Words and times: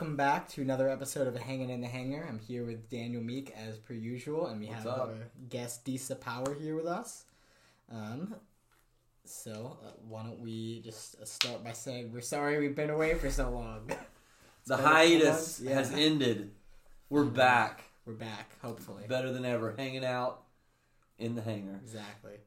welcome 0.00 0.16
back 0.16 0.48
to 0.48 0.62
another 0.62 0.88
episode 0.88 1.26
of 1.26 1.36
Hanging 1.36 1.68
in 1.68 1.82
the 1.82 1.86
Hanger. 1.86 2.24
I'm 2.26 2.38
here 2.38 2.64
with 2.64 2.88
Daniel 2.88 3.22
Meek 3.22 3.52
as 3.54 3.76
per 3.76 3.92
usual, 3.92 4.46
and 4.46 4.58
we 4.58 4.64
What's 4.64 4.84
have 4.84 4.86
up? 4.86 5.08
our 5.08 5.14
guest 5.50 5.84
Disa 5.84 6.16
Power 6.16 6.54
here 6.58 6.74
with 6.74 6.86
us. 6.86 7.26
Um, 7.92 8.34
so 9.26 9.76
uh, 9.84 9.90
why 10.08 10.22
don't 10.22 10.40
we 10.40 10.80
just 10.80 11.20
uh, 11.20 11.26
start 11.26 11.62
by 11.62 11.72
saying 11.72 12.14
we're 12.14 12.22
sorry 12.22 12.58
we've 12.58 12.74
been 12.74 12.88
away 12.88 13.12
for 13.12 13.30
so 13.30 13.50
long. 13.50 13.90
The 14.66 14.76
been 14.76 14.84
a 14.84 14.88
couple 14.88 14.98
hiatus 14.98 15.60
yeah. 15.62 15.74
has 15.74 15.92
ended. 15.92 16.52
We're 17.10 17.24
back, 17.24 17.84
we're 18.06 18.14
back, 18.14 18.58
hopefully. 18.62 19.04
better 19.06 19.30
than 19.30 19.44
ever, 19.44 19.74
hanging 19.76 20.04
out 20.04 20.44
in 21.18 21.34
the 21.34 21.42
hangar. 21.42 21.78
Exactly. 21.82 22.38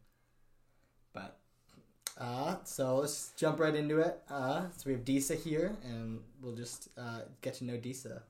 Uh, 2.18 2.56
so 2.64 2.98
let's 2.98 3.32
jump 3.36 3.60
right 3.60 3.76
into 3.76 4.00
it. 4.00 4.22
Uh, 4.30 4.70
so 4.76 4.84
we 4.86 4.92
have 4.94 5.04
Disa 5.04 5.36
here, 5.36 5.76
and 5.84 6.20
we'll 6.42 6.56
just 6.56 6.90
uh, 6.98 7.22
get 7.42 7.56
to 7.56 7.66
know 7.66 7.78
Disa. 7.78 8.24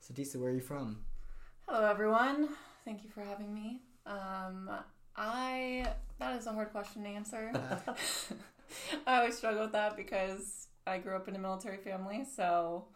So 0.00 0.12
Disa, 0.12 0.38
where 0.38 0.50
are 0.50 0.54
you 0.54 0.60
from? 0.60 0.98
Hello, 1.68 1.88
everyone. 1.88 2.48
Thank 2.84 3.04
you 3.04 3.10
for 3.10 3.22
having 3.22 3.54
me. 3.54 3.82
Um, 4.06 4.70
I 5.16 5.86
that 6.18 6.36
is 6.36 6.46
a 6.46 6.52
hard 6.52 6.72
question 6.72 7.04
to 7.04 7.08
answer. 7.08 7.52
I 9.06 9.18
always 9.18 9.36
struggle 9.36 9.62
with 9.62 9.72
that 9.72 9.96
because 9.96 10.68
I 10.86 10.98
grew 10.98 11.14
up 11.14 11.28
in 11.28 11.36
a 11.36 11.38
military 11.38 11.76
family, 11.76 12.24
so 12.24 12.86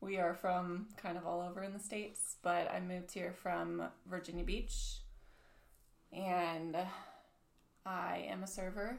we 0.00 0.16
are 0.16 0.34
from 0.34 0.86
kind 0.96 1.18
of 1.18 1.26
all 1.26 1.42
over 1.42 1.62
in 1.62 1.74
the 1.74 1.78
states. 1.78 2.36
But 2.42 2.70
I 2.70 2.80
moved 2.80 3.12
here 3.12 3.34
from 3.42 3.82
Virginia 4.06 4.44
Beach, 4.44 5.00
and 6.10 6.76
I 7.84 8.26
am 8.30 8.42
a 8.42 8.46
server 8.46 8.98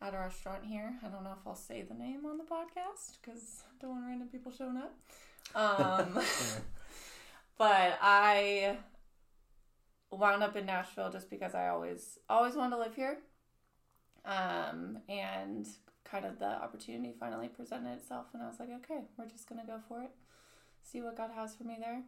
at 0.00 0.14
a 0.14 0.18
restaurant 0.18 0.64
here. 0.64 0.94
I 1.04 1.08
don't 1.08 1.24
know 1.24 1.32
if 1.32 1.46
I'll 1.46 1.54
say 1.54 1.82
the 1.82 1.94
name 1.94 2.24
on 2.26 2.38
the 2.38 2.44
podcast 2.44 3.18
because 3.20 3.62
I 3.66 3.80
don't 3.80 3.90
want 3.90 4.06
random 4.06 4.28
people 4.28 4.52
showing 4.52 4.76
up. 4.76 4.94
Um, 5.54 6.14
but 7.58 7.98
I 8.00 8.76
wound 10.10 10.42
up 10.42 10.56
in 10.56 10.66
Nashville 10.66 11.10
just 11.10 11.28
because 11.30 11.54
I 11.54 11.68
always 11.68 12.18
always 12.28 12.54
wanted 12.54 12.76
to 12.76 12.82
live 12.82 12.94
here. 12.94 13.18
Um, 14.24 14.98
and 15.08 15.66
kind 16.04 16.24
of 16.24 16.38
the 16.38 16.46
opportunity 16.46 17.14
finally 17.18 17.48
presented 17.48 17.92
itself 17.94 18.26
and 18.34 18.42
I 18.42 18.46
was 18.46 18.60
like, 18.60 18.70
okay, 18.84 19.00
we're 19.16 19.26
just 19.26 19.48
gonna 19.48 19.66
go 19.66 19.80
for 19.88 20.02
it. 20.02 20.10
See 20.82 21.00
what 21.00 21.16
God 21.16 21.30
has 21.34 21.54
for 21.54 21.64
me 21.64 21.76
there. 21.80 22.02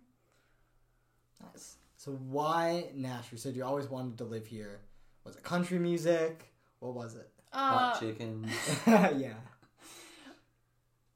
Nice. 1.42 1.76
So 1.96 2.12
why 2.12 2.86
Nashville? 2.94 3.32
You 3.32 3.38
said 3.38 3.56
you 3.56 3.64
always 3.64 3.88
wanted 3.88 4.18
to 4.18 4.24
live 4.24 4.46
here. 4.46 4.80
Was 5.24 5.36
it 5.36 5.42
country 5.42 5.78
music? 5.78 6.52
What 6.78 6.94
was 6.94 7.14
it? 7.14 7.30
Uh, 7.52 7.78
Hot 7.78 8.00
chicken. 8.00 8.48
yeah. 8.86 9.34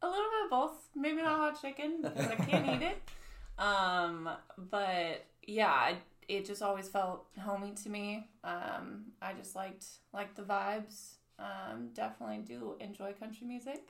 a 0.03 0.07
little 0.07 0.31
bit 0.31 0.45
of 0.45 0.51
both. 0.51 0.89
Maybe 0.95 1.23
not 1.23 1.39
hot 1.39 1.61
chicken 1.61 2.03
because 2.03 2.27
I 2.27 2.37
can't 2.37 2.83
eat 2.83 2.87
it. 2.87 3.03
Um, 3.59 4.29
but 4.71 5.25
yeah, 5.47 5.91
it, 5.91 5.97
it 6.29 6.45
just 6.47 6.63
always 6.63 6.89
felt 6.89 7.27
homey 7.39 7.73
to 7.83 7.89
me. 7.89 8.29
Um, 8.43 9.07
I 9.23 9.33
just 9.33 9.55
liked 9.55 9.87
liked 10.13 10.37
the 10.37 10.43
vibes. 10.43 11.15
Um, 11.39 11.91
definitely 11.95 12.39
do 12.39 12.77
enjoy 12.81 13.13
country 13.13 13.47
music, 13.47 13.89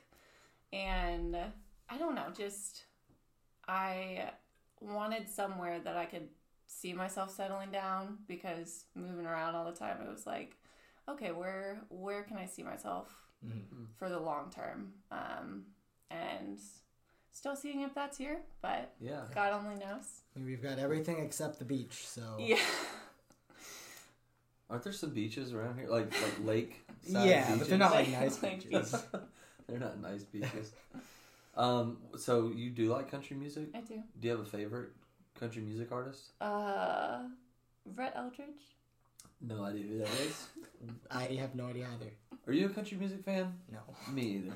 and 0.72 1.36
I 1.88 1.98
don't 1.98 2.14
know, 2.14 2.26
just 2.36 2.84
I 3.68 4.30
wanted 4.80 5.28
somewhere 5.28 5.80
that 5.80 5.96
I 5.96 6.06
could 6.06 6.28
see 6.66 6.92
myself 6.92 7.30
settling 7.34 7.70
down 7.70 8.18
because 8.26 8.84
moving 8.94 9.26
around 9.26 9.54
all 9.54 9.64
the 9.64 9.76
time, 9.76 9.98
it 10.02 10.10
was 10.10 10.26
like, 10.26 10.56
okay, 11.08 11.32
where 11.32 11.80
where 11.88 12.22
can 12.22 12.36
I 12.36 12.46
see 12.46 12.62
myself 12.62 13.14
Mhm. 13.44 13.88
for 13.96 14.08
the 14.08 14.18
long 14.18 14.50
term. 14.50 14.94
Um, 15.10 15.66
and 16.10 16.58
still 17.32 17.56
seeing 17.56 17.80
if 17.82 17.94
that's 17.94 18.16
here, 18.16 18.40
but 18.62 18.94
Yeah. 19.00 19.26
God 19.34 19.52
only 19.52 19.74
knows. 19.76 20.22
We've 20.36 20.62
got 20.62 20.78
everything 20.78 21.18
except 21.20 21.58
the 21.58 21.64
beach. 21.64 22.06
So 22.08 22.36
Yeah. 22.38 22.60
Aren't 24.70 24.82
there 24.82 24.92
some 24.92 25.10
beaches 25.10 25.52
around 25.52 25.78
here, 25.78 25.88
like 25.88 26.10
like 26.22 26.44
lake? 26.44 26.86
side 27.02 27.28
Yeah, 27.28 27.56
but 27.56 27.68
they're 27.68 27.78
not 27.78 27.92
like 27.92 28.08
Like- 28.08 28.20
nice 28.20 28.38
beaches. 28.38 28.94
They're 29.66 29.78
not 29.78 29.98
nice 30.00 30.24
beaches. 30.24 30.72
um. 31.54 31.98
So 32.18 32.48
you 32.50 32.70
do 32.70 32.90
like 32.92 33.10
country 33.10 33.36
music? 33.36 33.68
I 33.74 33.80
do. 33.80 34.02
Do 34.20 34.28
you 34.28 34.30
have 34.30 34.40
a 34.40 34.44
favorite 34.44 34.90
country 35.38 35.62
music 35.62 35.90
artist? 35.92 36.32
Uh, 36.40 37.28
Brett 37.86 38.14
Eldredge. 38.16 38.74
No 39.46 39.64
idea 39.64 39.84
who 39.86 39.98
that 39.98 40.08
is. 40.20 40.46
I 41.10 41.22
have 41.40 41.54
no 41.54 41.66
idea 41.66 41.86
either. 41.94 42.10
Are 42.46 42.52
you 42.52 42.66
a 42.66 42.68
country 42.70 42.96
music 42.98 43.24
fan? 43.24 43.52
No. 43.70 43.78
Me 44.12 44.22
either. 44.22 44.54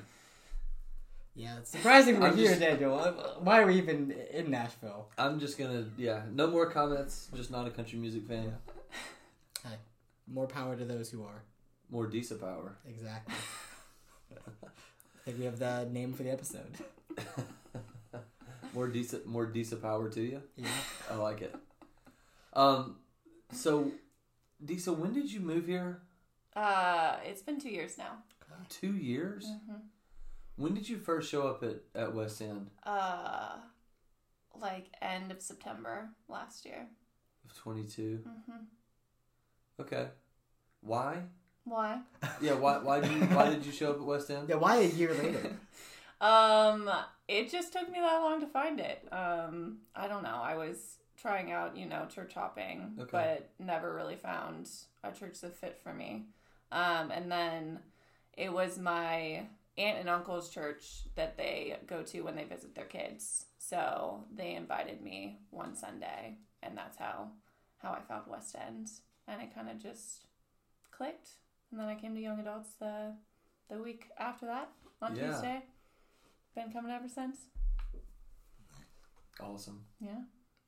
Yeah, 1.35 1.57
it's 1.59 1.71
surprising 1.71 2.19
we're 2.19 2.27
I'm 2.27 2.37
here, 2.37 2.49
just- 2.49 2.59
Daniel. 2.59 2.97
Why 3.39 3.61
are 3.61 3.65
we 3.65 3.75
even 3.75 4.11
in 4.33 4.51
Nashville? 4.51 5.07
I'm 5.17 5.39
just 5.39 5.57
gonna 5.57 5.85
yeah. 5.97 6.23
No 6.31 6.47
more 6.47 6.69
comments. 6.69 7.29
Just 7.35 7.51
not 7.51 7.67
a 7.67 7.69
country 7.69 7.97
music 7.99 8.27
fan. 8.27 8.55
Hey, 9.63 9.75
more 10.27 10.47
power 10.47 10.75
to 10.75 10.85
those 10.85 11.09
who 11.09 11.23
are. 11.23 11.43
More 11.89 12.07
Disa 12.07 12.35
power. 12.35 12.75
Exactly. 12.87 13.35
I 14.31 15.21
think 15.25 15.39
we 15.39 15.45
have 15.45 15.59
the 15.59 15.87
name 15.91 16.13
for 16.13 16.23
the 16.23 16.31
episode. 16.31 16.77
more 18.73 18.87
Disa. 18.87 19.19
More 19.25 19.45
Disa 19.45 19.75
power 19.77 20.09
to 20.09 20.21
you. 20.21 20.41
Yeah. 20.55 20.67
I 21.09 21.15
like 21.15 21.41
it. 21.41 21.55
Um, 22.53 22.97
so, 23.51 23.91
Disa, 24.63 24.91
when 24.93 25.13
did 25.13 25.31
you 25.31 25.39
move 25.39 25.67
here? 25.67 26.01
Uh, 26.55 27.17
it's 27.23 27.41
been 27.41 27.59
two 27.59 27.69
years 27.69 27.97
now. 27.97 28.17
Two 28.67 28.95
years. 28.95 29.45
hmm 29.67 29.75
When 30.57 30.73
did 30.73 30.89
you 30.89 30.97
first 30.97 31.29
show 31.31 31.47
up 31.47 31.63
at, 31.63 31.77
at 31.95 32.13
West 32.13 32.41
End 32.41 32.69
Uh, 32.83 33.57
like 34.59 34.87
end 35.01 35.31
of 35.31 35.41
September 35.41 36.09
last 36.27 36.65
year. 36.65 36.87
of 37.45 37.55
twenty 37.55 37.83
two? 37.85 38.19
hmm 38.47 38.63
Okay. 39.79 40.07
Why? 40.81 41.23
Why? 41.63 42.01
Yeah. 42.41 42.55
Why? 42.55 42.79
Why 42.79 42.99
did 42.99 43.11
you 43.11 43.21
Why 43.27 43.49
did 43.49 43.65
you 43.65 43.71
show 43.71 43.91
up 43.91 43.97
at 43.97 44.03
West 44.05 44.29
End? 44.29 44.49
Yeah, 44.49 44.55
why 44.55 44.77
a 44.77 44.87
year 44.87 45.13
later? 45.13 45.55
Um, 46.21 46.89
it 47.29 47.49
just 47.49 47.71
took 47.71 47.89
me 47.89 47.97
that 48.01 48.17
long 48.19 48.41
to 48.41 48.47
find 48.47 48.81
it. 48.81 49.07
Um, 49.09 49.77
I 49.95 50.09
don't 50.09 50.21
know. 50.21 50.41
I 50.43 50.55
was 50.57 50.97
trying 51.21 51.51
out, 51.51 51.75
you 51.77 51.85
know, 51.85 52.05
church 52.05 52.33
hopping, 52.33 52.95
Okay. 52.99 53.09
but 53.11 53.49
never 53.65 53.93
really 53.93 54.15
found 54.15 54.69
a 55.03 55.11
church 55.11 55.41
that 55.41 55.55
fit 55.55 55.77
for 55.81 55.93
me. 55.93 56.25
Um, 56.71 57.11
and 57.11 57.31
then 57.31 57.79
it 58.33 58.51
was 58.53 58.77
my 58.77 59.47
aunt 59.77 59.97
and 59.99 60.09
uncle's 60.09 60.49
church 60.49 61.03
that 61.15 61.37
they 61.37 61.77
go 61.87 62.03
to 62.03 62.21
when 62.21 62.35
they 62.35 62.43
visit 62.43 62.75
their 62.75 62.85
kids. 62.85 63.45
So 63.57 64.25
they 64.33 64.55
invited 64.55 65.01
me 65.01 65.39
one 65.49 65.75
Sunday, 65.75 66.37
and 66.63 66.77
that's 66.77 66.97
how 66.97 67.31
how 67.79 67.91
I 67.91 68.01
found 68.01 68.27
West 68.27 68.55
End, 68.59 68.89
and 69.27 69.41
it 69.41 69.53
kind 69.55 69.69
of 69.69 69.77
just 69.79 70.25
clicked. 70.91 71.29
And 71.71 71.79
then 71.79 71.87
I 71.87 71.95
came 71.95 72.13
to 72.15 72.21
young 72.21 72.39
adults 72.39 72.73
the 72.79 73.13
the 73.69 73.77
week 73.81 74.07
after 74.17 74.45
that 74.47 74.69
on 75.01 75.15
Yeah. 75.15 75.31
Tuesday. 75.31 75.63
Been 76.55 76.71
coming 76.73 76.91
ever 76.91 77.07
since. 77.07 77.45
Awesome. 79.39 79.85
Yeah, 80.01 80.21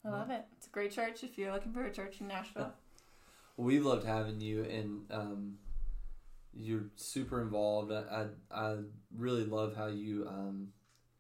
I 0.06 0.10
love 0.10 0.30
it. 0.32 0.46
It's 0.58 0.68
a 0.68 0.70
great 0.70 0.92
church 0.92 1.24
if 1.24 1.38
you're 1.38 1.52
looking 1.52 1.74
for 1.74 1.84
a 1.84 1.92
church 1.92 2.22
in 2.22 2.28
Nashville. 2.28 2.74
Well, 3.56 3.68
we 3.68 3.80
loved 3.80 4.06
having 4.06 4.42
you, 4.42 4.64
and 4.64 5.06
um, 5.12 5.58
you're 6.54 6.86
super 6.96 7.42
involved. 7.42 7.92
I, 7.92 8.04
I 8.12 8.26
I 8.52 8.76
really 9.16 9.46
love 9.46 9.76
how 9.76 9.88
you 9.88 10.26
um 10.28 10.70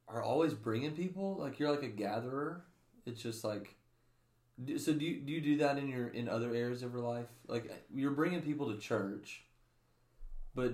are 0.08 0.24
always 0.24 0.53
bringing 0.53 0.91
people. 0.91 1.38
Like 1.38 1.59
you're 1.59 1.72
like 1.72 1.84
a 1.84 1.88
gatherer. 1.88 2.64
It's 3.06 3.22
just 3.22 3.44
like. 3.44 3.75
So 4.78 4.94
do 4.94 5.06
you 5.06 5.20
do 5.22 5.31
you 5.31 5.41
do 5.41 5.58
that 5.58 5.78
in 5.78 5.88
your 5.88 6.08
in 6.09 6.28
other 6.28 6.53
areas 6.53 6.84
of 6.84 6.91
your 6.94 7.02
life? 7.02 7.28
Like 7.47 7.72
you're 7.94 8.11
bringing 8.11 8.41
people 8.41 8.72
to 8.72 8.79
church, 8.79 9.44
but 10.53 10.73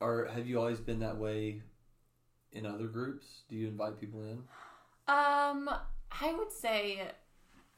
are 0.00 0.26
have 0.26 0.46
you 0.46 0.58
always 0.58 0.80
been 0.80 1.00
that 1.00 1.16
way 1.16 1.62
in 2.52 2.66
other 2.66 2.86
groups? 2.86 3.42
Do 3.48 3.56
you 3.56 3.68
invite 3.68 4.00
people 4.00 4.22
in? 4.22 4.42
Um, 5.08 5.68
I 6.10 6.34
would 6.34 6.50
say 6.50 7.00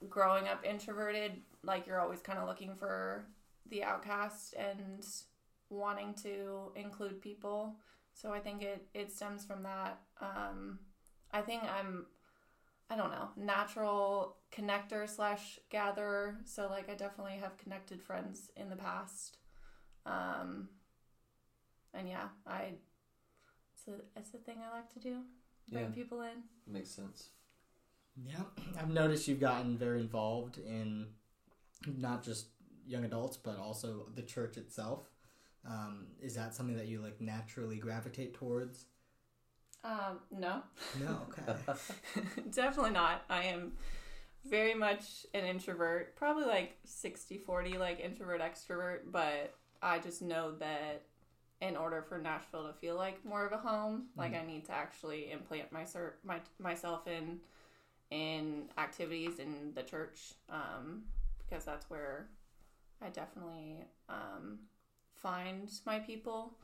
growing 0.09 0.49
up 0.49 0.65
introverted, 0.65 1.33
like 1.63 1.87
you're 1.87 2.01
always 2.01 2.21
kind 2.21 2.39
of 2.39 2.47
looking 2.49 2.75
for 2.77 3.27
the 3.71 3.83
outcast 3.83 4.55
and 4.55 5.05
wanting 5.71 6.15
to 6.23 6.73
include 6.77 7.21
people. 7.21 7.77
So 8.15 8.33
I 8.33 8.41
think 8.41 8.63
it 8.63 8.87
it 8.95 9.13
stems 9.13 9.45
from 9.45 9.63
that. 9.65 10.01
Um, 10.21 10.81
I 11.31 11.41
think 11.43 11.63
I'm 11.65 12.07
I 12.91 12.97
don't 12.97 13.11
know, 13.11 13.29
natural 13.37 14.37
connector 14.51 15.09
slash 15.09 15.59
gatherer. 15.71 16.39
So 16.45 16.69
like 16.69 16.89
I 16.89 16.95
definitely 16.95 17.39
have 17.41 17.59
connected 17.59 18.03
friends 18.03 18.51
in 18.57 18.71
the 18.71 18.77
past. 18.77 19.37
Um, 20.07 20.71
and 21.93 22.09
yeah, 22.09 22.29
I 22.47 22.75
it's 23.75 23.89
a 23.89 24.19
it's 24.19 24.35
a 24.35 24.39
thing 24.39 24.59
I 24.67 24.75
like 24.75 24.93
to 24.95 25.01
do. 25.01 25.23
Bring 25.71 25.85
Yeah. 25.85 25.91
people 25.91 26.23
in. 26.23 26.43
Makes 26.67 26.91
sense. 26.91 27.31
Yeah, 28.27 28.43
I've 28.79 28.91
noticed 28.91 29.29
you've 29.29 29.41
gotten 29.41 29.77
very 29.77 30.01
involved 30.01 30.59
in 30.59 31.07
not 31.87 32.25
just 32.25 32.47
young 32.87 33.05
adults, 33.05 33.37
but 33.37 33.59
also 33.59 34.07
the 34.15 34.23
church 34.23 34.57
itself. 34.57 35.05
Um, 35.69 36.07
is 36.21 36.35
that 36.35 36.55
something 36.55 36.77
that 36.77 36.87
you 36.87 37.01
like 37.01 37.21
naturally 37.21 37.77
gravitate 37.77 38.35
towards? 38.35 38.87
Um, 39.85 40.19
no, 40.31 40.63
No. 41.01 41.21
Okay. 41.29 41.81
definitely 42.51 42.91
not. 42.91 43.23
I 43.31 43.45
am 43.45 43.73
very 44.45 44.75
much 44.75 45.25
an 45.35 45.45
introvert, 45.45 46.17
probably 46.17 46.45
like 46.47 46.77
60 46.85 47.39
40, 47.39 47.79
like 47.79 48.01
introvert 48.01 48.41
extrovert, 48.41 49.01
but 49.13 49.55
I 49.81 49.99
just 50.01 50.21
know 50.21 50.53
that 50.57 51.03
in 51.61 51.77
order 51.77 52.03
for 52.09 52.19
Nashville 52.19 52.67
to 52.67 52.73
feel 52.73 52.97
like 52.97 53.25
more 53.25 53.47
of 53.47 53.53
a 53.53 53.59
home, 53.59 54.07
like 54.17 54.35
I 54.35 54.45
need 54.45 54.65
to 54.67 54.73
actually 54.73 55.31
implant 55.31 55.71
my, 55.73 55.85
my 56.25 56.41
myself 56.59 57.07
in 57.07 57.39
in 58.11 58.65
activities 58.79 59.39
in 59.39 59.73
the 59.75 59.83
church 59.83 60.35
um, 60.49 61.05
because 61.39 61.65
that's 61.65 61.89
where 61.91 62.29
I 63.03 63.09
definitely 63.09 63.77
um, 64.09 64.61
find 65.15 65.71
my 65.85 65.99
people. 65.99 66.55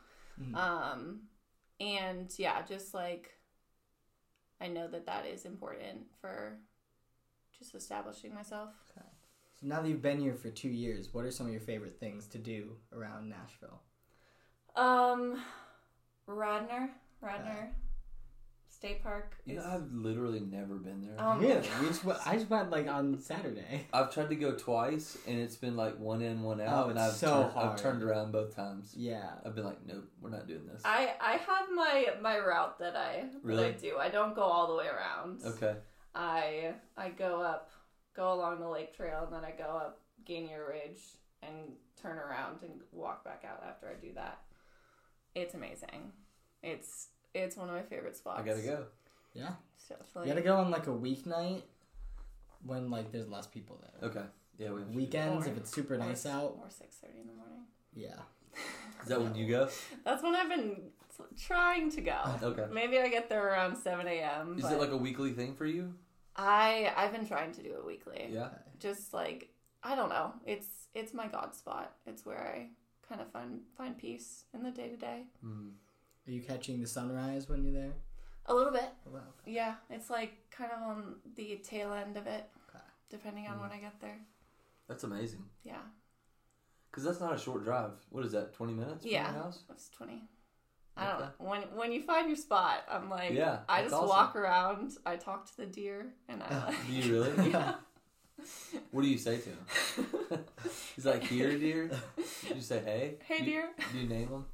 Mhm. 0.41 0.55
Um, 0.55 1.21
and 1.81 2.33
yeah, 2.39 2.63
just 2.63 2.95
like 2.95 3.39
I 4.61 4.69
know 4.69 4.89
that 4.89 5.07
that 5.07 5.27
is 5.27 5.45
important 5.45 6.07
for 6.21 6.59
just 7.59 7.75
establishing 7.75 8.35
myself. 8.35 8.71
So 8.95 9.03
now 9.63 9.81
that 9.81 9.89
you've 9.89 10.03
been 10.03 10.21
here 10.21 10.35
for 10.35 10.51
two 10.51 10.69
years, 10.69 11.13
what 11.13 11.25
are 11.25 11.31
some 11.31 11.47
of 11.47 11.53
your 11.53 11.61
favorite 11.61 11.99
things 11.99 12.27
to 12.29 12.39
do 12.39 12.77
around 12.93 13.29
Nashville? 13.29 13.81
Um, 14.77 15.41
Radnor, 16.27 16.91
Radnor 17.21 17.71
State 18.85 19.03
Park. 19.03 19.33
You 19.47 19.57
know, 19.57 19.65
I've 19.65 19.91
literally 19.93 20.41
never 20.41 20.75
been 20.75 21.01
there. 21.01 21.15
Oh 21.19 21.37
my 21.37 21.41
really? 21.41 21.69
We 21.81 21.87
just 21.87 22.05
went, 22.05 22.19
I 22.27 22.35
just 22.37 22.51
went 22.51 22.71
like 22.71 22.87
on 22.87 23.19
Saturday. 23.19 23.87
I've 23.95 24.13
tried 24.13 24.29
to 24.29 24.37
go 24.37 24.53
twice, 24.53 25.17
and 25.27 25.39
it's 25.41 25.57
been 25.57 25.75
like 25.75 25.99
one 25.99 26.21
in, 26.21 26.43
one 26.43 26.61
out, 26.61 26.87
Oh, 26.87 26.91
and 26.91 26.99
I've 26.99 27.13
so 27.15 27.29
turned, 27.45 27.53
hard. 27.53 27.71
I've 27.71 27.81
turned 27.83 28.03
around 28.03 28.33
both 28.33 28.55
times. 28.55 28.93
Yeah. 28.95 29.31
I've 29.45 29.55
been 29.55 29.65
like, 29.65 29.79
nope, 29.87 30.05
we're 30.21 30.29
not 30.29 30.47
doing 30.47 30.67
this. 30.67 30.83
I 30.85 31.15
I 31.19 31.33
have 31.33 31.69
my 31.75 32.09
my 32.21 32.39
route 32.39 32.79
that 32.81 32.95
I 32.95 33.25
Really? 33.43 33.63
that 33.63 33.69
I 33.77 33.79
do. 33.79 33.97
I 33.99 34.11
don't 34.11 34.35
go 34.35 34.43
all 34.43 34.67
the 34.69 34.77
way 34.77 34.87
around. 34.87 35.41
Okay. 35.47 35.77
I 36.15 36.75
I 36.95 37.09
go 37.09 37.41
up, 37.41 37.71
go 38.15 38.35
along 38.35 38.61
the 38.61 38.69
lake 38.69 38.95
trail, 38.95 39.23
and 39.25 39.33
then 39.33 39.45
I 39.51 39.53
go 39.57 39.65
up 39.79 40.03
Ganier 40.29 40.69
Ridge 40.69 41.01
and 41.43 41.73
turn 42.01 42.19
around 42.19 42.59
and 42.63 42.83
walk 42.93 43.25
back 43.25 43.45
out 43.49 43.65
after 43.67 43.89
I 43.89 43.95
do 43.95 44.13
that. 44.15 44.43
It's 45.35 45.55
amazing. 45.55 46.13
It's 46.63 47.09
it's 47.35 47.57
one 47.57 47.69
of 47.69 47.75
my 47.75 47.83
favorite 47.83 48.17
spots. 48.17 48.41
I 48.41 48.45
gotta 48.45 48.63
go. 48.63 48.85
Yeah. 49.35 49.51
It's 49.77 49.89
definitely- 49.89 50.29
You 50.29 50.35
gotta 50.35 50.45
go 50.47 50.57
on 50.57 50.71
like 50.71 50.87
a 50.87 50.91
weeknight 50.91 51.63
when 52.65 52.91
like 52.91 53.13
there's 53.13 53.29
less 53.29 53.47
people 53.47 53.81
there. 53.83 54.11
Okay. 54.11 54.25
Yeah, 54.59 54.71
we 54.71 54.79
have 54.81 54.87
to 54.89 54.93
do 54.93 54.97
Weekends, 54.99 55.47
Or- 55.47 55.51
if 55.51 55.57
it's 55.57 55.71
super 55.73 55.95
or- 55.95 55.99
nice 55.99 56.25
out. 56.27 56.57
Or 56.63 56.71
six 56.71 56.97
thirty 56.97 57.21
in 57.21 57.27
the 57.27 57.33
morning. 57.35 57.65
Yeah. 57.95 58.15
that. 58.17 59.03
Is 59.03 59.09
that 59.09 59.21
when 59.21 59.35
you 59.35 59.49
go? 59.49 59.69
That's 60.05 60.23
when 60.23 60.35
I've 60.35 60.49
been 60.49 60.91
trying 61.39 61.91
to 61.91 62.01
go. 62.01 62.19
Okay. 62.43 62.67
Maybe 62.73 62.99
I 63.01 63.09
get 63.09 63.29
there 63.29 63.47
around 63.49 63.77
seven 63.77 64.07
a.m. 64.07 64.57
Is 64.59 64.63
but 64.63 64.73
it 64.75 64.81
like 64.81 64.91
a 64.91 64.97
weekly 64.97 65.33
thing 65.33 65.55
for 65.55 65.67
you? 65.67 65.93
I 66.37 66.93
I've 66.97 67.13
been 67.13 67.27
trying 67.27 67.53
to 67.53 67.63
do 67.63 67.71
it 67.75 67.85
weekly. 67.85 68.29
Yeah. 68.31 68.51
Just 68.79 69.13
like 69.13 69.51
I 69.83 69.95
don't 69.97 70.09
know. 70.09 70.33
It's 70.47 70.69
it's 70.95 71.13
my 71.13 71.27
god 71.27 71.55
spot. 71.55 71.95
It's 72.07 72.25
where 72.25 72.39
I 72.41 72.69
kind 73.09 73.21
of 73.21 73.29
find 73.33 73.61
find 73.77 73.99
peace 73.99 74.45
in 74.55 74.63
the 74.63 74.71
day 74.71 74.89
to 74.89 74.97
day. 74.97 75.25
Hmm. 75.43 75.71
Are 76.27 76.31
you 76.31 76.41
catching 76.43 76.81
the 76.81 76.87
sunrise 76.87 77.49
when 77.49 77.63
you're 77.65 77.73
there? 77.73 77.93
A 78.47 78.55
little 78.55 78.73
bit. 78.73 78.89
Oh, 79.07 79.15
wow. 79.15 79.21
Yeah, 79.47 79.75
it's 79.91 80.11
like 80.11 80.33
kind 80.51 80.71
of 80.73 80.83
on 80.83 81.17
the 81.37 81.57
tail 81.65 81.93
end 81.93 82.17
of 82.17 82.27
it, 82.27 82.49
Okay. 82.69 82.85
depending 83.11 83.47
on 83.47 83.57
Mm. 83.59 83.63
when 83.63 83.71
I 83.73 83.79
get 83.79 84.01
there. 84.01 84.19
That's 84.89 85.05
amazing. 85.05 85.45
Yeah, 85.63 85.81
Because 86.91 87.05
that's 87.05 87.21
not 87.21 87.33
a 87.35 87.39
short 87.39 87.65
drive. 87.65 87.93
What 88.11 88.25
is 88.25 88.33
that? 88.33 88.53
Twenty 88.55 88.73
minutes 88.75 89.03
from 89.03 89.11
Yeah. 89.11 89.33
your 89.33 89.43
house? 89.43 89.65
it's 89.71 89.89
twenty. 89.89 90.29
I 90.97 91.07
don't 91.09 91.21
know. 91.21 91.31
When 91.39 91.63
when 91.77 91.91
you 91.93 92.03
find 92.03 92.29
your 92.29 92.37
spot, 92.37 92.85
I'm 92.89 93.11
like, 93.11 93.33
Yeah, 93.33 93.61
I 93.69 93.83
just 93.83 93.95
awesome. 93.95 94.09
walk 94.09 94.37
around. 94.37 94.97
I 95.05 95.17
talk 95.17 95.47
to 95.47 95.57
the 95.57 95.67
deer, 95.67 96.15
and 96.29 96.43
I 96.43 96.67
like. 96.67 96.77
Do 96.87 96.93
you 96.93 97.13
really? 97.13 97.51
yeah. 97.51 97.75
What 98.91 99.03
do 99.03 99.09
you 99.09 99.19
say 99.19 99.39
to 99.39 99.49
him? 99.49 99.67
He's 100.95 101.07
like, 101.07 101.23
here, 101.23 101.57
dear. 101.59 101.89
Did 102.47 102.57
you 102.57 102.63
say, 102.63 102.81
hey? 102.85 103.15
Hey, 103.25 103.39
Do- 103.39 103.45
dear. 103.45 103.69
Do 103.93 103.99
you 103.99 104.09
name 104.09 104.29
him? 104.29 104.45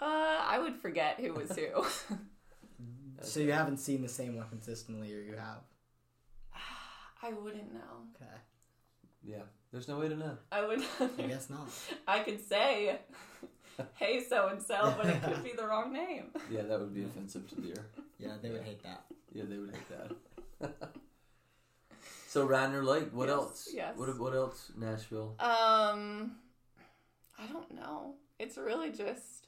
Uh, 0.00 0.04
I 0.46 0.58
would 0.62 0.76
forget 0.76 1.18
who 1.20 1.32
was 1.34 1.50
who. 1.56 1.84
So 3.22 3.40
you 3.40 3.52
haven't 3.52 3.76
seen 3.76 4.00
the 4.00 4.08
same 4.08 4.34
one 4.36 4.48
consistently, 4.48 5.14
or 5.14 5.20
you 5.20 5.34
have? 5.36 5.58
I 7.22 7.34
wouldn't 7.34 7.70
know. 7.74 8.08
Okay. 8.16 8.30
Yeah. 9.22 9.42
There's 9.70 9.88
no 9.88 9.98
way 9.98 10.08
to 10.08 10.16
know. 10.16 10.38
I 10.50 10.66
would. 10.66 10.80
I 11.18 11.22
guess 11.24 11.50
not. 11.50 11.68
I 12.08 12.20
could 12.20 12.40
say, 12.42 12.98
"Hey, 13.96 14.24
so 14.26 14.48
and 14.48 14.62
so," 14.62 14.94
but 14.96 15.04
it 15.06 15.22
could 15.22 15.44
be 15.44 15.52
the 15.54 15.66
wrong 15.66 15.92
name. 15.92 16.30
Yeah, 16.50 16.62
that 16.62 16.80
would 16.80 16.94
be 16.94 17.04
offensive 17.04 17.46
to 17.50 17.54
the 17.56 17.60
deer. 17.60 17.84
Yeah, 18.18 18.32
they 18.42 18.48
would 18.50 18.62
hate 18.62 18.82
that. 18.84 19.04
Yeah, 19.34 19.44
they 19.46 19.58
would 19.58 19.70
hate 19.74 19.88
that. 20.60 20.72
so 22.26 22.46
Radnor 22.46 22.82
Lake. 22.82 23.10
What 23.12 23.28
Yes, 23.28 23.36
else? 23.36 23.68
yes. 23.74 23.96
What 23.98 24.18
what 24.18 24.34
else? 24.34 24.72
Nashville. 24.78 25.34
Um, 25.38 26.36
I 27.38 27.46
don't 27.52 27.70
know. 27.74 28.14
It's 28.38 28.56
really 28.56 28.90
just 28.92 29.39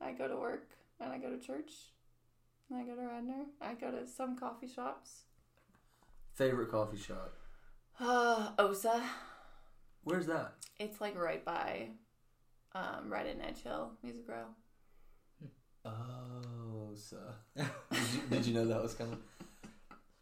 I 0.00 0.12
go 0.12 0.28
to 0.28 0.36
work 0.36 0.68
and 1.00 1.12
I 1.12 1.18
go 1.18 1.30
to 1.30 1.38
church. 1.38 1.72
And 2.70 2.78
I 2.78 2.82
go 2.82 2.94
to 2.94 3.06
Radnor. 3.06 3.46
I 3.60 3.74
go 3.74 3.90
to 3.90 4.06
some 4.06 4.36
coffee 4.36 4.68
shops. 4.68 5.22
Favorite 6.34 6.70
coffee 6.70 6.96
shop. 6.96 7.34
Uh, 8.00 8.50
Osa. 8.58 9.02
Where's 10.04 10.26
that? 10.26 10.54
It's 10.78 11.00
like 11.00 11.18
right 11.18 11.44
by, 11.44 11.88
um, 12.74 13.08
right 13.08 13.26
in 13.26 13.40
Edge 13.40 13.62
Hill 13.62 13.92
Music 14.02 14.24
Row. 14.28 14.46
Oh, 15.84 16.94
so 16.96 17.16
did 17.56 17.66
you, 18.12 18.20
did 18.30 18.46
you 18.46 18.54
know 18.54 18.66
that 18.66 18.82
was 18.82 18.94
coming? 18.94 19.18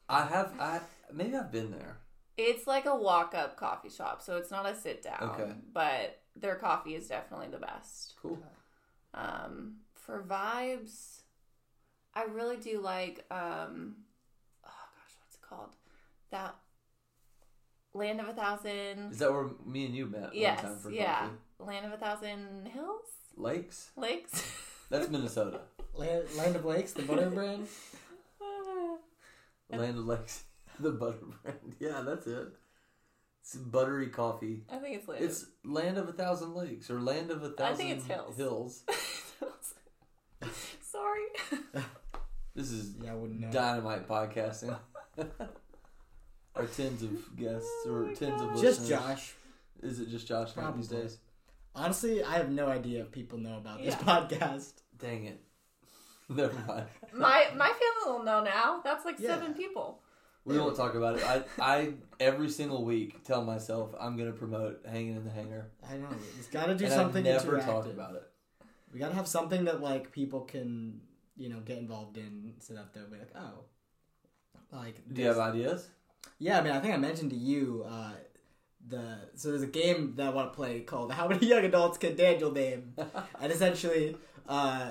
I 0.08 0.26
have. 0.26 0.52
I 0.60 0.80
maybe 1.12 1.36
I've 1.36 1.50
been 1.50 1.70
there. 1.70 1.96
It's 2.36 2.66
like 2.66 2.84
a 2.84 2.94
walk 2.94 3.34
up 3.34 3.56
coffee 3.56 3.88
shop, 3.88 4.20
so 4.20 4.36
it's 4.36 4.50
not 4.50 4.66
a 4.66 4.74
sit 4.74 5.02
down. 5.02 5.22
Okay. 5.22 5.52
But 5.72 6.20
their 6.36 6.56
coffee 6.56 6.94
is 6.94 7.08
definitely 7.08 7.48
the 7.48 7.58
best. 7.58 8.14
Cool. 8.20 8.38
Um, 9.14 9.76
for 9.94 10.22
vibes, 10.22 11.20
I 12.14 12.24
really 12.24 12.56
do 12.56 12.80
like 12.80 13.24
um, 13.30 13.96
oh 14.64 14.84
gosh, 14.94 15.16
what's 15.20 15.34
it 15.34 15.42
called? 15.48 15.70
That 16.30 16.56
Land 17.94 18.20
of 18.20 18.28
a 18.28 18.32
Thousand. 18.32 19.12
Is 19.12 19.18
that 19.18 19.32
where 19.32 19.50
me 19.64 19.86
and 19.86 19.94
you 19.94 20.06
met 20.06 20.34
yes, 20.34 20.60
time 20.60 20.76
for 20.78 20.90
yeah. 20.90 21.20
coffee? 21.20 21.32
Land 21.60 21.86
of 21.86 21.92
a 21.92 21.96
Thousand 21.96 22.68
Hills, 22.68 23.06
Lakes. 23.36 23.90
lakes. 23.96 24.42
That's 24.90 25.08
Minnesota. 25.08 25.60
Land, 25.94 26.24
Land 26.36 26.56
of 26.56 26.64
Lakes, 26.64 26.92
the 26.92 27.02
butter 27.02 27.30
brand. 27.30 27.68
Land 29.70 29.98
of 29.98 30.06
Lakes. 30.06 30.44
The 30.80 30.90
butter 30.90 31.18
brand. 31.40 31.76
Yeah, 31.78 32.00
that's 32.00 32.26
it. 32.26 32.48
It's 33.44 33.56
buttery 33.56 34.06
coffee. 34.08 34.62
I 34.72 34.78
think 34.78 34.96
it's 34.96 35.06
Land. 35.06 35.22
It's 35.22 35.44
Land 35.64 35.98
of 35.98 36.08
a 36.08 36.12
Thousand 36.12 36.54
Lakes 36.54 36.90
or 36.90 36.98
Land 36.98 37.30
of 37.30 37.42
a 37.42 37.50
Thousand 37.50 37.74
I 37.74 37.76
think 37.76 37.90
it's 37.98 38.06
hills. 38.06 38.36
Hills. 38.38 38.82
Sorry. 40.80 41.22
This 42.56 42.70
is 42.70 42.94
Yeah, 43.02 43.10
I 43.10 43.14
wouldn't 43.16 43.40
know. 43.40 43.50
dynamite 43.50 44.06
podcasting. 44.08 44.78
Our 46.54 46.66
tens 46.66 47.02
of 47.02 47.36
guests 47.36 47.68
or 47.84 48.04
Oh 48.04 48.06
my 48.06 48.14
tens 48.14 48.40
of 48.40 48.48
God. 48.48 48.56
listeners. 48.56 48.76
Just 48.76 48.88
Josh. 48.88 49.34
Is 49.82 49.98
it 49.98 50.08
just 50.08 50.28
Josh 50.28 50.54
now 50.56 50.70
these 50.70 50.86
days? 50.86 51.18
Honestly, 51.74 52.22
I 52.22 52.34
have 52.36 52.50
no 52.50 52.68
idea 52.68 53.00
if 53.02 53.10
people 53.10 53.38
know 53.38 53.56
about 53.58 53.82
this 53.82 53.96
Yeah. 53.96 54.20
podcast. 54.20 54.72
Dang 54.96 55.24
it. 55.24 55.40
Never 56.28 56.54
mind. 56.66 56.86
My 57.12 57.48
my 57.56 57.66
family 57.66 58.04
will 58.06 58.22
know 58.22 58.44
now. 58.44 58.80
That's 58.84 59.04
like 59.04 59.18
Yeah. 59.18 59.30
seven 59.30 59.54
people. 59.54 60.00
We 60.44 60.58
won't 60.58 60.76
talk 60.76 60.94
about 60.94 61.16
it. 61.18 61.24
I, 61.24 61.42
I 61.58 61.92
every 62.20 62.50
single 62.50 62.84
week 62.84 63.24
tell 63.24 63.42
myself 63.42 63.94
I'm 63.98 64.16
gonna 64.16 64.32
promote 64.32 64.82
hanging 64.86 65.16
in 65.16 65.24
the 65.24 65.30
hanger, 65.30 65.70
I 65.88 65.96
know. 65.96 66.08
It's 66.38 66.48
got 66.48 66.66
to 66.66 66.74
do 66.74 66.84
and 66.84 66.92
something 66.92 67.26
I 67.26 67.30
never 67.30 67.58
interactive. 67.58 67.64
talk 67.64 67.86
about 67.86 68.14
it. 68.16 68.22
We 68.92 69.00
got 69.00 69.08
to 69.08 69.14
have 69.14 69.26
something 69.26 69.64
that 69.64 69.80
like 69.80 70.12
people 70.12 70.42
can, 70.42 71.00
you 71.36 71.48
know, 71.48 71.60
get 71.60 71.78
involved 71.78 72.16
in, 72.18 72.54
so 72.60 72.74
that 72.74 72.92
they'll 72.92 73.06
be 73.06 73.18
like, 73.18 73.32
oh, 73.34 73.64
like. 74.70 75.00
Do 75.12 75.22
you 75.22 75.28
have 75.28 75.38
ideas? 75.38 75.88
Yeah, 76.38 76.58
I 76.58 76.62
mean, 76.62 76.72
I 76.72 76.80
think 76.80 76.94
I 76.94 76.98
mentioned 76.98 77.30
to 77.30 77.36
you 77.36 77.84
uh, 77.88 78.12
the 78.86 79.18
so 79.34 79.48
there's 79.50 79.62
a 79.62 79.66
game 79.66 80.14
that 80.16 80.26
I 80.26 80.30
want 80.30 80.52
to 80.52 80.56
play 80.56 80.80
called 80.80 81.12
How 81.12 81.26
Many 81.26 81.46
Young 81.46 81.64
Adults 81.64 81.98
Can 81.98 82.16
Daniel 82.16 82.52
Name, 82.52 82.94
and 83.40 83.52
essentially, 83.52 84.16
uh, 84.48 84.90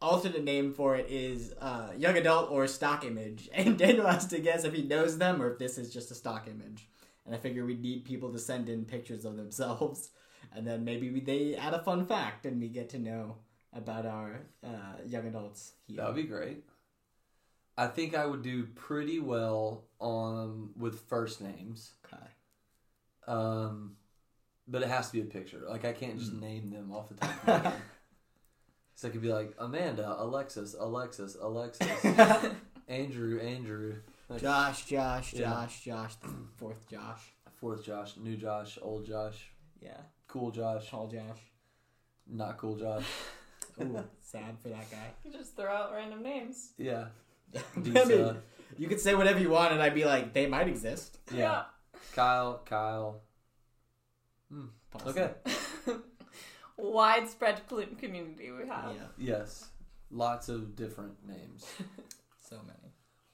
alternate 0.00 0.44
name 0.44 0.72
for 0.72 0.96
it 0.96 1.06
is 1.10 1.52
uh, 1.60 1.90
young 1.96 2.16
adult 2.16 2.50
or 2.50 2.66
stock 2.66 3.04
image, 3.04 3.48
and 3.54 3.78
Daniel 3.78 4.06
has 4.06 4.26
to 4.28 4.38
guess 4.40 4.64
if 4.64 4.72
he 4.74 4.82
knows 4.82 5.18
them 5.18 5.40
or 5.42 5.50
if 5.52 5.58
this 5.58 5.78
is 5.78 5.92
just 5.92 6.10
a 6.10 6.14
stock 6.14 6.46
image. 6.48 6.88
And 7.26 7.34
I 7.34 7.38
figure 7.38 7.64
we 7.66 7.76
need 7.76 8.04
people 8.04 8.32
to 8.32 8.38
send 8.38 8.68
in 8.68 8.84
pictures 8.84 9.24
of 9.24 9.36
themselves, 9.36 10.10
and 10.54 10.66
then 10.66 10.84
maybe 10.84 11.10
we, 11.10 11.20
they 11.20 11.54
add 11.54 11.74
a 11.74 11.82
fun 11.82 12.06
fact, 12.06 12.46
and 12.46 12.60
we 12.60 12.68
get 12.68 12.88
to 12.90 12.98
know 12.98 13.36
about 13.72 14.04
our 14.06 14.40
uh, 14.64 14.96
young 15.06 15.26
adults 15.26 15.72
here. 15.86 15.98
That 15.98 16.06
would 16.06 16.16
be 16.16 16.24
great. 16.24 16.64
I 17.78 17.86
think 17.86 18.14
I 18.16 18.26
would 18.26 18.42
do 18.42 18.64
pretty 18.74 19.20
well 19.20 19.84
on 20.00 20.70
with 20.76 21.00
first 21.08 21.40
names. 21.40 21.92
Okay. 22.04 22.22
Um, 23.28 23.96
but 24.66 24.82
it 24.82 24.88
has 24.88 25.06
to 25.08 25.12
be 25.14 25.20
a 25.20 25.24
picture. 25.24 25.62
Like 25.68 25.84
I 25.84 25.92
can't 25.92 26.18
just 26.18 26.34
Mm. 26.34 26.40
name 26.40 26.70
them 26.70 26.92
off 26.92 27.08
the 27.08 27.14
top 27.14 27.30
of 27.30 27.46
my 27.46 27.58
head. 27.70 27.80
Because 29.00 29.10
I 29.10 29.12
could 29.12 29.22
be 29.22 29.32
like 29.32 29.54
Amanda, 29.58 30.14
Alexis, 30.18 30.74
Alexis, 30.78 31.36
Alexis, 31.40 31.88
Andrew, 32.88 33.40
Andrew, 33.40 33.96
like, 34.28 34.42
Josh, 34.42 34.84
Josh, 34.84 35.32
Yeah. 35.32 35.40
Josh, 35.50 35.80
Josh, 35.84 36.14
the 36.16 36.28
fourth 36.56 36.86
Josh. 36.90 37.20
fourth 37.60 37.82
Josh, 37.84 38.16
new 38.18 38.36
Josh, 38.36 38.78
old 38.82 39.06
Josh, 39.06 39.52
Yeah, 39.80 39.96
cool 40.28 40.50
Josh, 40.50 40.90
tall 40.90 41.06
Josh. 41.08 41.38
not 42.26 42.58
cool 42.58 42.76
Josh. 42.76 43.04
Ooh, 43.80 44.04
sad 44.20 44.58
for 44.62 44.68
that 44.68 44.90
guy. 44.90 45.06
You 45.24 45.32
just 45.32 45.56
throw 45.56 45.70
out 45.72 45.92
random 45.94 46.22
names. 46.22 46.72
Yeah, 46.76 47.06
I 47.54 47.60
mean, 47.78 47.94
Disa, 47.94 48.36
you 48.76 48.86
could 48.88 49.00
say 49.00 49.14
whatever 49.14 49.38
you 49.38 49.48
want, 49.48 49.72
and 49.72 49.82
I'd 49.82 49.94
be 49.94 50.04
like, 50.04 50.34
they 50.34 50.46
might 50.46 50.68
exist. 50.68 51.18
yeah, 51.32 51.62
Kyle, 52.12 52.60
Kyle. 52.66 53.22
Hmm. 54.52 54.66
Possibly. 54.90 55.22
Okay, 55.22 55.32
Widespread 56.80 57.60
cl- 57.68 57.86
community 57.98 58.50
we 58.50 58.68
have. 58.68 58.92
Yeah, 58.94 59.06
yes, 59.18 59.68
lots 60.10 60.48
of 60.48 60.76
different 60.76 61.14
names. 61.26 61.66
so 62.40 62.56
many. 62.66 62.92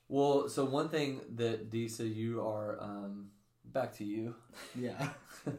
Well, 0.09 0.49
so 0.49 0.65
one 0.65 0.89
thing 0.89 1.21
that 1.37 1.71
Disa, 1.71 2.07
you 2.07 2.41
are 2.47 2.79
um, 2.81 3.31
back 3.65 3.95
to 3.97 4.05
you. 4.05 4.35
Yeah. 4.75 5.09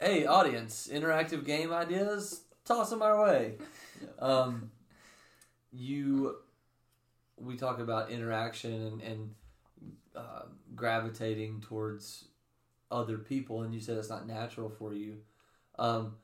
Hey, 0.00 0.26
audience, 0.26 0.88
interactive 0.92 1.44
game 1.44 1.72
ideas, 1.72 2.42
toss 2.64 2.90
them 2.90 3.02
our 3.02 3.20
way. 3.20 3.54
Um, 4.20 4.70
you, 5.72 6.36
we 7.36 7.56
talk 7.56 7.80
about 7.80 8.08
interaction 8.08 8.80
and, 8.80 9.02
and 9.02 9.34
uh, 10.14 10.42
gravitating 10.76 11.62
towards 11.62 12.26
other 12.92 13.18
people, 13.18 13.62
and 13.62 13.74
you 13.74 13.80
said 13.80 13.96
it's 13.96 14.08
not 14.08 14.28
natural 14.28 14.68
for 14.70 14.94
you. 14.94 15.16
Um, 15.80 16.14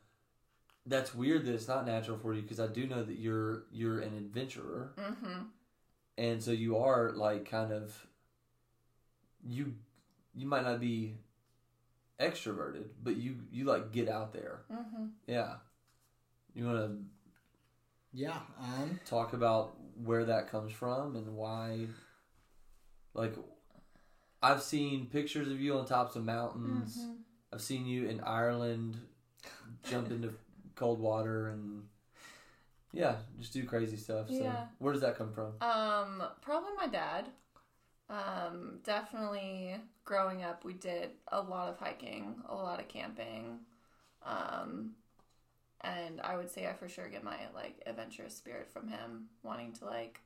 that's 0.86 1.14
weird 1.14 1.44
that 1.46 1.54
it's 1.54 1.68
not 1.68 1.86
natural 1.86 2.18
for 2.18 2.34
you 2.34 2.42
because 2.42 2.60
I 2.60 2.66
do 2.66 2.86
know 2.86 3.02
that 3.02 3.18
you're 3.18 3.64
you're 3.72 4.00
an 4.00 4.16
adventurer, 4.16 4.92
Mm-hmm. 4.98 5.42
and 6.18 6.42
so 6.42 6.50
you 6.50 6.76
are 6.78 7.12
like 7.12 7.48
kind 7.50 7.72
of 7.72 8.06
you 9.46 9.74
you 10.34 10.46
might 10.46 10.64
not 10.64 10.80
be 10.80 11.14
extroverted, 12.20 12.84
but 13.02 13.16
you 13.16 13.36
you 13.50 13.64
like 13.64 13.92
get 13.92 14.08
out 14.08 14.32
there. 14.32 14.60
Mm-hmm. 14.72 15.06
Yeah. 15.26 15.54
You 16.54 16.66
want 16.66 16.78
to 16.78 16.96
Yeah. 18.12 18.38
Um. 18.60 19.00
talk 19.06 19.32
about 19.32 19.76
where 20.02 20.24
that 20.24 20.48
comes 20.50 20.72
from 20.72 21.16
and 21.16 21.34
why 21.36 21.86
like 23.14 23.34
I've 24.42 24.62
seen 24.62 25.06
pictures 25.06 25.48
of 25.48 25.60
you 25.60 25.78
on 25.78 25.86
tops 25.86 26.16
of 26.16 26.24
mountains. 26.24 26.98
Mm-hmm. 26.98 27.12
I've 27.52 27.62
seen 27.62 27.86
you 27.86 28.08
in 28.08 28.20
Ireland 28.20 28.96
jump 29.88 30.10
into 30.10 30.34
cold 30.74 31.00
water 31.00 31.48
and 31.48 31.84
yeah, 32.92 33.16
just 33.40 33.52
do 33.52 33.64
crazy 33.64 33.96
stuff. 33.96 34.28
So 34.28 34.44
Yeah. 34.44 34.64
where 34.78 34.92
does 34.92 35.02
that 35.02 35.18
come 35.18 35.32
from? 35.32 35.52
Um, 35.60 36.22
probably 36.40 36.70
my 36.76 36.86
dad. 36.86 37.28
Um, 38.08 38.80
definitely 38.84 39.76
growing 40.04 40.42
up, 40.42 40.64
we 40.64 40.74
did 40.74 41.10
a 41.28 41.40
lot 41.40 41.68
of 41.68 41.78
hiking, 41.78 42.34
a 42.48 42.54
lot 42.54 42.78
of 42.78 42.88
camping. 42.88 43.60
Um, 44.22 44.92
and 45.80 46.20
I 46.20 46.36
would 46.36 46.50
say 46.50 46.66
I 46.66 46.72
for 46.74 46.88
sure 46.88 47.08
get 47.08 47.24
my 47.24 47.36
like 47.54 47.82
adventurous 47.86 48.36
spirit 48.36 48.70
from 48.72 48.88
him, 48.88 49.26
wanting 49.42 49.72
to 49.74 49.86
like 49.86 50.20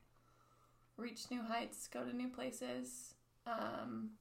reach 0.97 1.31
new 1.31 1.41
heights, 1.41 1.87
go 1.87 2.03
to 2.03 2.15
new 2.15 2.29
places. 2.29 3.13
Um, 3.47 4.11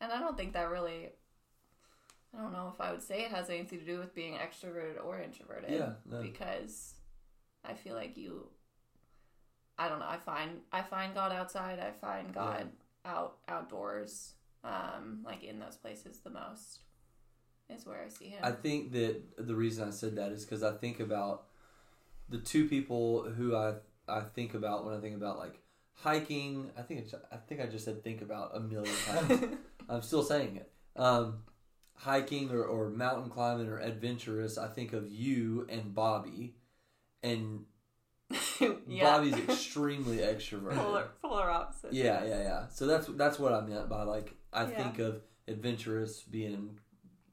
and 0.00 0.10
I 0.12 0.20
don't 0.20 0.36
think 0.36 0.54
that 0.54 0.70
really. 0.70 1.10
I 2.36 2.40
don't 2.40 2.52
know 2.52 2.70
if 2.74 2.80
I 2.80 2.90
would 2.90 3.02
say 3.02 3.22
it 3.24 3.30
has 3.30 3.50
anything 3.50 3.80
to 3.80 3.84
do 3.84 3.98
with 3.98 4.14
being 4.14 4.34
extroverted 4.34 5.04
or 5.04 5.20
introverted 5.20 5.70
Yeah, 5.70 5.92
no. 6.10 6.22
because 6.22 6.94
I 7.64 7.74
feel 7.74 7.94
like 7.94 8.16
you 8.16 8.48
I 9.78 9.88
don't 9.88 9.98
know, 9.98 10.08
I 10.08 10.18
find 10.18 10.60
I 10.72 10.82
find 10.82 11.14
God 11.14 11.32
outside, 11.32 11.78
I 11.78 11.90
find 11.90 12.32
God 12.32 12.68
out 13.04 13.38
outdoors, 13.48 14.34
um, 14.64 15.20
like 15.24 15.42
in 15.44 15.58
those 15.58 15.76
places 15.76 16.20
the 16.20 16.30
most 16.30 16.80
is 17.68 17.86
where 17.86 18.02
I 18.04 18.08
see 18.08 18.26
him. 18.26 18.40
I 18.42 18.52
think 18.52 18.92
that 18.92 19.22
the 19.38 19.54
reason 19.54 19.86
I 19.88 19.90
said 19.90 20.16
that 20.16 20.30
is 20.32 20.44
because 20.44 20.62
I 20.62 20.72
think 20.72 21.00
about 21.00 21.44
the 22.28 22.38
two 22.38 22.68
people 22.68 23.24
who 23.24 23.56
I 23.56 23.74
I 24.08 24.20
think 24.20 24.54
about 24.54 24.84
when 24.84 24.94
I 24.94 25.00
think 25.00 25.16
about 25.16 25.38
like 25.38 25.58
hiking. 25.94 26.70
I 26.78 26.82
think 26.82 27.06
I 27.30 27.36
think 27.36 27.60
I 27.60 27.66
just 27.66 27.84
said 27.84 28.02
think 28.02 28.22
about 28.22 28.56
a 28.56 28.60
million 28.60 28.94
times. 29.06 29.44
I'm 29.88 30.02
still 30.02 30.22
saying 30.22 30.56
it. 30.56 30.70
Um, 30.96 31.42
hiking 31.94 32.50
or, 32.50 32.64
or 32.64 32.90
mountain 32.90 33.30
climbing 33.30 33.68
or 33.68 33.78
adventurous. 33.78 34.58
I 34.58 34.68
think 34.68 34.92
of 34.92 35.10
you 35.10 35.66
and 35.68 35.94
Bobby, 35.94 36.54
and 37.22 37.64
yeah. 38.88 39.02
Bobby's 39.02 39.34
extremely 39.34 40.18
extroverted. 40.18 40.76
polar 40.76 41.08
polar 41.20 41.50
opposites. 41.50 41.94
Yeah, 41.94 42.24
yeah, 42.24 42.42
yeah. 42.42 42.68
So 42.70 42.86
that's 42.86 43.06
that's 43.08 43.38
what 43.38 43.52
I 43.52 43.60
meant 43.60 43.88
by 43.88 44.02
like 44.02 44.34
I 44.52 44.62
Yeah. 44.70 44.76
think 44.82 44.98
of 44.98 45.22
adventurous 45.48 46.22
being 46.22 46.78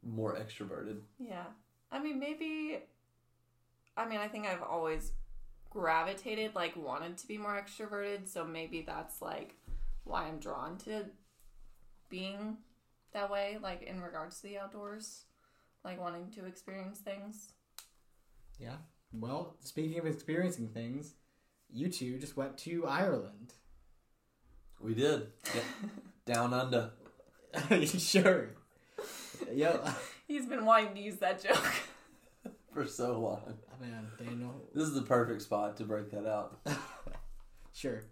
more 0.04 0.36
extroverted. 0.36 1.00
Yeah. 1.20 1.44
I 1.92 2.00
mean, 2.00 2.20
maybe. 2.20 2.80
I 3.98 4.08
mean, 4.08 4.20
I 4.20 4.28
think 4.28 4.46
I've 4.48 4.64
always 4.64 5.12
gravitated, 5.70 6.56
like, 6.56 6.76
wanted 6.78 7.18
to 7.18 7.28
be 7.28 7.38
more 7.38 7.60
extroverted, 7.62 8.28
so 8.28 8.46
maybe 8.46 8.82
that's, 8.82 9.22
like, 9.22 9.56
why 10.06 10.24
I'm 10.24 10.40
drawn 10.40 10.78
to 10.80 11.06
being 12.08 12.58
that 13.14 13.30
way, 13.30 13.58
like, 13.62 13.84
in 13.84 14.02
regards 14.02 14.38
to 14.38 14.44
the 14.44 14.58
outdoors, 14.58 15.26
like, 15.84 16.00
wanting 16.00 16.30
to 16.32 16.46
experience 16.46 17.00
things. 17.00 17.54
Yeah. 18.60 18.76
Well, 19.12 19.56
speaking 19.62 19.98
of 20.00 20.06
experiencing 20.06 20.70
things, 20.70 21.16
you 21.72 21.90
two 21.90 22.20
just 22.20 22.38
went 22.38 22.58
to 22.60 22.86
Ireland. 22.86 23.54
We 24.82 24.94
did. 24.94 25.28
Yeah. 25.54 25.62
Down 26.26 26.54
under. 26.54 26.92
sure. 27.86 28.50
Yo, 29.52 29.84
He's 30.28 30.46
been 30.46 30.66
wanting 30.66 30.94
to 30.94 31.02
use 31.02 31.18
that 31.18 31.42
joke. 31.42 31.74
for 32.74 32.86
so 32.86 33.20
long. 33.20 33.58
oh, 33.72 33.82
man, 33.84 34.08
Daniel. 34.18 34.54
This 34.76 34.84
is 34.88 34.94
the 34.94 35.02
perfect 35.02 35.42
spot 35.42 35.78
to 35.78 35.86
break 35.86 36.12
that 36.12 36.28
out. 36.28 36.60
Sure. 37.74 38.04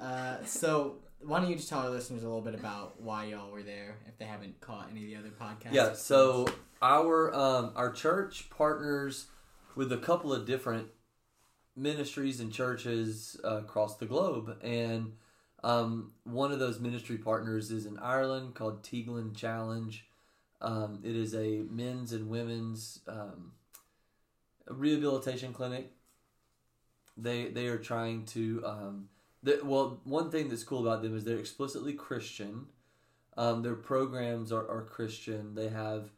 Uh, 0.00 0.44
so, 0.44 0.96
why 1.24 1.40
don't 1.40 1.50
you 1.50 1.56
just 1.56 1.68
tell 1.68 1.80
our 1.80 1.90
listeners 1.90 2.22
a 2.22 2.26
little 2.26 2.40
bit 2.40 2.54
about 2.54 3.00
why 3.00 3.24
y'all 3.24 3.50
were 3.50 3.62
there 3.62 3.96
if 4.08 4.18
they 4.18 4.24
haven't 4.24 4.60
caught 4.60 4.88
any 4.90 5.04
of 5.04 5.06
the 5.06 5.16
other 5.16 5.30
podcasts? 5.30 5.72
Yeah, 5.72 5.92
so 5.94 6.46
our 6.80 7.34
um, 7.34 7.72
our 7.76 7.90
church 7.90 8.50
partners 8.50 9.26
with 9.74 9.92
a 9.92 9.98
couple 9.98 10.32
of 10.32 10.46
different 10.46 10.88
ministries 11.76 12.40
and 12.40 12.52
churches 12.52 13.40
uh, 13.44 13.58
across 13.58 13.96
the 13.96 14.06
globe, 14.06 14.58
and 14.62 15.12
um, 15.64 16.12
one 16.24 16.52
of 16.52 16.58
those 16.58 16.80
ministry 16.80 17.18
partners 17.18 17.70
is 17.70 17.86
in 17.86 17.98
Ireland 17.98 18.54
called 18.54 18.82
Tiglin 18.82 19.34
Challenge. 19.34 20.04
Um, 20.60 21.00
it 21.02 21.16
is 21.16 21.34
a 21.34 21.62
men's 21.70 22.12
and 22.12 22.28
women's 22.28 23.00
um, 23.08 23.52
rehabilitation 24.68 25.52
clinic. 25.52 25.92
They 27.16 27.48
they 27.48 27.66
are 27.66 27.78
trying 27.78 28.24
to 28.26 28.62
well 29.62 30.00
one 30.04 30.30
thing 30.30 30.48
that's 30.48 30.64
cool 30.64 30.86
about 30.86 31.02
them 31.02 31.16
is 31.16 31.24
they're 31.24 31.38
explicitly 31.38 31.92
Christian. 31.92 32.66
Um, 33.36 33.62
their 33.62 33.74
programs 33.74 34.52
are, 34.52 34.68
are 34.68 34.82
Christian. 34.82 35.54
They 35.54 35.68
have 35.68 36.10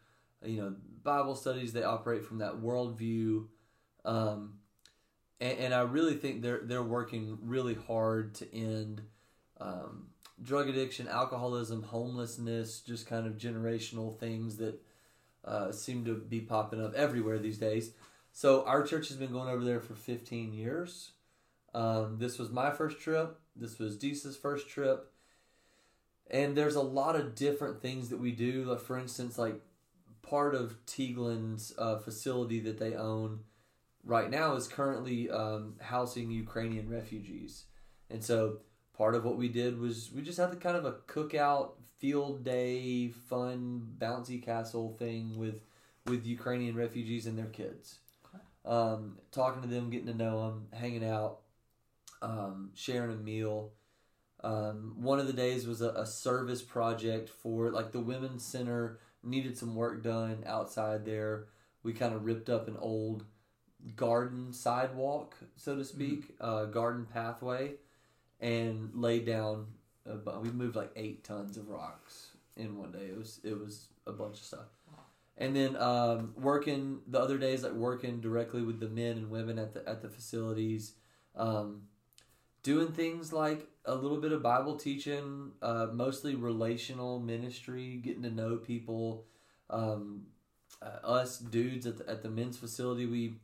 you 0.44 0.60
know 0.60 0.74
Bible 1.02 1.34
studies. 1.34 1.72
They 1.72 1.82
operate 1.82 2.24
from 2.24 2.38
that 2.38 2.54
worldview, 2.54 3.46
um, 4.04 4.54
and, 5.40 5.58
and 5.58 5.74
I 5.74 5.82
really 5.82 6.14
think 6.14 6.42
they're 6.42 6.60
they're 6.64 6.82
working 6.82 7.38
really 7.42 7.74
hard 7.74 8.34
to 8.36 8.54
end 8.54 9.02
um, 9.60 10.08
drug 10.42 10.68
addiction, 10.68 11.08
alcoholism, 11.08 11.82
homelessness, 11.82 12.80
just 12.80 13.06
kind 13.06 13.26
of 13.26 13.38
generational 13.38 14.18
things 14.18 14.56
that 14.56 14.80
uh, 15.44 15.72
seem 15.72 16.04
to 16.04 16.14
be 16.14 16.40
popping 16.40 16.84
up 16.84 16.94
everywhere 16.94 17.38
these 17.38 17.58
days. 17.58 17.92
So 18.32 18.64
our 18.64 18.82
church 18.82 19.08
has 19.08 19.16
been 19.16 19.32
going 19.32 19.48
over 19.48 19.64
there 19.64 19.80
for 19.80 19.94
15 19.94 20.52
years. 20.52 21.12
Um, 21.74 22.18
this 22.18 22.38
was 22.38 22.50
my 22.50 22.70
first 22.70 23.00
trip. 23.00 23.38
This 23.56 23.78
was 23.78 23.96
Disa's 23.96 24.36
first 24.36 24.68
trip. 24.68 25.12
And 26.30 26.56
there's 26.56 26.76
a 26.76 26.82
lot 26.82 27.16
of 27.16 27.34
different 27.34 27.82
things 27.82 28.08
that 28.08 28.18
we 28.18 28.32
do. 28.32 28.64
Like 28.64 28.80
for 28.80 28.98
instance, 28.98 29.36
like 29.36 29.60
part 30.22 30.54
of 30.54 30.84
Tiglin's 30.86 31.74
uh, 31.78 31.98
facility 31.98 32.60
that 32.60 32.78
they 32.78 32.94
own 32.94 33.40
right 34.04 34.30
now 34.30 34.54
is 34.54 34.68
currently 34.68 35.30
um, 35.30 35.74
housing 35.80 36.30
Ukrainian 36.30 36.88
refugees. 36.88 37.64
And 38.10 38.22
so 38.22 38.58
part 38.96 39.14
of 39.14 39.24
what 39.24 39.36
we 39.36 39.48
did 39.48 39.78
was 39.78 40.10
we 40.14 40.22
just 40.22 40.38
had 40.38 40.50
the 40.50 40.56
kind 40.56 40.76
of 40.76 40.84
a 40.84 40.92
cookout 40.92 41.72
field 41.98 42.44
day 42.44 43.08
fun 43.08 43.94
bouncy 43.98 44.42
castle 44.42 44.96
thing 44.98 45.36
with 45.36 45.62
with 46.06 46.26
Ukrainian 46.26 46.74
refugees 46.74 47.26
and 47.26 47.38
their 47.38 47.46
kids. 47.46 47.98
Um, 48.66 49.18
talking 49.30 49.62
to 49.62 49.68
them, 49.68 49.90
getting 49.90 50.06
to 50.06 50.14
know 50.14 50.46
them, 50.46 50.68
hanging 50.72 51.04
out, 51.04 51.40
um, 52.24 52.70
sharing 52.74 53.12
a 53.12 53.16
meal. 53.16 53.72
Um, 54.42 54.96
one 54.98 55.20
of 55.20 55.26
the 55.26 55.32
days 55.32 55.66
was 55.66 55.80
a, 55.80 55.90
a 55.90 56.06
service 56.06 56.62
project 56.62 57.28
for 57.28 57.70
like 57.70 57.92
the 57.92 58.00
women's 58.00 58.44
center 58.44 58.98
needed 59.22 59.56
some 59.56 59.74
work 59.74 60.02
done 60.02 60.42
outside 60.46 61.04
there. 61.04 61.46
We 61.82 61.92
kind 61.92 62.14
of 62.14 62.24
ripped 62.24 62.48
up 62.48 62.68
an 62.68 62.76
old 62.78 63.24
garden 63.96 64.52
sidewalk, 64.52 65.36
so 65.56 65.76
to 65.76 65.84
speak, 65.84 66.34
uh, 66.40 66.66
garden 66.66 67.06
pathway, 67.12 67.74
and 68.40 68.90
laid 68.94 69.26
down. 69.26 69.66
A, 70.06 70.14
bu- 70.14 70.40
we 70.40 70.50
moved 70.50 70.76
like 70.76 70.90
eight 70.96 71.24
tons 71.24 71.56
of 71.56 71.68
rocks 71.68 72.28
in 72.56 72.76
one 72.78 72.92
day. 72.92 73.06
It 73.10 73.18
was 73.18 73.40
it 73.44 73.58
was 73.58 73.88
a 74.06 74.12
bunch 74.12 74.38
of 74.38 74.44
stuff. 74.44 74.66
And 75.36 75.56
then 75.56 75.76
um, 75.76 76.32
working 76.36 77.00
the 77.08 77.18
other 77.18 77.38
days, 77.38 77.64
like 77.64 77.72
working 77.72 78.20
directly 78.20 78.62
with 78.62 78.78
the 78.78 78.88
men 78.88 79.16
and 79.16 79.30
women 79.30 79.58
at 79.58 79.74
the 79.74 79.88
at 79.88 80.02
the 80.02 80.08
facilities, 80.08 80.92
um, 81.34 81.82
doing 82.64 82.88
things 82.88 83.32
like 83.32 83.68
a 83.84 83.94
little 83.94 84.16
bit 84.16 84.32
of 84.32 84.42
Bible 84.42 84.74
teaching, 84.74 85.52
uh, 85.62 85.86
mostly 85.92 86.34
relational 86.34 87.20
ministry, 87.20 88.00
getting 88.02 88.22
to 88.22 88.30
know 88.30 88.56
people. 88.56 89.26
Um, 89.70 90.22
uh, 90.82 91.06
us 91.06 91.38
dudes 91.38 91.86
at 91.86 91.98
the, 91.98 92.10
at 92.10 92.22
the 92.22 92.28
men's 92.28 92.56
facility, 92.58 93.06
we 93.06 93.34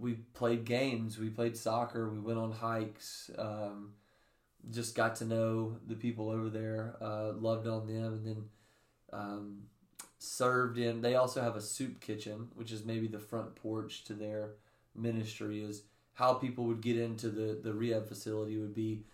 we 0.00 0.14
played 0.34 0.64
games, 0.64 1.18
we 1.18 1.28
played 1.28 1.56
soccer, 1.56 2.08
we 2.08 2.18
went 2.18 2.38
on 2.38 2.52
hikes. 2.52 3.30
Um, 3.38 3.92
just 4.70 4.94
got 4.94 5.16
to 5.16 5.24
know 5.24 5.76
the 5.86 5.94
people 5.94 6.30
over 6.30 6.48
there, 6.50 6.96
uh, 7.00 7.32
loved 7.32 7.66
on 7.66 7.86
them, 7.86 8.14
and 8.14 8.26
then 8.26 8.44
um, 9.12 9.62
served 10.18 10.78
in. 10.78 11.00
They 11.00 11.14
also 11.14 11.40
have 11.40 11.56
a 11.56 11.60
soup 11.60 12.00
kitchen, 12.00 12.48
which 12.54 12.72
is 12.72 12.84
maybe 12.84 13.06
the 13.06 13.18
front 13.18 13.54
porch 13.54 14.04
to 14.04 14.14
their 14.14 14.50
ministry. 14.94 15.62
Is 15.62 15.82
how 16.18 16.34
people 16.34 16.64
would 16.64 16.80
get 16.80 16.98
into 16.98 17.28
the 17.28 17.60
the 17.62 17.72
rehab 17.72 18.08
facility 18.08 18.58
would 18.58 18.74
be 18.74 19.04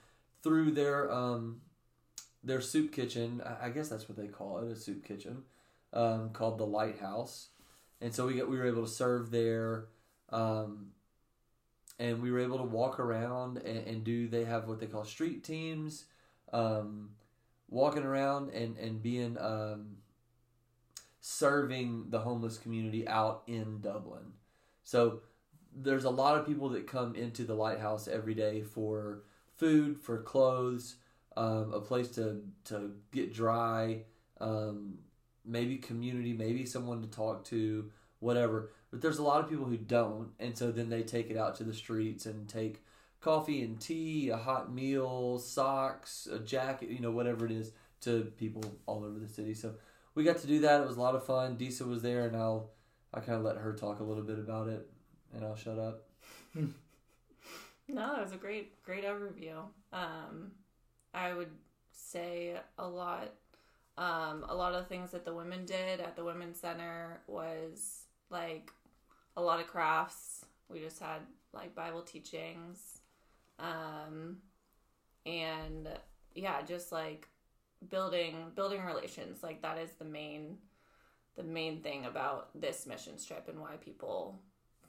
through 0.43 0.71
their 0.71 1.13
um, 1.13 1.61
their 2.43 2.63
soup 2.63 2.93
kitchen. 2.93 3.43
I 3.61 3.69
guess 3.69 3.91
that's 3.91 4.09
what 4.09 4.17
they 4.17 4.27
call 4.27 4.61
it, 4.61 4.73
a 4.73 4.75
soup 4.75 5.05
kitchen, 5.05 5.43
um, 5.93 6.31
called 6.31 6.57
the 6.57 6.65
Lighthouse. 6.65 7.49
And 8.01 8.15
so 8.15 8.27
we 8.27 8.43
we 8.43 8.57
were 8.57 8.67
able 8.67 8.87
to 8.87 8.91
serve 8.91 9.31
there, 9.31 9.89
um, 10.31 10.93
and 11.99 12.23
we 12.23 12.33
were 12.33 12.41
able 12.41 12.57
to 12.57 12.65
walk 12.65 12.99
around 12.99 13.59
and, 13.59 13.87
and 13.87 14.03
do. 14.03 14.27
They 14.27 14.45
have 14.45 14.67
what 14.67 14.81
they 14.81 14.87
call 14.87 15.05
street 15.05 15.45
teams, 15.45 16.07
um, 16.55 17.11
walking 17.69 18.05
around 18.05 18.49
and 18.49 18.79
and 18.79 19.03
being 19.03 19.37
um, 19.39 19.99
serving 21.21 22.07
the 22.09 22.21
homeless 22.21 22.57
community 22.57 23.07
out 23.07 23.43
in 23.47 23.83
Dublin. 23.83 24.33
So 24.85 25.21
there's 25.75 26.05
a 26.05 26.11
lot 26.11 26.39
of 26.39 26.47
people 26.47 26.69
that 26.71 26.87
come 26.87 27.15
into 27.15 27.45
the 27.45 27.55
lighthouse 27.55 28.09
every 28.09 28.35
day 28.35 28.63
for 28.63 29.23
food, 29.57 29.99
for 29.99 30.23
clothes, 30.23 30.97
um, 31.37 31.73
a 31.73 31.81
place 31.81 32.09
to 32.11 32.43
to 32.67 32.93
get 33.13 33.33
dry, 33.33 34.03
um, 34.41 34.99
maybe 35.45 35.77
community, 35.77 36.33
maybe 36.33 36.65
someone 36.65 37.03
to 37.03 37.09
talk 37.09 37.45
to, 37.47 37.91
whatever. 38.21 38.71
But 38.91 39.01
there's 39.01 39.19
a 39.19 39.25
lot 39.25 39.41
of 39.41 39.49
people 39.49 39.65
who 39.65 39.77
don't, 39.77 40.31
and 40.39 40.57
so 40.57 40.71
then 40.71 40.89
they 40.89 41.03
take 41.03 41.31
it 41.31 41.37
out 41.37 41.57
to 41.57 41.65
the 41.65 41.75
streets 41.75 42.27
and 42.27 42.49
take 42.49 42.85
coffee 43.21 43.63
and 43.63 43.81
tea, 43.81 44.29
a 44.29 44.37
hot 44.37 44.73
meal, 44.73 45.39
socks, 45.39 46.29
a 46.31 46.39
jacket, 46.39 46.91
you 46.91 47.01
know, 47.01 47.11
whatever 47.11 47.47
it 47.47 47.53
is, 47.53 47.73
to 48.03 48.33
people 48.37 48.63
all 48.87 49.05
over 49.05 49.19
the 49.19 49.29
city. 49.29 49.55
So 49.55 49.75
we 50.15 50.23
got 50.25 50.39
to 50.39 50.47
do 50.47 50.61
that. 50.61 50.83
It 50.83 50.87
was 50.87 50.97
a 50.97 51.01
lot 51.01 51.15
of 51.17 51.27
fun. 51.27 51.57
Disa 51.57 51.85
was 51.85 52.03
there, 52.03 52.27
and 52.27 52.37
I'll 52.37 52.71
I 53.13 53.21
kind 53.21 53.39
of 53.39 53.45
let 53.45 53.57
her 53.57 53.73
talk 53.73 54.01
a 54.01 54.05
little 54.05 54.25
bit 54.25 54.39
about 54.39 54.69
it, 54.69 54.89
and 55.35 55.45
I'll 55.45 55.57
shut 55.57 55.79
up. 55.79 56.05
No, 57.89 58.15
that 58.15 58.23
was 58.23 58.33
a 58.33 58.37
great, 58.37 58.83
great 58.83 59.05
overview. 59.05 59.57
Um, 59.93 60.53
I 61.13 61.35
would 61.35 61.51
say 61.93 62.55
a 62.79 62.89
lot. 62.89 63.33
Um, 63.97 64.45
a 64.49 64.55
lot 64.55 64.75
of 64.75 64.89
things 64.89 65.11
that 65.13 65.25
the 65.25 65.35
women 65.35 65.67
did 65.67 66.01
at 66.01 66.17
the 66.17 66.25
women's 66.25 66.59
center 66.59 67.21
was 67.27 68.07
like 68.31 68.73
a 69.37 69.43
lot 69.43 69.61
of 69.61 69.69
crafts. 69.69 70.45
We 70.69 70.81
just 70.81 70.99
had 70.99 71.21
like 71.53 71.75
Bible 71.75 72.03
teachings, 72.03 73.01
um, 73.59 74.39
and 75.27 75.89
yeah, 76.35 76.63
just 76.63 76.91
like 76.91 77.29
building 77.91 78.51
building 78.57 78.83
relations. 78.83 79.43
Like 79.43 79.63
that 79.63 79.79
is 79.79 79.91
the 79.99 80.05
main 80.07 80.57
the 81.37 81.45
main 81.45 81.83
thing 81.83 82.07
about 82.07 82.49
this 82.59 82.87
mission 82.87 83.15
trip 83.25 83.47
and 83.49 83.61
why 83.61 83.77
people 83.77 84.41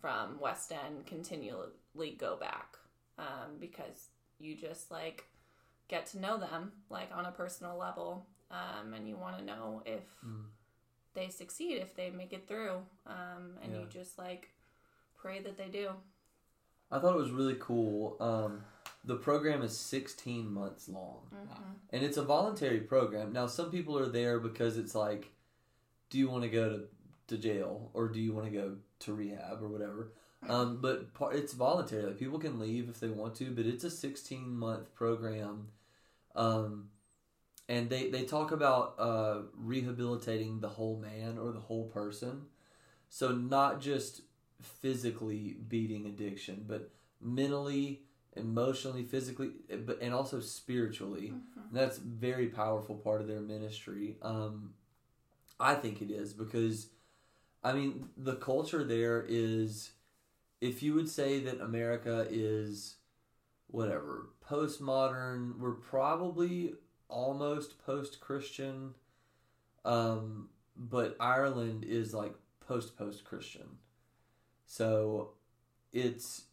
from 0.06 0.40
West 0.40 0.72
End 0.72 1.04
continually 1.08 2.16
go 2.20 2.36
back 2.36 2.78
um, 3.18 3.58
because 3.60 4.10
you 4.38 4.56
just 4.56 4.92
like 4.92 5.26
get 5.88 6.06
to 6.08 6.20
know 6.20 6.38
them 6.38 6.72
like 6.92 7.10
on 7.12 7.26
a 7.26 7.32
personal 7.32 7.76
level 7.76 8.28
um, 8.52 8.94
and 8.94 9.08
you 9.10 9.18
want 9.18 9.40
to 9.40 9.44
know 9.44 9.82
if 9.84 10.04
Mm. 10.24 10.44
they 11.16 11.30
succeed 11.30 11.78
if 11.82 11.96
they 11.96 12.12
make 12.12 12.34
it 12.34 12.48
through 12.48 12.82
um, 13.08 13.58
and 13.64 13.74
you 13.74 13.88
just 13.90 14.20
like 14.20 14.50
pray 15.16 15.42
that 15.42 15.58
they 15.58 15.70
do 15.70 15.90
I 16.92 17.00
thought 17.00 17.16
it 17.16 17.20
was 17.20 17.32
really 17.32 17.58
cool. 17.60 18.16
Um, 18.20 18.64
the 19.04 19.16
program 19.16 19.64
is 19.64 19.76
16 19.76 20.54
months 20.54 20.88
long. 20.88 21.22
mm-hmm. 21.34 21.64
and 21.90 22.04
it's 22.04 22.18
a 22.18 22.24
voluntary 22.24 22.82
program. 22.82 23.34
Now, 23.34 23.48
some 23.48 23.72
people 23.72 23.98
are 23.98 24.06
there 24.06 24.40
because 24.40 24.78
it's 24.78 24.94
like, 24.94 25.32
do 26.12 26.20
you 26.20 26.30
want 26.30 26.44
to 26.44 26.50
go 26.50 26.70
to, 26.70 26.84
to 27.28 27.38
jail 27.38 27.90
or 27.94 28.08
do 28.08 28.20
you 28.20 28.34
want 28.34 28.46
to 28.46 28.52
go 28.52 28.76
to 29.00 29.14
rehab 29.14 29.62
or 29.62 29.68
whatever? 29.68 30.12
Um, 30.48 30.80
but 30.82 31.14
par- 31.14 31.34
it's 31.34 31.54
voluntary. 31.54 32.04
Like 32.04 32.20
people 32.20 32.40
can 32.40 32.60
leave 32.60 32.90
if 32.90 33.00
they 33.00 33.08
want 33.08 33.36
to, 33.36 33.52
but 33.52 33.66
it's 33.66 33.84
a 33.84 33.90
16 33.90 34.56
month 34.56 34.94
program. 34.94 35.70
Um, 36.36 36.90
and 37.68 37.90
they, 37.90 38.10
they 38.10 38.24
talk 38.24 38.52
about 38.52 38.96
uh, 39.00 39.40
rehabilitating 39.56 40.60
the 40.60 40.70
whole 40.70 40.98
man 40.98 41.38
or 41.40 41.52
the 41.52 41.60
whole 41.60 41.86
person. 41.86 42.44
So, 43.10 43.32
not 43.32 43.82
just 43.82 44.22
physically 44.62 45.58
beating 45.68 46.06
addiction, 46.06 46.66
but 46.68 46.92
mentally, 47.22 48.02
emotionally, 48.36 49.04
physically, 49.04 49.52
eh, 49.70 49.78
but 49.78 50.02
and 50.02 50.14
also 50.14 50.40
spiritually. 50.40 51.34
Mm-hmm. 51.34 51.76
That's 51.76 51.98
a 51.98 52.02
very 52.02 52.48
powerful 52.48 52.96
part 52.96 53.22
of 53.22 53.28
their 53.28 53.42
ministry. 53.42 54.18
Um, 54.22 54.74
I 55.60 55.76
think 55.76 56.02
it 56.02 56.12
is 56.12 56.34
because, 56.34 56.90
I 57.66 57.74
mean, 57.74 58.10
the 58.16 58.36
culture 58.36 58.84
there 58.84 59.26
is, 59.28 59.90
if 60.62 60.84
you 60.84 60.94
would 60.94 61.10
say 61.10 61.40
that 61.40 61.60
America 61.60 62.28
is, 62.30 62.98
whatever, 63.66 64.30
postmodern, 64.48 65.58
we're 65.58 65.72
probably 65.72 66.76
almost 67.10 67.84
post 67.84 68.20
Christian, 68.20 68.94
um, 69.84 70.50
but 70.78 71.18
Ireland 71.20 71.84
is 71.84 72.14
like 72.14 72.36
post 72.68 72.96
post 72.96 73.24
Christian. 73.24 73.80
So 74.68 75.32
it's 75.92 76.44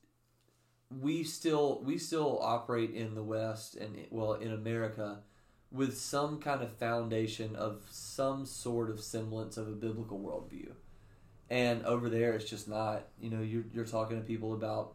we 1.01 1.25
still 1.25 1.83
we 1.85 1.99
still 1.99 2.39
operate 2.41 2.95
in 2.95 3.15
the 3.15 3.23
West 3.23 3.77
and 3.77 3.99
well 4.11 4.33
in 4.33 4.51
America 4.51 5.19
with 5.71 5.99
some 5.99 6.39
kind 6.39 6.63
of 6.63 6.75
foundation 6.79 7.55
of 7.55 7.83
some 7.91 8.47
sort 8.47 8.89
of 8.89 9.01
semblance 9.01 9.59
of 9.59 9.69
a 9.69 9.73
biblical 9.73 10.19
worldview. 10.19 10.73
And 11.53 11.85
over 11.85 12.09
there, 12.09 12.33
it's 12.33 12.49
just 12.49 12.67
not. 12.67 13.09
You 13.21 13.29
know, 13.29 13.43
you're 13.43 13.65
you're 13.75 13.85
talking 13.85 14.17
to 14.17 14.23
people 14.27 14.55
about. 14.55 14.95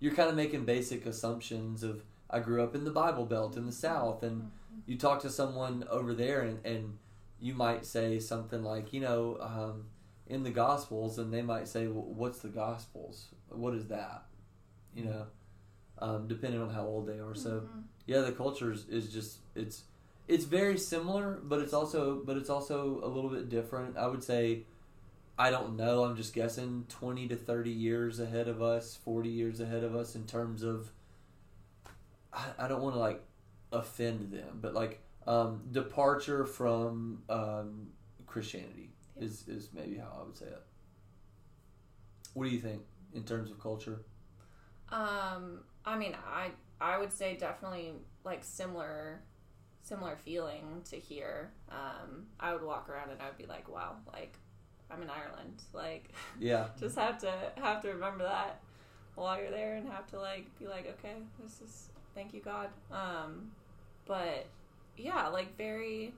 You're 0.00 0.14
kind 0.14 0.30
of 0.30 0.34
making 0.34 0.64
basic 0.64 1.04
assumptions 1.04 1.82
of. 1.82 2.02
I 2.30 2.40
grew 2.40 2.64
up 2.64 2.74
in 2.74 2.84
the 2.84 2.90
Bible 2.90 3.26
Belt 3.26 3.56
in 3.58 3.66
the 3.66 3.72
South, 3.72 4.22
and 4.22 4.50
you 4.86 4.96
talk 4.96 5.20
to 5.20 5.30
someone 5.30 5.84
over 5.90 6.14
there, 6.14 6.40
and, 6.40 6.64
and 6.64 6.96
you 7.38 7.52
might 7.54 7.84
say 7.84 8.18
something 8.18 8.62
like, 8.64 8.94
you 8.94 9.00
know, 9.00 9.36
um, 9.40 9.84
in 10.26 10.42
the 10.42 10.50
Gospels, 10.50 11.18
and 11.18 11.30
they 11.32 11.42
might 11.42 11.68
say, 11.68 11.86
well, 11.86 12.06
"What's 12.06 12.38
the 12.38 12.48
Gospels? 12.48 13.26
What 13.50 13.74
is 13.74 13.86
that?" 13.88 14.24
You 14.96 15.04
know, 15.04 15.26
um, 15.98 16.28
depending 16.28 16.62
on 16.62 16.70
how 16.70 16.86
old 16.86 17.06
they 17.06 17.18
are. 17.18 17.34
So 17.34 17.60
Mhm. 17.60 17.82
yeah, 18.06 18.20
the 18.22 18.32
culture 18.32 18.72
is, 18.72 18.88
is 18.88 19.12
just 19.12 19.40
it's 19.54 19.84
it's 20.28 20.44
very 20.46 20.78
similar, 20.78 21.40
but 21.42 21.60
it's 21.60 21.74
also 21.74 22.22
but 22.24 22.38
it's 22.38 22.48
also 22.48 23.00
a 23.04 23.08
little 23.14 23.28
bit 23.30 23.50
different. 23.50 23.98
I 23.98 24.06
would 24.06 24.22
say, 24.24 24.64
I 25.36 25.50
don't 25.50 25.76
know. 25.76 26.04
I'm 26.04 26.16
just 26.16 26.32
guessing 26.32 26.86
twenty 26.88 27.26
to 27.28 27.36
thirty 27.36 27.70
years 27.70 28.20
ahead 28.20 28.48
of 28.48 28.62
us, 28.62 28.96
forty 28.96 29.30
years 29.30 29.60
ahead 29.60 29.82
of 29.82 29.94
us 29.94 30.14
in 30.14 30.26
terms 30.26 30.62
of. 30.62 30.90
I, 32.32 32.46
I 32.58 32.68
don't 32.68 32.82
want 32.82 32.94
to 32.94 33.00
like 33.00 33.22
offend 33.72 34.32
them, 34.32 34.58
but 34.60 34.74
like 34.74 35.00
um, 35.26 35.62
departure 35.72 36.44
from 36.44 37.22
um, 37.28 37.88
Christianity 38.26 38.90
is 39.16 39.44
is 39.48 39.70
maybe 39.72 39.96
how 39.96 40.18
I 40.20 40.24
would 40.24 40.36
say 40.36 40.46
it. 40.46 40.62
What 42.34 42.44
do 42.44 42.50
you 42.50 42.60
think 42.60 42.82
in 43.14 43.24
terms 43.24 43.50
of 43.50 43.60
culture? 43.60 44.00
Um, 44.90 45.60
I 45.84 45.96
mean, 45.96 46.16
I 46.26 46.50
I 46.80 46.98
would 46.98 47.12
say 47.12 47.36
definitely 47.36 47.92
like 48.24 48.44
similar 48.44 49.22
similar 49.82 50.16
feeling 50.24 50.82
to 50.90 50.96
here. 50.96 51.52
Um, 51.70 52.26
I 52.40 52.52
would 52.52 52.62
walk 52.62 52.88
around 52.88 53.10
and 53.10 53.20
I 53.20 53.26
would 53.26 53.36
be 53.36 53.46
like, 53.46 53.68
wow, 53.68 53.96
like 54.12 54.38
I'm 54.90 55.02
in 55.02 55.10
Ireland. 55.10 55.62
Like 55.72 56.08
Yeah, 56.38 56.68
just 56.80 56.96
have 56.96 57.18
to 57.18 57.32
have 57.56 57.80
to 57.82 57.88
remember 57.88 58.24
that 58.24 58.60
while 59.14 59.40
you're 59.40 59.50
there 59.50 59.74
and 59.76 59.88
have 59.88 60.06
to 60.08 60.18
like 60.20 60.46
be 60.58 60.66
like, 60.66 60.86
okay, 60.98 61.14
this 61.42 61.60
is 61.60 61.88
thank 62.14 62.32
you 62.34 62.40
God. 62.40 62.68
Um, 62.92 63.50
but 64.06 64.46
yeah, 64.96 65.28
like 65.28 65.56
very 65.56 66.12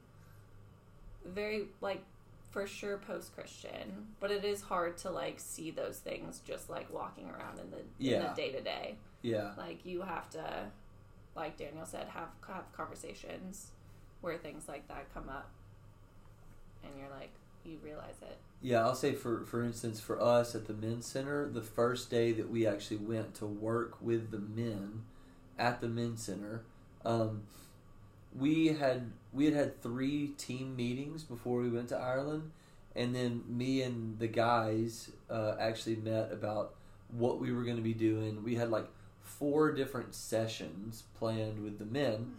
very 1.25 1.67
like 1.81 2.03
for 2.51 2.67
sure 2.67 2.99
post 2.99 3.35
Christian, 3.35 4.07
but 4.21 4.31
it 4.31 4.45
is 4.45 4.63
hard 4.63 4.97
to 4.99 5.11
like 5.11 5.39
see 5.41 5.71
those 5.71 5.99
things 5.99 6.41
just 6.47 6.71
like 6.71 6.93
walking 6.93 7.29
around 7.29 7.59
in 7.59 7.71
the 7.71 7.79
in 7.79 7.85
Yeah. 7.99 8.29
the 8.29 8.35
day 8.35 8.53
to 8.53 8.61
day. 8.63 8.97
Yeah. 9.23 9.53
Like 9.59 9.85
you 9.85 10.03
have 10.03 10.31
to, 10.31 10.67
like 11.35 11.57
Daniel 11.57 11.85
said, 11.85 12.07
have 12.09 12.29
have 12.47 12.73
conversations 12.73 13.73
where 14.21 14.39
things 14.39 14.69
like 14.69 14.87
that 14.89 15.13
come 15.13 15.29
up, 15.29 15.51
and 16.85 16.93
you're 16.99 17.11
like 17.11 17.33
you 17.67 17.79
realize 17.83 18.15
it. 18.23 18.39
Yeah, 18.63 18.81
I'll 18.81 18.95
say 18.95 19.13
for 19.13 19.45
for 19.45 19.63
instance, 19.63 20.01
for 20.01 20.21
us 20.21 20.55
at 20.55 20.67
the 20.67 20.73
men's 20.73 21.07
center, 21.07 21.49
the 21.49 21.63
first 21.63 22.11
day 22.11 22.33
that 22.33 22.51
we 22.51 22.67
actually 22.67 22.99
went 22.99 23.35
to 23.37 23.47
work 23.47 24.01
with 24.01 24.31
the 24.31 24.39
men 24.39 25.03
at 25.59 25.81
the 25.81 25.89
men's 25.89 26.23
center, 26.23 26.63
um, 27.05 27.43
we 28.35 28.69
had 28.69 29.13
we 29.33 29.45
had 29.45 29.55
had 29.55 29.83
three 29.83 30.29
team 30.39 30.75
meetings 30.77 31.23
before 31.23 31.61
we 31.61 31.69
went 31.69 31.89
to 31.91 31.97
Ireland, 31.97 32.51
and 32.95 33.15
then 33.15 33.45
me 33.49 33.83
and 33.83 34.19
the 34.19 34.29
guys 34.29 35.11
uh, 35.31 35.55
actually 35.61 35.97
met 35.97 36.33
about 36.33 36.75
what 37.11 37.41
we 37.41 37.53
were 37.53 37.63
going 37.63 37.77
to 37.77 37.83
be 37.83 37.95
doing. 37.95 38.43
We 38.43 38.57
had 38.57 38.71
like 38.71 38.89
four 39.21 39.73
different 39.73 40.15
sessions 40.15 41.05
planned 41.19 41.63
with 41.63 41.79
the 41.79 41.85
men, 41.85 42.35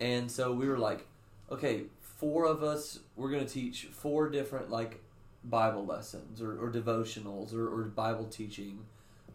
and 0.00 0.30
so 0.30 0.52
we 0.52 0.68
were 0.68 0.78
like, 0.78 1.06
okay, 1.50 1.84
four 2.22 2.44
of 2.44 2.62
us, 2.62 3.00
we're 3.16 3.30
going 3.30 3.44
to 3.44 3.52
teach 3.52 3.86
four 3.86 4.28
different 4.30 4.70
like 4.70 5.00
Bible 5.42 5.84
lessons 5.84 6.40
or, 6.40 6.52
or 6.56 6.70
devotionals 6.70 7.52
or, 7.52 7.66
or 7.68 7.82
Bible 7.86 8.26
teaching. 8.26 8.84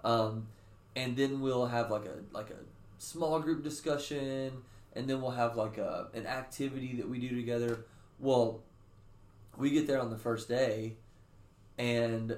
Um, 0.06 0.48
and 0.96 1.18
then 1.18 1.42
we'll 1.42 1.66
have 1.66 1.92
like 1.92 2.06
a 2.06 2.16
like 2.32 2.50
a 2.50 2.60
small 2.98 3.42
group 3.42 3.62
discussion 3.62 4.64
and 4.96 5.10
then 5.10 5.22
we'll 5.22 5.32
have 5.32 5.58
like 5.58 5.78
a 5.78 6.08
an 6.14 6.26
activity 6.26 6.96
that 6.96 7.10
we 7.10 7.20
do 7.20 7.36
together. 7.36 7.82
Well, 8.20 8.62
we 9.58 9.70
get 9.72 9.86
there 9.86 10.00
on 10.00 10.10
the 10.10 10.18
first 10.18 10.48
day 10.48 10.96
and 11.78 12.38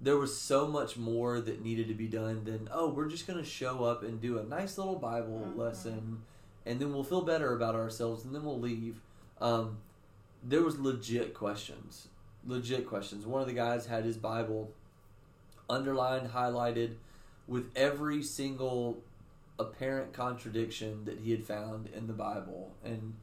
there 0.00 0.16
was 0.16 0.36
so 0.36 0.66
much 0.66 0.96
more 0.96 1.40
that 1.40 1.62
needed 1.62 1.86
to 1.88 1.94
be 1.94 2.08
done 2.08 2.42
than 2.44 2.68
oh 2.72 2.88
we're 2.90 3.08
just 3.08 3.26
going 3.28 3.38
to 3.38 3.48
show 3.48 3.84
up 3.84 4.02
and 4.02 4.20
do 4.20 4.38
a 4.38 4.42
nice 4.42 4.76
little 4.76 4.96
bible 4.96 5.46
Mhm. 5.46 5.56
lesson 5.56 6.22
and 6.66 6.78
then 6.78 6.92
we'll 6.92 7.04
feel 7.04 7.22
better 7.22 7.54
about 7.54 7.74
ourselves 7.74 8.24
and 8.24 8.34
then 8.34 8.44
we'll 8.44 8.60
leave 8.60 9.00
um, 9.40 9.78
there 10.42 10.62
was 10.62 10.78
legit 10.78 11.34
questions. 11.34 12.08
Legit 12.46 12.86
questions. 12.86 13.26
One 13.26 13.40
of 13.40 13.48
the 13.48 13.54
guys 13.54 13.86
had 13.86 14.04
his 14.04 14.16
bible 14.16 14.70
underlined 15.68 16.30
highlighted 16.30 16.94
with 17.48 17.70
every 17.74 18.22
single 18.22 18.98
apparent 19.58 20.12
contradiction 20.12 21.04
that 21.04 21.18
he 21.18 21.30
had 21.30 21.44
found 21.44 21.88
in 21.94 22.06
the 22.06 22.12
bible. 22.12 22.72
And 22.84 23.14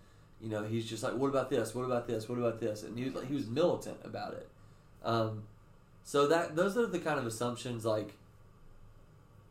you 0.41 0.49
know 0.49 0.63
he's 0.63 0.86
just 0.86 1.04
like 1.04 1.13
what 1.13 1.28
about 1.28 1.49
this? 1.49 1.73
What 1.73 1.86
about 1.86 2.08
this? 2.08 2.28
What 2.28 2.38
about 2.38 2.60
this? 2.60 2.84
And 2.84 2.97
he 2.97 3.06
was 3.06 3.13
like 3.13 3.28
he 3.28 3.36
was 3.36 3.47
militant 3.47 3.97
about 4.04 4.34
it. 4.34 4.49
Um, 5.04 5.43
so 6.04 6.28
that 6.28 6.56
those 6.56 6.78
are 6.78 6.86
the 6.86 6.99
kind 6.99 7.19
of 7.19 7.26
assumptions 7.26 7.86
like 7.86 8.13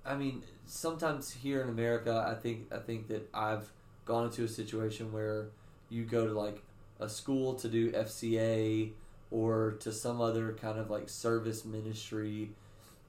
I 0.05 0.16
mean, 0.16 0.42
sometimes 0.66 1.31
here 1.31 1.62
in 1.62 1.68
America, 1.68 2.25
I 2.29 2.35
think 2.35 2.72
I 2.72 2.79
think 2.79 3.09
that 3.09 3.29
I've 3.33 3.70
gone 4.05 4.27
into 4.27 4.44
a 4.44 4.48
situation 4.48 5.12
where 5.12 5.48
you 5.92 6.05
go 6.05 6.26
to 6.26 6.33
like 6.33 6.62
a 6.98 7.09
school 7.09 7.55
to 7.55 7.68
do 7.68 7.92
FCA 7.92 8.92
or 9.31 9.72
to 9.81 9.92
some 9.92 10.20
other 10.20 10.52
kind 10.52 10.78
of 10.78 10.90
like 10.90 11.09
service 11.09 11.64
ministry 11.64 12.50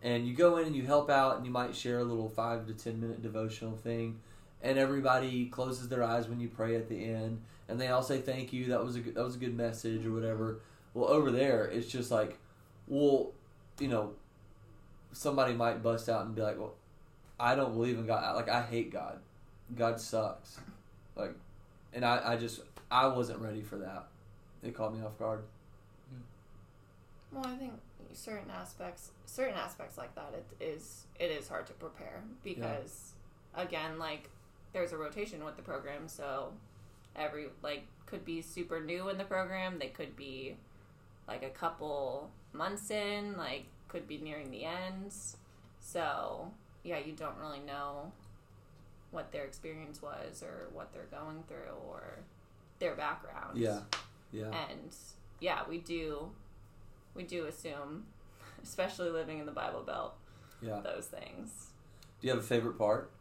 and 0.01 0.27
you 0.27 0.33
go 0.33 0.57
in 0.57 0.67
and 0.67 0.75
you 0.75 0.83
help 0.83 1.09
out 1.09 1.37
and 1.37 1.45
you 1.45 1.51
might 1.51 1.75
share 1.75 1.99
a 1.99 2.03
little 2.03 2.29
5 2.29 2.67
to 2.67 2.73
10 2.73 2.99
minute 2.99 3.21
devotional 3.21 3.75
thing 3.75 4.19
and 4.61 4.77
everybody 4.77 5.45
closes 5.45 5.89
their 5.89 6.03
eyes 6.03 6.27
when 6.27 6.39
you 6.39 6.49
pray 6.49 6.75
at 6.75 6.89
the 6.89 7.05
end 7.05 7.41
and 7.67 7.79
they 7.79 7.87
all 7.87 8.03
say 8.03 8.19
thank 8.19 8.51
you 8.51 8.65
that 8.65 8.83
was 8.83 8.95
a 8.95 8.99
good, 8.99 9.15
that 9.15 9.23
was 9.23 9.35
a 9.35 9.39
good 9.39 9.55
message 9.55 10.05
or 10.05 10.11
whatever. 10.11 10.59
Well 10.93 11.09
over 11.09 11.31
there 11.31 11.65
it's 11.65 11.87
just 11.87 12.11
like 12.11 12.37
well 12.87 13.31
you 13.79 13.87
know 13.87 14.13
somebody 15.11 15.53
might 15.53 15.83
bust 15.83 16.09
out 16.09 16.25
and 16.25 16.35
be 16.35 16.41
like 16.41 16.59
well 16.59 16.75
i 17.39 17.55
don't 17.55 17.73
believe 17.73 17.97
in 17.97 18.05
god. 18.05 18.35
Like 18.35 18.49
i 18.49 18.61
hate 18.61 18.91
god. 18.91 19.19
God 19.75 19.99
sucks. 19.99 20.59
Like 21.15 21.33
and 21.93 22.03
i, 22.03 22.33
I 22.33 22.37
just 22.37 22.61
i 22.93 23.07
wasn't 23.07 23.39
ready 23.39 23.61
for 23.61 23.77
that 23.77 24.07
it 24.63 24.73
caught 24.75 24.93
me 24.93 25.03
off 25.03 25.17
guard 25.19 25.41
hmm. 26.09 26.21
Well, 27.33 27.47
I 27.47 27.55
think 27.55 27.73
certain 28.13 28.51
aspects, 28.51 29.11
certain 29.25 29.55
aspects 29.55 29.97
like 29.97 30.13
that, 30.15 30.33
it 30.33 30.63
is 30.63 31.05
it 31.19 31.31
is 31.31 31.47
hard 31.47 31.65
to 31.67 31.73
prepare 31.73 32.23
because, 32.43 33.13
again, 33.55 33.97
like 33.97 34.29
there's 34.71 34.91
a 34.91 34.97
rotation 34.97 35.43
with 35.43 35.55
the 35.55 35.61
program, 35.61 36.07
so 36.07 36.53
every 37.15 37.47
like 37.61 37.85
could 38.05 38.23
be 38.25 38.41
super 38.41 38.79
new 38.81 39.09
in 39.09 39.17
the 39.17 39.23
program. 39.23 39.79
They 39.79 39.87
could 39.87 40.15
be 40.15 40.55
like 41.27 41.43
a 41.43 41.49
couple 41.49 42.29
months 42.53 42.91
in, 42.91 43.35
like 43.37 43.65
could 43.87 44.07
be 44.07 44.17
nearing 44.19 44.51
the 44.51 44.65
ends. 44.65 45.37
So 45.79 46.51
yeah, 46.83 46.99
you 46.99 47.13
don't 47.13 47.37
really 47.39 47.61
know 47.61 48.11
what 49.11 49.31
their 49.31 49.45
experience 49.45 50.01
was 50.01 50.43
or 50.43 50.69
what 50.73 50.91
they're 50.93 51.07
going 51.11 51.43
through 51.47 51.77
or 51.87 52.19
their 52.83 52.95
background. 52.95 53.57
yeah 53.57 53.79
yeah 54.31 54.51
And 54.69 54.95
yeah, 55.39 55.61
we 55.69 55.77
do 55.79 56.29
we 57.15 57.23
do 57.23 57.45
assume, 57.45 58.05
especially 58.63 59.09
living 59.09 59.37
in 59.39 59.45
the 59.45 59.51
Bible 59.51 59.83
Belt, 59.83 60.15
yeah 60.61 60.79
those 60.81 61.05
things. 61.07 61.67
do 62.19 62.27
you 62.27 62.33
have 62.33 62.39
a 62.43 62.47
favorite 62.53 62.77
part 62.77 63.11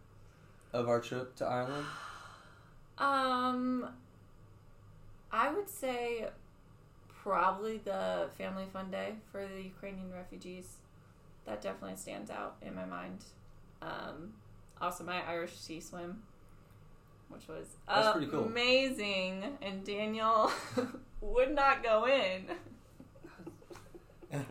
of 0.72 0.88
our 0.88 1.00
trip 1.00 1.34
to 1.36 1.44
ireland 1.44 1.86
Um 2.98 3.88
I 5.30 5.50
would 5.54 5.68
say 5.68 6.28
probably 7.22 7.78
the 7.78 8.28
family 8.36 8.66
fun 8.72 8.90
day 8.90 9.14
for 9.30 9.46
the 9.46 9.62
Ukrainian 9.62 10.12
refugees. 10.12 10.66
That 11.46 11.62
definitely 11.62 11.96
stands 11.96 12.30
out 12.30 12.56
in 12.66 12.74
my 12.74 12.84
mind. 12.84 13.24
Um 13.80 14.34
also 14.80 15.04
my 15.04 15.20
Irish 15.34 15.54
sea 15.58 15.80
swim 15.80 16.22
which 17.32 17.48
was 17.48 17.66
That's 17.88 18.12
pretty 18.12 18.26
cool. 18.28 18.44
amazing 18.44 19.44
and 19.62 19.84
Daniel 19.84 20.50
would 21.20 21.54
not 21.54 21.82
go 21.82 22.06
in. 22.06 22.46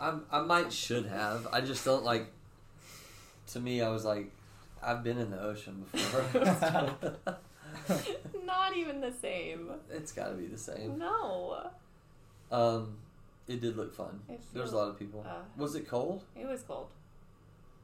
I, 0.00 0.14
I 0.30 0.40
might 0.42 0.72
should 0.72 1.06
have 1.06 1.48
i 1.52 1.60
just 1.60 1.84
don't 1.84 2.04
like 2.04 2.26
to 3.48 3.58
me 3.60 3.82
i 3.82 3.88
was 3.88 4.04
like 4.04 4.30
i've 4.82 5.02
been 5.02 5.18
in 5.18 5.30
the 5.30 5.40
ocean 5.42 5.84
before 5.92 6.24
Not 8.44 8.76
even 8.76 9.00
the 9.00 9.12
same. 9.12 9.70
it's 9.90 10.12
got 10.12 10.28
to 10.28 10.34
be 10.34 10.46
the 10.46 10.56
same 10.58 10.98
No. 10.98 11.70
um 12.52 12.96
it 13.46 13.60
did 13.60 13.76
look 13.76 13.94
fun 13.94 14.20
It 14.28 14.40
there 14.52 14.62
was 14.62 14.72
a 14.72 14.76
lot 14.76 14.88
of 14.88 14.98
people 14.98 15.24
Uh, 15.28 15.42
was 15.56 15.74
it 15.74 15.88
cold 15.88 16.22
it 16.36 16.46
was 16.46 16.62
cold. 16.62 16.88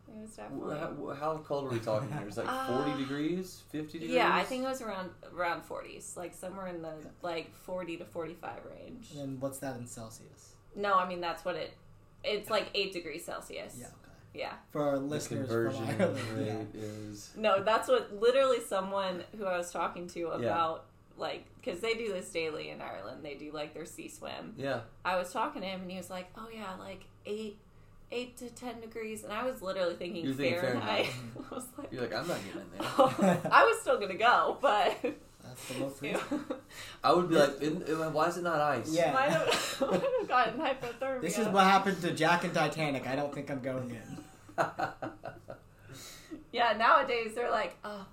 It 0.08 0.20
was 0.20 0.36
definitely. 0.36 0.76
How, 0.76 1.14
how 1.18 1.36
cold 1.38 1.66
are 1.66 1.70
we 1.70 1.78
talking 1.80 2.10
here? 2.10 2.22
It's 2.26 2.36
like 2.36 2.46
Uh, 2.48 2.84
40 2.84 3.02
degrees, 3.02 3.62
50 3.70 3.98
degrees? 3.98 4.10
Yeah, 4.14 4.34
I 4.34 4.44
think 4.44 4.62
it 4.64 4.68
was 4.68 4.80
around 4.82 5.10
around 5.36 5.62
forties, 5.64 6.14
like 6.16 6.34
somewhere 6.34 6.68
in 6.68 6.82
the 6.82 6.94
like 7.22 7.54
forty 7.54 7.96
to 7.96 8.04
forty 8.04 8.34
five 8.34 8.60
range. 8.70 9.08
And 9.18 9.40
what's 9.40 9.58
that 9.58 9.76
in 9.76 9.86
Celsius? 9.86 10.54
No, 10.76 10.94
I 10.94 11.08
mean 11.08 11.20
that's 11.20 11.44
what 11.44 11.56
it. 11.56 11.72
It's 12.22 12.50
like 12.50 12.68
eight 12.74 12.92
degrees 12.92 13.24
Celsius. 13.24 13.76
Yeah, 13.78 13.86
okay. 13.86 13.94
Yeah. 14.34 14.52
For 14.70 14.82
our 14.82 14.98
the 14.98 15.04
listeners 15.04 15.48
conversion 15.48 15.86
from 15.96 16.00
Ireland, 16.00 16.18
rate 16.36 16.46
yeah. 16.74 16.80
is. 16.82 17.30
No, 17.36 17.62
that's 17.62 17.88
what 17.88 18.14
literally 18.20 18.60
someone 18.60 19.24
who 19.36 19.44
I 19.46 19.56
was 19.58 19.70
talking 19.72 20.06
to 20.08 20.20
Yeah. 20.20 20.34
about 20.34 20.84
like 21.16 21.44
because 21.60 21.80
they 21.80 21.94
do 21.94 22.12
this 22.12 22.30
daily 22.30 22.70
in 22.70 22.80
Ireland. 22.80 23.24
They 23.24 23.34
do 23.34 23.52
like 23.52 23.74
their 23.74 23.86
sea 23.86 24.08
swim. 24.08 24.54
Yeah. 24.56 24.80
I 25.04 25.16
was 25.16 25.32
talking 25.32 25.62
to 25.62 25.68
him 25.68 25.82
and 25.82 25.90
he 25.90 25.96
was 25.96 26.10
like, 26.10 26.28
"Oh 26.36 26.48
yeah, 26.52 26.74
like 26.78 27.02
eight, 27.26 27.58
eight 28.12 28.36
to 28.38 28.50
ten 28.50 28.80
degrees," 28.80 29.24
and 29.24 29.32
I 29.32 29.44
was 29.44 29.62
literally 29.62 29.94
thinking 29.94 30.24
You're 30.24 30.34
thinking 30.34 30.60
Fahrenheit. 30.60 31.06
Fahrenheit. 31.06 31.44
I 31.50 31.54
was 31.54 31.66
like, 31.78 31.92
You're 31.92 32.02
like, 32.02 32.14
I'm 32.14 32.28
not 32.28 32.38
getting 32.44 32.60
in 32.60 32.78
there. 32.78 33.40
I 33.52 33.64
was 33.64 33.80
still 33.80 33.98
gonna 33.98 34.14
go, 34.14 34.58
but 34.60 34.96
That's 35.42 35.68
the 35.68 35.78
most 35.80 36.02
you 36.02 36.18
I 37.02 37.12
would 37.12 37.28
be 37.28 37.36
like, 37.36 37.60
in, 37.60 37.82
in, 37.82 38.12
why 38.12 38.26
is 38.28 38.36
it 38.38 38.42
not 38.42 38.60
ice? 38.60 38.90
Yeah. 38.92 39.12
might 39.12 39.30
have, 39.30 39.80
might 39.80 40.02
have 40.02 40.28
gotten 40.28 40.60
hypothermia. 40.60 41.20
This 41.20 41.38
is 41.38 41.48
what 41.48 41.64
happened 41.64 42.00
to 42.02 42.10
Jack 42.12 42.44
and 42.44 42.52
Titanic. 42.54 43.06
I 43.06 43.14
don't 43.16 43.32
think 43.34 43.50
I'm 43.50 43.60
going 43.60 43.90
in. 43.90 44.18
Yeah, 46.52 46.72
nowadays 46.78 47.32
they're 47.34 47.50
like, 47.50 47.76
oh, 47.84 48.06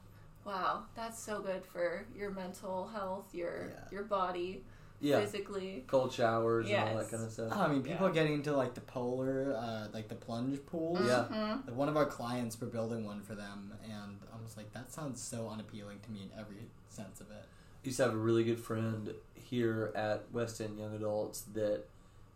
wow, 0.45 0.83
that's 0.95 1.21
so 1.21 1.41
good 1.41 1.63
for 1.63 2.05
your 2.17 2.31
mental 2.31 2.87
health, 2.87 3.33
your 3.33 3.67
Yeah. 3.69 3.87
your 3.91 4.03
body, 4.03 4.63
yeah. 5.01 5.19
physically. 5.19 5.83
Cold 5.87 6.13
showers 6.13 6.69
and 6.69 6.89
all 6.89 6.97
that 6.97 7.09
kind 7.11 7.23
of 7.23 7.31
stuff. 7.31 7.51
Oh, 7.53 7.59
I 7.61 7.67
mean, 7.67 7.81
people 7.83 8.05
Yeah. 8.05 8.11
are 8.11 8.13
getting 8.13 8.33
into 8.35 8.55
like 8.55 8.73
the 8.75 8.81
polar, 8.81 9.53
uh, 9.57 9.87
like 9.93 10.07
the 10.07 10.15
plunge 10.15 10.63
pools. 10.65 10.99
Yeah. 11.05 11.25
Mhm. 11.29 11.67
Like 11.67 11.75
one 11.75 11.89
of 11.89 11.97
our 11.97 12.05
clients, 12.05 12.59
we're 12.61 12.67
building 12.67 13.03
one 13.05 13.21
for 13.21 13.35
them, 13.35 13.73
and 13.83 14.19
I 14.33 14.41
was 14.43 14.55
like, 14.57 14.71
that 14.73 14.91
sounds 14.91 15.21
so 15.21 15.49
unappealing 15.49 15.99
to 16.01 16.11
me 16.11 16.21
in 16.23 16.39
every 16.39 16.69
sense 16.89 17.19
of 17.21 17.29
it. 17.31 17.43
I 17.83 17.85
used 17.87 17.97
to 17.97 18.03
have 18.03 18.13
a 18.13 18.17
really 18.17 18.43
good 18.43 18.59
friend 18.59 19.13
here 19.33 19.91
at 19.95 20.31
West 20.31 20.61
End 20.61 20.77
Young 20.77 20.93
Adults 20.95 21.41
that 21.53 21.83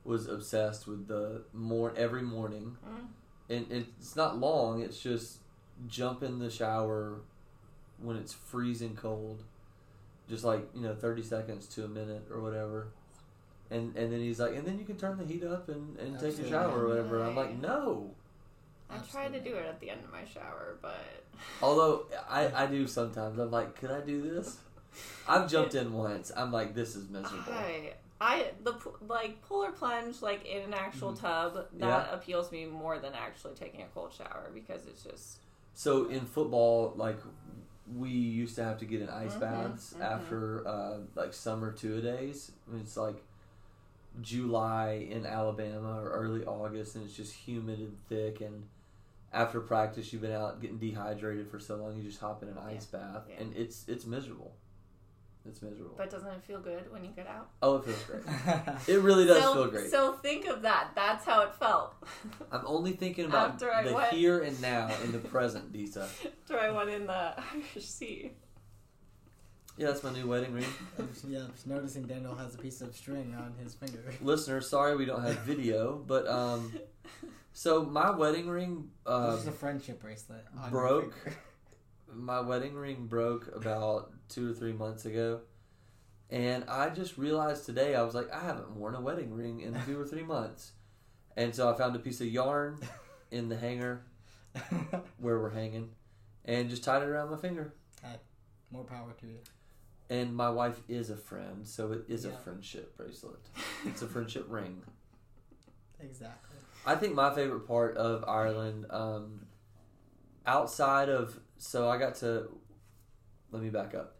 was 0.04 0.28
obsessed 0.28 0.88
with 0.88 1.08
the 1.08 1.43
mor 1.54 1.93
every 1.95 2.21
morning, 2.21 2.78
Mm. 2.88 3.08
and 3.49 3.71
it's 3.71 4.15
not 4.15 4.38
long. 4.39 4.82
It's 4.82 4.99
just 4.99 5.39
jump 5.88 6.23
in 6.23 6.39
the 6.39 6.49
shower 6.49 7.21
when 8.01 8.15
it's 8.15 8.34
freezing 8.34 8.95
cold, 8.95 9.43
just 10.29 10.43
like 10.43 10.67
you 10.75 10.81
know 10.81 10.95
thirty 10.95 11.23
seconds 11.23 11.67
to 11.75 11.85
a 11.85 11.88
minute 11.88 12.25
or 12.31 12.39
whatever, 12.41 12.88
And 13.71 13.95
and 13.95 14.11
then 14.11 14.19
he's 14.19 14.39
like, 14.39 14.55
and 14.55 14.65
then 14.65 14.77
you 14.79 14.85
can 14.85 14.97
turn 14.97 15.17
the 15.17 15.25
heat 15.25 15.43
up 15.43 15.69
and, 15.69 15.97
and 15.99 16.19
take 16.19 16.38
a 16.39 16.49
shower 16.49 16.83
or 16.85 16.88
whatever. 16.89 17.23
I'm 17.23 17.35
like, 17.35 17.59
no. 17.59 18.11
I 18.89 18.97
try 18.99 19.27
to 19.29 19.39
do 19.39 19.55
it 19.55 19.65
at 19.65 19.79
the 19.79 19.89
end 19.89 20.01
of 20.03 20.11
my 20.11 20.23
shower, 20.25 20.77
but 20.81 21.23
Although 21.61 22.05
I, 22.29 22.63
I 22.63 22.65
do 22.67 22.85
sometimes. 22.88 23.39
I'm 23.39 23.49
like, 23.51 23.75
could 23.79 23.89
I 23.91 24.01
do 24.01 24.21
this? 24.21 24.57
I've 25.27 25.49
jumped 25.49 25.73
in 25.75 25.91
once. 25.91 26.31
I'm 26.35 26.51
like, 26.51 26.75
this 26.75 26.95
is 26.95 27.09
miserable. 27.09 27.51
I 27.51 27.93
I 28.21 28.51
the 28.63 28.73
p- 28.73 28.91
like 29.07 29.41
polar 29.41 29.71
plunge 29.71 30.21
like 30.21 30.45
in 30.45 30.61
an 30.63 30.73
actual 30.73 31.11
Mm-hmm. 31.13 31.25
tub 31.25 31.53
that 31.55 32.07
Yeah. 32.07 32.13
appeals 32.13 32.51
me 32.51 32.65
more 32.65 32.99
than 32.99 33.13
actually 33.13 33.55
taking 33.55 33.81
a 33.81 33.88
cold 33.93 34.13
shower 34.13 34.49
because 34.53 34.85
it's 34.85 35.03
just 35.03 35.38
So 35.73 36.05
in 36.07 36.21
football, 36.21 36.93
like 36.95 37.17
we 37.93 38.09
used 38.09 38.55
to 38.55 38.63
have 38.63 38.79
to 38.79 38.85
get 38.85 39.01
in 39.01 39.09
ice 39.09 39.35
Mhm, 39.35 39.39
baths 39.39 39.93
mhm. 39.97 40.01
after 40.01 40.67
uh, 40.67 40.97
like 41.15 41.33
summer 41.33 41.71
two 41.71 41.97
a 41.97 42.01
days. 42.01 42.51
It's 42.79 42.97
like 42.97 43.21
July 44.21 45.07
in 45.09 45.25
Alabama 45.25 45.99
or 46.01 46.09
early 46.09 46.45
August, 46.45 46.95
and 46.95 47.05
it's 47.05 47.15
just 47.15 47.33
humid 47.33 47.79
and 47.79 47.97
thick. 48.09 48.41
And 48.41 48.63
after 49.33 49.59
practice, 49.59 50.11
you've 50.13 50.21
been 50.21 50.31
out 50.31 50.61
getting 50.61 50.77
dehydrated 50.77 51.49
for 51.49 51.59
so 51.59 51.75
long, 51.75 51.97
you 51.97 52.03
just 52.03 52.19
hop 52.19 52.41
in 52.41 52.49
an 52.49 52.57
ice 52.57 52.85
bath, 52.85 53.23
yeah. 53.29 53.35
and 53.39 53.55
it's 53.55 53.87
it's 53.87 54.05
miserable. 54.05 54.53
It's 55.47 55.62
miserable. 55.62 55.93
but 55.97 56.10
doesn't 56.10 56.27
it 56.27 56.43
feel 56.43 56.60
good 56.60 56.91
when 56.91 57.03
you 57.05 57.12
get 57.15 57.27
out? 57.27 57.49
oh, 57.62 57.75
it 57.77 57.86
feels 57.86 58.03
great. 58.03 58.23
It 58.88 59.01
really 59.01 59.25
does 59.25 59.43
so, 59.43 59.53
feel 59.53 59.67
great. 59.67 59.91
So 59.91 60.13
think 60.13 60.47
of 60.47 60.63
that. 60.63 60.91
That's 60.95 61.23
how 61.25 61.41
it 61.43 61.53
felt. 61.55 61.95
I'm 62.51 62.63
only 62.65 62.93
thinking 62.93 63.25
about 63.25 63.51
After 63.51 63.71
I 63.71 63.84
the 63.84 63.93
went- 63.93 64.13
here 64.13 64.41
and 64.41 64.60
now 64.62 64.89
in 65.03 65.12
the 65.12 65.19
present, 65.19 65.71
Disa. 65.71 66.08
After 66.43 66.60
I 66.60 66.71
went 66.71 66.89
in 66.89 67.05
the 67.08 67.34
Irish 67.53 67.86
Sea. 67.86 68.31
Yeah, 69.77 69.88
that's 69.88 70.03
my 70.03 70.13
new 70.13 70.25
wedding 70.27 70.53
ring. 70.53 70.65
yeah, 71.27 71.39
I'm 71.39 71.51
just 71.51 71.67
noticing 71.67 72.03
Daniel 72.03 72.34
has 72.36 72.55
a 72.55 72.58
piece 72.58 72.81
of 72.81 72.95
string 72.95 73.36
on 73.38 73.53
his 73.62 73.75
finger. 73.75 74.13
Listener, 74.21 74.62
sorry 74.62 74.95
we 74.95 75.05
don't 75.05 75.21
have 75.21 75.39
video, 75.39 76.01
but 76.08 76.25
um, 76.27 76.73
so 77.51 77.84
my 77.84 78.10
wedding 78.10 78.47
ring, 78.47 78.89
uh, 79.05 79.31
this 79.31 79.41
is 79.41 79.47
a 79.47 79.51
friendship 79.51 80.01
bracelet. 80.01 80.45
On 80.62 80.71
broke. 80.71 81.13
Your 81.25 81.34
my 82.15 82.39
wedding 82.39 82.73
ring 82.75 83.08
broke 83.08 83.53
about 83.53 84.12
two 84.29 84.51
or 84.51 84.53
three 84.53 84.73
months 84.73 85.05
ago, 85.05 85.41
and 86.29 86.63
I 86.69 86.89
just 86.89 87.17
realized 87.17 87.65
today 87.65 87.95
I 87.95 88.03
was 88.03 88.15
like, 88.15 88.31
I 88.33 88.39
haven't 88.39 88.71
worn 88.71 88.95
a 88.95 89.01
wedding 89.01 89.33
ring 89.33 89.61
in 89.61 89.77
two 89.85 89.99
or 89.99 90.05
three 90.05 90.23
months, 90.23 90.71
and 91.35 91.53
so 91.53 91.71
I 91.71 91.77
found 91.77 91.95
a 91.95 91.99
piece 91.99 92.21
of 92.21 92.27
yarn 92.27 92.79
in 93.31 93.49
the 93.49 93.57
hanger 93.57 94.03
where 95.19 95.39
we're 95.39 95.51
hanging, 95.51 95.91
and 96.45 96.69
just 96.69 96.83
tied 96.83 97.03
it 97.03 97.09
around 97.09 97.31
my 97.31 97.38
finger. 97.38 97.73
More 98.71 98.83
power 98.83 99.13
to 99.21 99.27
you. 99.27 99.38
And 100.09 100.35
my 100.35 100.49
wife 100.49 100.81
is 100.88 101.09
a 101.09 101.15
friend, 101.15 101.67
so 101.67 101.91
it 101.91 102.05
is 102.07 102.25
a 102.25 102.31
friendship 102.31 102.97
bracelet. 102.97 103.39
It's 103.85 104.01
a 104.01 104.07
friendship 104.07 104.45
ring. 104.49 104.81
Exactly. 105.99 106.57
I 106.85 106.95
think 106.95 107.15
my 107.15 107.33
favorite 107.33 107.67
part 107.67 107.97
of 107.97 108.23
Ireland, 108.27 108.85
um, 108.89 109.45
outside 110.45 111.09
of 111.09 111.39
so 111.57 111.88
I 111.88 111.97
got 111.97 112.15
to 112.15 112.49
let 113.55 113.63
me 113.63 113.69
back 113.69 113.95
up. 113.95 114.17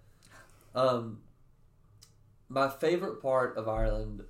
Um, 0.74 1.19
my 2.48 2.69
favorite 2.69 3.21
part 3.21 3.58
of 3.58 3.67
Ireland 3.67 4.24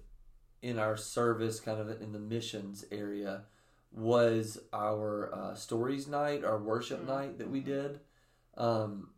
in 0.63 0.79
our 0.79 0.97
service, 0.97 1.59
kind 1.59 1.79
of 1.79 2.01
in 2.01 2.11
the 2.11 2.19
missions 2.19 2.85
area, 2.91 3.43
was 3.91 4.59
our 4.73 5.33
uh, 5.33 5.53
stories 5.55 6.07
night, 6.07 6.43
our 6.43 6.57
worship 6.57 7.01
Mhm. 7.01 7.07
night 7.07 7.37
that 7.37 7.49
we 7.49 7.59
did. 7.59 7.99
Um, 8.57 9.11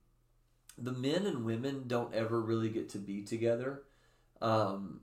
the 0.77 0.91
men 0.91 1.25
and 1.25 1.45
women 1.45 1.87
don't 1.87 2.13
ever 2.13 2.41
really 2.41 2.69
get 2.69 2.89
to 2.89 2.97
be 2.97 3.23
together. 3.23 3.83
Um, 4.41 5.01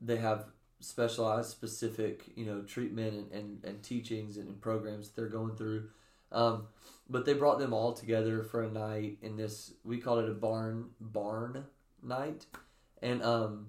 they 0.00 0.16
have 0.16 0.46
specialized, 0.80 1.50
specific, 1.50 2.32
you 2.36 2.46
know, 2.46 2.62
treatment 2.62 3.14
and, 3.14 3.32
and, 3.32 3.64
and 3.64 3.82
teachings 3.82 4.38
and, 4.38 4.60
programs 4.62 5.08
that 5.08 5.16
they're 5.16 5.28
going 5.28 5.56
through. 5.56 5.90
Um, 6.32 6.68
but 7.08 7.24
they 7.24 7.34
brought 7.34 7.58
them 7.58 7.72
all 7.72 7.92
together 7.92 8.42
for 8.42 8.62
a 8.62 8.70
night 8.70 9.18
in 9.22 9.36
this. 9.36 9.72
We 9.84 9.98
called 9.98 10.24
it 10.24 10.30
a 10.30 10.34
barn 10.34 10.90
barn 11.00 11.64
night, 12.02 12.46
and 13.02 13.22
um, 13.22 13.68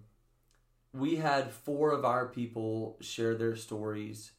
we 0.93 1.15
had 1.15 1.51
four 1.51 1.91
of 1.91 2.05
our 2.05 2.27
people 2.27 2.97
share 3.01 3.35
their 3.35 3.55
stories, 3.55 4.31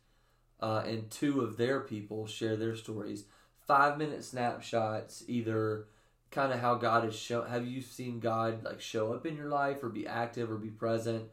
uh, 0.61 0.85
and 0.87 1.11
two 1.11 1.41
of 1.41 1.57
their 1.57 1.81
people 1.81 2.27
share 2.27 2.57
their 2.57 2.77
stories. 2.77 3.25
Five 3.67 3.99
minute 3.99 4.25
snapshots, 4.25 5.25
either 5.27 5.87
kind 6.31 6.53
of 6.53 6.61
how 6.61 6.77
God 6.77 7.05
has 7.05 7.17
shown. 7.17 7.49
Have 7.49 7.67
you 7.67 7.81
seen 7.81 8.21
God 8.21 8.65
like 8.65 8.81
show 8.81 9.13
up 9.13 9.27
in 9.27 9.37
your 9.37 9.49
life, 9.49 9.83
or 9.83 9.89
be 9.89 10.07
active, 10.07 10.51
or 10.51 10.57
be 10.57 10.71
present, 10.71 11.25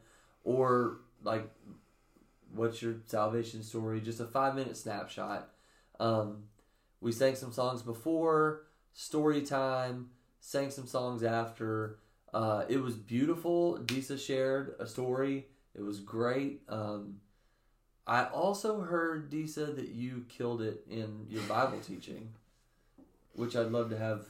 or 0.42 0.98
like 1.22 1.48
what's 2.52 2.82
your 2.82 2.96
salvation 3.06 3.62
story? 3.62 4.00
Just 4.00 4.20
a 4.20 4.26
five 4.26 4.54
minute 4.54 4.76
snapshot. 4.76 5.50
Um, 5.98 6.44
we 7.00 7.12
sang 7.12 7.34
some 7.34 7.52
songs 7.52 7.82
before, 7.82 8.62
story 8.92 9.42
time, 9.42 10.10
sang 10.40 10.70
some 10.70 10.86
songs 10.86 11.22
after. 11.22 11.98
Uh, 12.32 12.64
it 12.68 12.82
was 12.82 12.94
beautiful. 12.96 13.76
Disa 13.78 14.16
shared 14.18 14.74
a 14.78 14.86
story. 14.86 15.46
It 15.74 15.82
was 15.82 16.00
great. 16.00 16.62
Um, 16.68 17.20
I 18.06 18.24
also 18.26 18.80
heard, 18.80 19.30
Disa, 19.30 19.66
that 19.66 19.88
you 19.88 20.24
killed 20.28 20.62
it 20.62 20.84
in 20.88 21.26
your 21.28 21.42
Bible 21.44 21.78
teaching, 21.80 22.32
which 23.34 23.56
I'd 23.56 23.70
love 23.70 23.90
to 23.90 23.98
have 23.98 24.26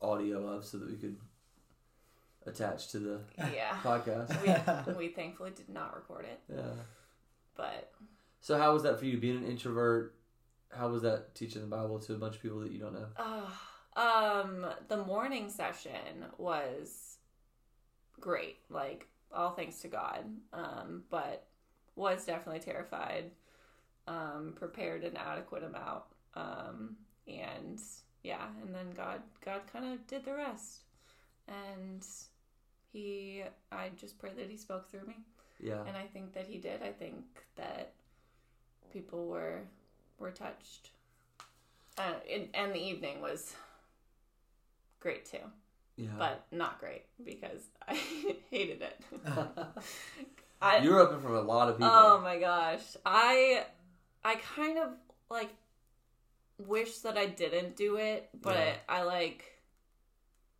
audio 0.00 0.46
of 0.48 0.64
so 0.64 0.78
that 0.78 0.88
we 0.90 0.96
could 0.96 1.16
attach 2.46 2.88
to 2.88 2.98
the 2.98 3.20
Yeah. 3.38 3.76
podcast. 3.82 4.40
We, 4.42 4.92
we 4.98 5.08
thankfully 5.08 5.50
did 5.54 5.68
not 5.68 5.94
record 5.94 6.24
it, 6.26 6.40
Yeah. 6.52 6.72
but 7.56 7.92
So 8.40 8.58
how 8.58 8.72
was 8.74 8.82
that 8.82 8.98
for 8.98 9.06
you, 9.06 9.18
being 9.18 9.36
an 9.38 9.44
introvert? 9.46 10.14
How 10.76 10.88
was 10.88 11.02
that 11.02 11.34
teaching 11.34 11.60
the 11.60 11.66
Bible 11.66 11.98
to 12.00 12.14
a 12.14 12.18
bunch 12.18 12.36
of 12.36 12.42
people 12.42 12.60
that 12.60 12.72
you 12.72 12.78
don't 12.78 12.94
know? 12.94 13.06
uh, 13.16 14.00
um, 14.00 14.66
the 14.88 15.04
morning 15.04 15.50
session 15.50 16.26
was 16.38 17.18
great. 18.20 18.56
Like 18.70 19.06
all 19.32 19.50
thanks 19.52 19.80
to 19.80 19.88
God. 19.88 20.24
Um, 20.52 21.04
but 21.10 21.46
was 21.96 22.24
definitely 22.24 22.60
terrified. 22.60 23.30
Um, 24.08 24.54
prepared 24.56 25.04
an 25.04 25.16
adequate 25.16 25.62
amount. 25.62 26.04
Um, 26.34 26.96
and 27.28 27.80
yeah, 28.22 28.46
and 28.64 28.74
then 28.74 28.90
God, 28.96 29.20
God 29.44 29.60
kind 29.72 29.84
of 29.84 30.06
did 30.06 30.24
the 30.24 30.34
rest. 30.34 30.84
And 31.48 32.04
he, 32.92 33.42
I 33.70 33.90
just 33.96 34.18
pray 34.18 34.30
that 34.36 34.50
he 34.50 34.56
spoke 34.56 34.90
through 34.90 35.06
me. 35.06 35.16
Yeah. 35.60 35.82
and 35.86 35.96
I 35.96 36.06
think 36.12 36.32
that 36.34 36.46
he 36.48 36.58
did. 36.58 36.82
I 36.82 36.90
think 36.90 37.24
that 37.56 37.92
people 38.92 39.26
were 39.26 39.60
were 40.22 40.30
touched, 40.30 40.90
uh, 41.98 42.14
and, 42.32 42.48
and 42.54 42.72
the 42.72 42.78
evening 42.82 43.20
was 43.20 43.54
great 45.00 45.26
too, 45.26 45.38
Yeah. 45.96 46.10
but 46.18 46.46
not 46.50 46.78
great 46.80 47.02
because 47.22 47.60
I 47.88 47.94
hated 48.50 48.82
it. 48.82 49.00
I 50.62 50.78
you 50.78 50.90
were 50.92 51.02
up 51.02 51.12
in 51.12 51.20
front 51.20 51.36
of 51.36 51.44
a 51.44 51.48
lot 51.48 51.68
of 51.68 51.76
people. 51.76 51.90
oh 51.92 52.20
my 52.22 52.38
gosh, 52.38 52.96
I 53.04 53.64
I 54.24 54.36
kind 54.36 54.78
of 54.78 54.90
like 55.28 55.50
wish 56.58 56.98
that 57.00 57.18
I 57.18 57.26
didn't 57.26 57.76
do 57.76 57.96
it, 57.96 58.28
but 58.40 58.54
Yeah. 58.56 58.74
I 58.88 59.02
like 59.02 59.44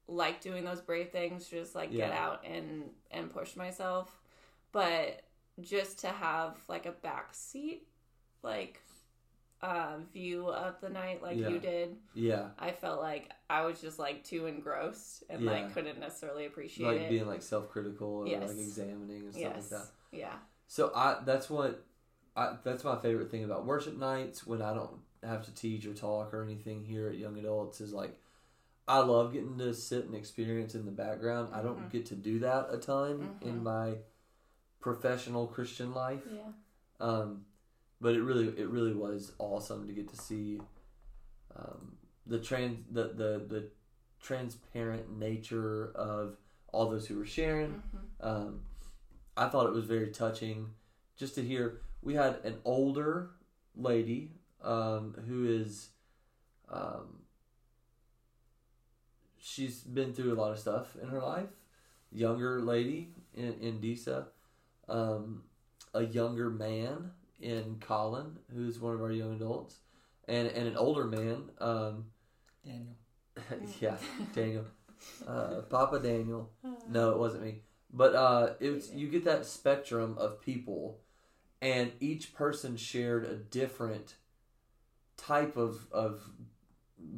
like 0.09 0.41
doing 0.41 0.65
those 0.65 0.81
brave 0.81 1.11
things, 1.11 1.49
just 1.49 1.75
like 1.75 1.93
get 1.93 2.13
out 2.13 2.45
and 2.45 2.91
and 3.13 3.31
push 3.33 3.55
myself. 3.57 4.19
But 4.73 5.23
just 5.61 6.01
to 6.01 6.09
have 6.09 6.57
like 6.67 6.87
a 6.87 6.93
back 6.93 7.29
seat, 7.33 7.87
like 8.43 8.81
uh, 9.63 9.99
view 10.13 10.49
of 10.49 10.81
the 10.81 10.89
night, 10.89 11.23
like 11.23 11.37
Yeah. 11.39 11.49
you 11.49 11.59
did, 11.61 11.97
yeah. 12.15 12.51
I 12.59 12.73
felt 12.73 13.01
like 13.01 13.31
I 13.49 13.65
was 13.65 13.81
just 13.81 13.99
like 13.99 14.25
too 14.25 14.47
engrossed 14.47 15.23
and 15.31 15.43
Yeah. 15.43 15.51
like 15.53 15.73
couldn't 15.75 16.01
necessarily 16.01 16.47
appreciate 16.47 16.87
Like 16.87 17.01
it. 17.03 17.11
being 17.11 17.27
like 17.27 17.43
self 17.43 17.69
critical 17.69 18.09
or 18.09 18.27
Yes. 18.27 18.49
like 18.49 18.59
examining 18.59 19.23
and 19.23 19.33
stuff 19.33 19.43
yes, 19.55 19.71
like 19.73 19.81
that. 19.81 19.89
yeah, 20.11 20.39
So 20.67 20.91
I 20.95 21.23
that's 21.25 21.49
what 21.49 21.85
I 22.37 22.57
that's 22.65 22.83
my 22.83 22.97
favorite 23.01 23.31
thing 23.31 23.45
about 23.45 23.65
worship 23.65 23.97
nights 23.97 24.47
when 24.47 24.63
I 24.63 24.75
don't 24.75 25.01
have 25.23 25.45
to 25.45 25.55
teach 25.55 25.87
or 25.87 25.95
talk 25.95 26.35
or 26.35 26.43
anything 26.43 26.85
here 26.85 27.07
at 27.09 27.17
Young 27.17 27.39
Adults 27.39 27.81
is 27.81 27.93
like 27.93 28.19
I 28.89 28.99
love 28.99 29.33
getting 29.33 29.59
to 29.59 29.73
sit 29.75 30.07
and 30.07 30.15
experience 30.17 30.75
in 30.75 30.87
the 30.87 30.91
background. 30.91 31.55
I 31.55 31.63
don't 31.63 31.79
Mhm. 31.79 31.91
get 31.93 32.07
to 32.07 32.17
do 32.17 32.41
that 32.41 32.67
a 32.73 32.79
ton 32.79 33.39
in 33.41 33.61
Mhm. 33.61 33.63
my 33.63 33.99
professional 34.81 35.47
Christian 35.47 35.95
life. 35.95 36.27
yeah. 36.29 36.51
Um, 36.99 37.47
but 38.03 38.15
it 38.15 38.23
really 38.23 38.49
it 38.49 38.69
really 38.69 38.93
was 38.93 39.33
awesome 39.39 39.87
to 39.87 39.95
get 39.95 40.09
to 40.09 40.17
see 40.17 40.61
um, 41.57 41.97
the 42.27 42.39
trans 42.39 42.79
the, 42.91 43.05
the 43.05 43.31
the 43.49 43.69
transparent 44.21 45.19
nature 45.19 45.93
of 45.95 46.37
all 46.73 46.91
those 46.91 47.07
who 47.07 47.19
were 47.19 47.27
sharing. 47.27 47.71
hmm 47.71 48.29
Um, 48.29 48.61
I 49.37 49.49
thought 49.49 49.67
it 49.67 49.73
was 49.73 49.87
very 49.87 50.11
touching 50.11 50.59
just 51.17 51.35
to 51.37 51.43
hear. 51.43 51.81
We 52.03 52.15
had 52.15 52.39
an 52.45 52.57
older 52.65 53.31
lady 53.75 54.33
um, 54.63 55.15
who 55.27 55.47
is, 55.47 55.89
um, 56.69 57.23
she's 59.39 59.81
been 59.81 60.13
through 60.13 60.33
a 60.35 60.39
lot 60.43 60.53
of 60.53 60.59
stuff 60.59 60.97
in 61.03 61.09
her 61.09 61.21
life. 61.21 61.49
Younger 62.13 62.61
lady 62.61 63.15
in, 63.35 63.55
in 63.61 63.81
DISA, 63.81 64.27
um, 64.89 65.45
a 65.95 66.05
younger 66.05 66.51
man 66.51 67.13
in 67.43 67.77
Colin, 67.81 68.39
who's 68.55 68.79
one 68.79 68.95
of 68.95 69.03
our 69.03 69.13
young 69.13 69.35
adults, 69.35 69.77
and 70.27 70.49
and 70.49 70.69
an 70.69 70.77
older 70.77 71.05
man. 71.05 71.51
Um, 71.59 72.07
Daniel. 72.65 72.97
yeah, 73.81 73.97
Daniel, 74.35 74.65
uh, 75.27 75.63
Papa 75.69 75.99
Daniel. 75.99 76.51
No, 76.89 77.11
it 77.11 77.19
wasn't 77.19 77.45
me. 77.45 77.63
But 77.93 78.15
uh, 78.15 78.55
it 78.61 78.71
was, 78.71 78.91
you 78.93 79.09
get 79.09 79.25
that 79.25 79.45
spectrum 79.45 80.17
of 80.19 80.41
people, 80.41 81.01
and 81.61 81.93
each 82.01 82.35
person 82.35 82.77
shared 82.77 83.25
a 83.25 83.35
different 83.35 84.15
type 85.17 85.57
of 85.57 85.87
of 85.93 86.23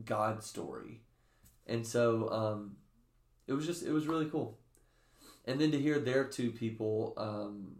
God 0.05 0.43
story, 0.43 1.03
and 1.67 1.87
so 1.87 2.31
um, 2.31 2.77
it 3.47 3.53
was 3.53 3.67
just 3.67 3.85
it 3.85 3.93
was 3.93 4.07
really 4.07 4.27
cool. 4.27 4.59
And 5.47 5.61
then 5.61 5.71
to 5.73 5.79
hear 5.79 5.99
their 5.99 6.25
two 6.25 6.51
people, 6.51 7.13
um, 7.19 7.77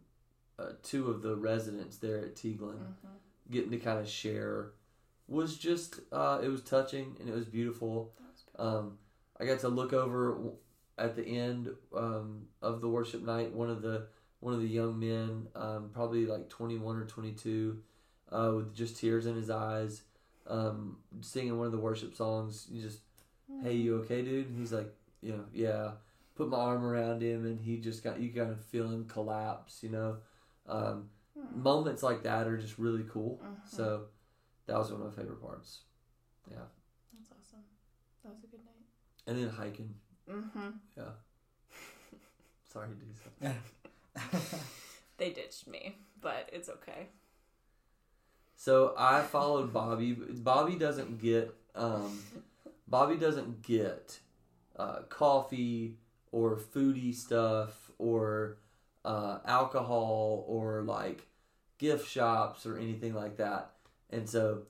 uh, 0.59 0.73
two 0.83 1.11
of 1.11 1.23
the 1.23 1.37
residents 1.37 1.97
there 1.99 2.19
at 2.19 2.37
Tiglin, 2.37 2.79
Mhm. 2.79 3.51
getting 3.51 3.71
to 3.71 3.79
kind 3.79 3.99
of 3.99 4.09
share 4.09 4.73
was 5.27 5.57
just 5.57 6.01
uh, 6.13 6.41
it 6.43 6.49
was 6.49 6.63
touching 6.63 7.17
and 7.19 7.29
it 7.29 7.35
was 7.35 7.47
beautiful. 7.47 8.13
Was 8.21 8.43
beautiful. 8.43 8.67
Um, 8.67 8.99
I 9.41 9.47
got 9.47 9.61
to 9.61 9.69
look 9.69 9.93
over 9.93 10.39
at 10.99 11.17
the 11.17 11.25
end 11.27 11.71
um, 11.95 12.47
of 12.63 12.81
the 12.81 12.89
worship 12.89 13.23
night. 13.23 13.53
One 13.53 13.71
of 13.71 13.83
the 13.83 14.07
one 14.41 14.53
of 14.55 14.61
the 14.61 14.69
young 14.69 14.99
men, 15.01 15.49
um, 15.57 15.91
probably 15.93 16.27
like 16.27 16.49
twenty 16.49 16.79
one 16.79 16.97
or 16.97 17.07
twenty 17.07 17.33
two, 17.33 17.83
uh, 18.31 18.53
with 18.55 18.75
just 18.75 18.97
tears 18.99 19.27
in 19.27 19.35
his 19.35 19.51
eyes, 19.51 20.03
um, 20.47 20.99
singing 21.21 21.57
one 21.57 21.67
of 21.67 21.73
the 21.73 21.79
worship 21.79 22.15
songs. 22.15 22.67
You 22.71 22.83
just, 22.83 23.01
hey, 23.63 23.75
you 23.75 23.97
okay, 24.01 24.23
dude? 24.23 24.49
And 24.49 24.59
he's 24.59 24.73
like, 24.73 24.95
you 25.23 25.33
know, 25.33 25.45
yeah. 25.53 25.93
Put 26.37 26.49
my 26.49 26.59
arm 26.59 26.85
around 26.85 27.23
him, 27.23 27.47
and 27.47 27.61
he 27.61 27.77
just 27.79 28.03
got 28.05 28.21
you 28.21 28.29
kind 28.33 28.51
of 28.51 28.61
feel 28.65 28.89
him 28.91 29.05
collapse. 29.07 29.83
You 29.83 29.91
know, 29.91 30.17
um, 30.67 31.11
Mm. 31.37 31.57
moments 31.57 32.03
like 32.05 32.23
that 32.23 32.47
are 32.47 32.57
just 32.57 32.79
really 32.79 33.05
cool. 33.11 33.41
Mhm. 33.43 33.57
So 33.69 34.07
that 34.67 34.79
was 34.79 34.93
one 34.93 35.01
of 35.01 35.07
my 35.09 35.13
favorite 35.23 35.41
parts. 35.43 35.81
Yeah, 36.51 36.59
That's 37.13 37.31
awesome. 37.33 37.65
That 38.23 38.33
was 38.35 38.45
a 38.45 38.47
good 38.47 38.65
night. 38.65 38.87
and 39.27 39.39
then 39.39 39.49
hiking. 39.51 39.95
Mm-hmm. 40.29 40.71
Yeah. 40.97 41.11
Sorry, 42.73 42.89
Lisa. 43.07 43.55
They 45.17 45.31
ditched 45.31 45.67
me, 45.69 45.97
but 46.21 46.51
it's 46.53 46.69
okay. 46.69 47.09
So 48.57 48.95
I 48.99 49.23
followed 49.23 49.73
Bobby. 49.73 50.13
Bobby 50.13 50.77
doesn't 50.77 51.21
get 51.21 51.55
um, 51.75 52.21
Bobby 52.89 53.17
doesn't 53.17 53.63
get 53.63 54.19
uh, 54.77 55.03
coffee 55.09 55.99
or 56.33 56.57
foodie 56.57 57.15
stuff 57.15 57.91
or 57.99 58.59
uh, 59.05 59.39
alcohol 59.47 60.45
or 60.49 60.83
like 60.83 61.27
gift 61.79 62.09
shops 62.09 62.67
or 62.67 62.79
anything 62.79 63.15
like 63.15 63.37
that. 63.37 63.71
And 64.11 64.29
so 64.29 64.63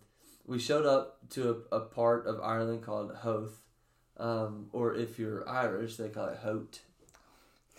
we 0.47 0.59
showed 0.59 0.87
up 0.87 1.19
to 1.31 1.65
a, 1.71 1.77
a 1.77 1.81
part 1.81 2.27
of 2.27 2.41
Ireland 2.41 2.83
called 2.83 3.17
Howth, 3.23 3.63
um, 4.19 4.69
or 4.73 4.95
if 4.95 5.19
you're 5.19 5.49
Irish, 5.49 5.97
they 5.97 6.09
call 6.09 6.27
it 6.29 6.39
Hote. 6.39 6.81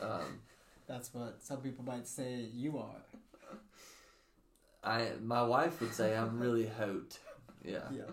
Um, 0.02 0.42
That's 0.88 1.14
what 1.14 1.42
some 1.42 1.58
people 1.58 1.86
might 1.86 2.08
say 2.08 2.48
you 2.54 2.78
are. 2.78 3.02
I 4.84 5.10
my 5.24 5.42
wife 5.42 5.82
would 5.82 5.94
say 5.94 6.16
I'm 6.16 6.40
really 6.40 6.68
Hote. 6.68 7.20
Yeah. 7.64 7.80
Yeah. 7.92 8.04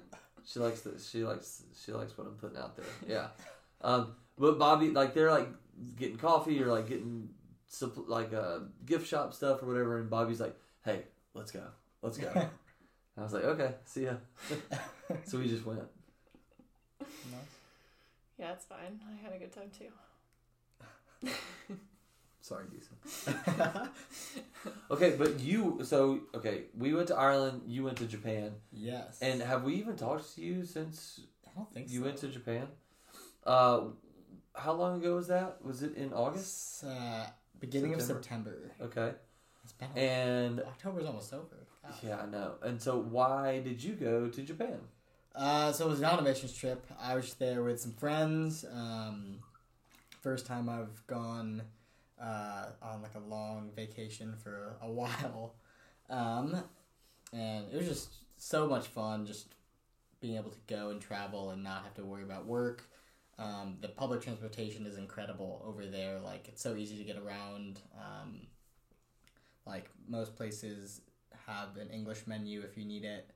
She 0.45 0.59
likes 0.59 0.81
the 0.81 0.99
she 0.99 1.23
likes 1.23 1.63
she 1.85 1.93
likes 1.93 2.17
what 2.19 2.27
I'm 2.27 2.35
putting 2.35 2.59
out 2.59 2.77
there. 2.77 2.87
Yeah. 3.07 3.27
Um, 3.81 4.15
but 4.39 4.59
Bobby, 4.59 4.89
like 4.91 5.15
they're 5.15 5.31
like 5.31 5.49
getting 5.97 6.17
coffee 6.17 6.61
or 6.63 6.67
like 6.67 6.89
getting 6.89 7.29
like 8.07 8.33
uh, 8.35 8.59
gift 8.85 9.07
shop 9.09 9.35
stuff 9.35 9.63
or 9.63 9.67
whatever, 9.67 9.99
and 9.99 10.11
Bobby's 10.11 10.41
like, 10.41 10.57
"Hey, 10.85 11.03
let's 11.35 11.51
go, 11.51 11.65
let's 12.03 12.19
go." 12.19 12.31
I 13.17 13.23
was 13.23 13.33
like, 13.33 13.45
"Okay, 13.45 13.75
see 13.85 14.05
ya." 14.05 14.15
so 15.25 15.39
we 15.39 15.49
just 15.49 15.65
went. 15.65 15.81
Yeah, 18.39 18.53
it's 18.53 18.65
fine. 18.65 19.01
I 19.09 19.23
had 19.23 19.33
a 19.35 19.39
good 19.39 19.53
time 19.53 19.71
too. 19.79 21.29
Sorry, 22.41 22.65
Lisa. 22.73 23.91
Okay, 24.91 25.15
but 25.17 25.41
you 25.41 25.81
so 25.85 26.21
okay. 26.35 26.65
We 26.77 26.93
went 26.93 27.09
to 27.09 27.17
Ireland. 27.17 27.63
You 27.67 27.85
went 27.85 27.99
to 27.99 28.07
Japan, 28.07 28.53
yes. 28.73 29.19
and 29.23 29.41
have 29.41 29.63
we 29.63 29.75
even 29.75 29.97
talked 29.97 30.35
to 30.35 30.43
you 30.43 30.65
since 30.65 31.21
I 31.47 31.51
don't 31.57 31.73
think 31.73 31.91
you 31.91 32.01
so. 32.01 32.05
went 32.07 32.17
to 32.19 32.29
Japan? 32.29 32.67
Uh, 33.45 33.81
how 34.55 34.73
long 34.73 35.01
ago 35.01 35.15
was 35.17 35.29
that? 35.29 35.65
Was 35.65 35.83
it 35.83 35.97
in 35.97 36.13
August? 36.13 36.85
Uh, 36.85 37.27
beginning 37.63 37.99
September? 37.99 38.19
of 38.19 38.25
September. 38.25 38.73
Okay. 38.83 39.17
It's 39.65 39.73
been 39.73 39.89
And 39.97 40.61
October's 40.61 41.07
almost 41.07 41.33
over. 41.33 41.67
God. 41.83 41.95
yeah, 42.03 42.19
I 42.23 42.27
know. 42.27 42.55
And 42.63 42.81
so, 42.81 42.99
why 42.99 43.61
did 43.61 43.83
you 43.83 43.95
go 43.95 44.29
to 44.29 44.43
Japan? 44.43 44.79
Uh, 45.35 45.73
so 45.73 45.87
it 45.87 45.91
was 45.91 46.01
not 46.01 46.19
a 46.19 46.23
missions 46.23 46.53
trip. 46.53 46.85
I 47.01 47.15
was 47.15 47.33
there 47.35 47.63
with 47.63 47.81
some 47.81 47.93
friends. 47.93 48.65
Um, 48.71 49.39
first 50.21 50.45
time 50.47 50.69
I've 50.69 51.05
gone 51.07 51.63
uh, 52.21 52.67
on 52.83 53.03
like 53.03 53.15
a 53.15 53.19
long 53.21 53.71
vacation 53.75 54.35
for 54.43 54.77
a 54.83 54.91
while, 55.01 55.55
um, 56.11 56.63
and 57.33 57.65
it 57.73 57.77
was 57.77 57.89
just 57.89 58.11
so 58.37 58.69
much 58.69 58.89
fun. 58.89 59.25
Just 59.27 59.55
being 60.21 60.37
able 60.37 60.51
to 60.51 60.59
go 60.67 60.91
and 60.91 61.01
travel 61.01 61.51
and 61.51 61.65
not 61.65 61.83
have 61.85 61.95
to 61.95 62.05
worry 62.05 62.23
about 62.25 62.47
work. 62.47 62.85
Um, 63.39 63.79
the 63.81 63.89
public 63.89 64.21
transportation 64.21 64.87
is 64.87 64.99
incredible 64.99 65.63
over 65.67 65.87
there. 65.87 66.19
Like 66.21 66.49
it's 66.49 66.63
so 66.63 66.75
easy 66.77 66.97
to 66.99 67.05
get 67.05 67.17
around. 67.17 67.81
Um, 67.97 68.47
like 69.67 69.89
most 70.09 70.37
places 70.37 71.01
have 71.47 71.77
an 71.77 71.89
English 71.91 72.27
menu 72.27 72.61
if 72.63 72.77
you 72.77 72.85
need 72.85 73.05
it. 73.05 73.31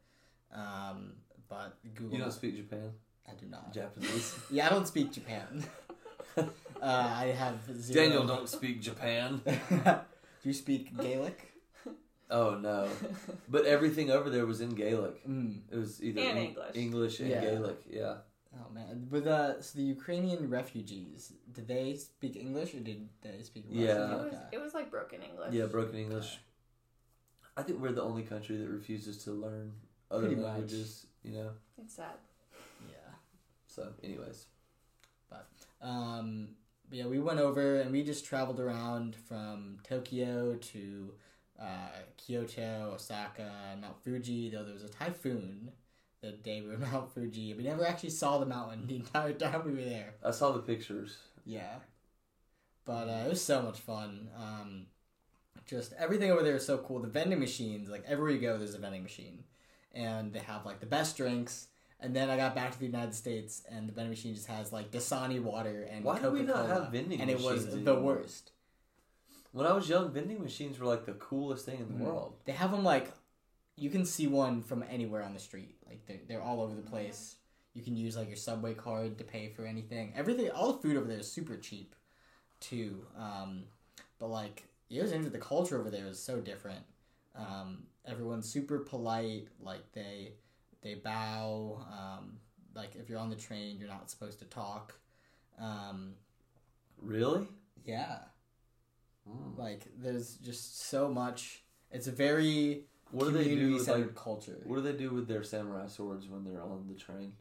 Um, 0.52 1.12
but 1.48 1.76
Google. 1.94 2.16
You 2.18 2.22
don't 2.24 2.32
speak 2.32 2.56
Japan, 2.56 2.92
I 3.26 3.32
do 3.35 3.46
not. 3.46 3.72
Japanese. 3.72 4.35
Yeah, 4.50 4.66
I 4.66 4.70
don't 4.70 4.87
speak 4.87 5.12
Japan. 5.12 5.64
uh, 6.37 6.42
I 6.82 7.26
have 7.37 7.59
zero. 7.80 8.04
Daniel 8.04 8.26
don't 8.26 8.48
speak 8.48 8.80
Japan. 8.80 9.40
do 9.44 9.94
you 10.44 10.52
speak 10.52 10.96
Gaelic? 10.96 11.52
Oh 12.28 12.56
no! 12.56 12.88
But 13.48 13.66
everything 13.66 14.11
over 14.11 14.28
there 14.30 14.46
was 14.46 14.61
in 14.61 14.70
Gaelic. 14.70 15.24
Mm. 15.28 15.61
It 15.70 15.76
was 15.76 16.02
either 16.02 16.20
And 16.20 16.38
Eng- 16.38 16.46
English. 16.48 16.74
English 16.76 17.20
and 17.20 17.30
Yeah. 17.30 17.40
Gaelic. 17.40 17.78
Yeah. 17.88 18.14
Oh 18.58 18.72
man, 18.72 19.06
but 19.10 19.26
uh, 19.26 19.60
so 19.60 19.78
the 19.78 19.84
Ukrainian 19.84 20.48
refugees, 20.50 21.32
did 21.52 21.68
they 21.68 21.94
speak 21.94 22.36
English 22.36 22.74
or 22.74 22.80
did 22.80 23.08
they 23.22 23.42
speak 23.42 23.64
Russian? 23.68 23.84
Yeah. 23.84 24.12
It 24.14 24.18
was, 24.24 24.26
Okay. 24.32 24.42
it 24.52 24.60
was 24.60 24.74
like 24.74 24.90
broken 24.90 25.20
English. 25.22 25.52
Yeah, 25.52 25.66
broken 25.66 25.96
English. 25.98 26.38
I 27.56 27.62
think 27.62 27.80
we're 27.80 27.92
the 27.92 28.02
only 28.02 28.22
country 28.22 28.56
that 28.56 28.68
refuses 28.68 29.24
to 29.24 29.30
learn 29.32 29.72
other 30.10 30.26
Pretty 30.26 30.36
much. 30.36 30.44
languages. 30.44 31.06
You 31.22 31.32
know. 31.32 31.50
It's 31.78 31.94
sad. 31.94 32.16
Yeah. 32.88 33.12
So, 33.66 33.88
anyways. 34.02 34.46
but 35.28 35.46
Um, 35.82 36.48
but 36.88 36.98
yeah, 36.98 37.06
we 37.06 37.18
went 37.18 37.40
over 37.40 37.80
and 37.80 37.90
we 37.92 38.02
just 38.04 38.24
traveled 38.24 38.60
around 38.60 39.16
from 39.16 39.78
Tokyo 39.82 40.54
to 40.54 41.12
uh, 41.60 41.98
Kyoto, 42.16 42.92
Osaka, 42.94 43.50
Mount 43.80 43.98
Fuji. 44.04 44.50
Though 44.50 44.64
there 44.64 44.74
was 44.74 44.84
a 44.84 44.88
typhoon 44.88 45.72
the 46.20 46.33
day 46.33 46.61
we 46.62 46.68
were 46.70 46.79
Mount 46.92 47.12
Fuji, 47.12 47.55
we 47.55 47.62
never 47.62 47.87
actually 47.87 48.11
saw 48.11 48.38
the 48.38 48.46
mountain 48.46 48.87
the 48.87 48.96
entire 48.96 49.33
time 49.33 49.64
we 49.64 49.72
were 49.72 49.88
there. 49.88 50.14
I 50.24 50.31
saw 50.31 50.52
the 50.52 50.61
pictures. 50.61 51.16
Yeah, 51.44 51.76
but 52.85 53.09
uh, 53.09 53.24
it 53.26 53.29
was 53.31 53.42
so 53.44 53.62
much 53.62 53.79
fun. 53.81 54.29
Um, 54.37 54.87
just 55.66 55.92
everything 55.98 56.31
over 56.31 56.42
there 56.42 56.57
is 56.57 56.66
so 56.66 56.79
cool. 56.79 57.00
The 57.00 57.09
vending 57.09 57.40
machines, 57.40 57.88
like 57.88 58.05
everywhere 58.07 58.33
you 58.33 58.40
go, 58.40 58.59
there's 58.59 58.74
a 58.74 58.79
vending 58.79 59.02
machine, 59.02 59.44
and 59.94 60.33
they 60.33 60.40
have 60.40 60.64
like 60.66 60.81
the 60.81 60.87
best 60.87 61.16
drinks. 61.16 61.68
And 61.98 62.14
then 62.14 62.29
I 62.29 62.37
got 62.37 62.55
back 62.55 62.72
to 62.72 62.79
the 62.79 62.85
United 62.87 63.14
States, 63.14 63.62
and 63.70 63.88
the 63.88 63.92
vending 63.92 64.11
machine 64.11 64.35
just 64.35 64.46
has 64.48 64.70
like 64.72 64.90
Dasani 64.90 65.40
water 65.42 65.88
and 65.90 66.05
Why 66.05 66.18
do 66.18 66.30
we 66.30 66.43
not 66.43 66.68
have 66.68 66.93
vending 66.93 67.20
and 67.20 67.30
it 67.30 67.40
was 67.40 67.64
machines 67.64 67.84
the 67.84 67.95
worst. 67.95 68.53
When 69.53 69.66
I 69.66 69.72
was 69.72 69.88
young, 69.88 70.12
vending 70.12 70.43
machines 70.43 70.78
were 70.78 70.86
like 70.86 71.07
the 71.07 71.14
coolest 71.14 71.64
thing 71.64 71.80
in 71.80 71.88
the 71.88 71.95
Mhm. 71.95 72.07
world. 72.07 72.34
They 72.45 72.53
have 72.53 72.70
them 72.70 72.84
like 72.84 73.11
you 73.77 73.91
can 73.91 74.05
see 74.05 74.27
one 74.27 74.62
from 74.62 74.83
anywhere 74.89 75.22
on 75.22 75.35
the 75.35 75.41
street. 75.41 75.77
Like 75.87 76.07
they're 76.07 76.20
they're 76.29 76.43
all 76.43 76.61
over 76.61 76.74
the 76.74 76.83
place. 76.83 77.37
You 77.74 77.83
can 77.83 77.97
use 77.97 78.16
like 78.16 78.29
your 78.29 78.37
subway 78.37 78.74
card 78.74 79.18
to 79.18 79.24
pay 79.24 79.49
for 79.51 79.66
anything. 79.66 80.12
Everything, 80.16 80.51
all 80.51 80.72
the 80.72 80.79
food 80.79 80.97
over 80.97 81.07
there 81.07 81.18
is 81.18 81.31
super 81.31 81.57
cheap, 81.57 81.95
too. 82.59 83.05
Um, 83.18 83.64
but 84.18 84.29
like 84.29 84.64
it 84.89 85.03
was 85.03 85.12
into 85.12 85.29
the 85.31 85.39
culture 85.39 85.79
over 85.79 85.91
there 85.91 86.07
is 86.07 86.22
so 86.22 86.41
different. 86.41 86.85
Um, 87.35 87.83
everyone's 88.07 88.49
super 88.51 88.79
polite. 88.79 89.49
Like 89.61 89.93
they 89.93 90.33
they 90.83 90.95
bow. 90.95 91.85
Um, 91.93 92.39
like 92.74 92.95
if 92.97 93.09
you're 93.11 93.18
on 93.18 93.31
the 93.31 93.37
train, 93.37 93.79
you're 93.79 93.89
not 93.89 94.11
supposed 94.11 94.39
to 94.39 94.45
talk. 94.47 94.99
Um, 95.59 96.14
Really? 97.01 97.47
yeah, 97.85 98.18
Mm. 99.29 99.59
like 99.59 99.87
there's 99.99 100.37
just 100.37 100.81
so 100.89 101.09
much. 101.09 101.62
It's 101.91 102.07
a 102.07 102.12
very 102.12 102.85
What 103.11 103.24
do 103.26 103.30
they 103.30 103.44
do 103.44 103.74
with 103.74 103.88
like? 103.88 104.14
culture. 104.14 104.59
What 104.64 104.76
do 104.76 104.82
they 104.82 104.92
do 104.98 105.11
with 105.11 105.28
their 105.28 105.42
samurai 105.44 105.86
swords 105.86 106.26
when 106.28 106.44
they're 106.44 106.62
on 106.62 106.86
the 106.88 106.94
train? 106.94 107.32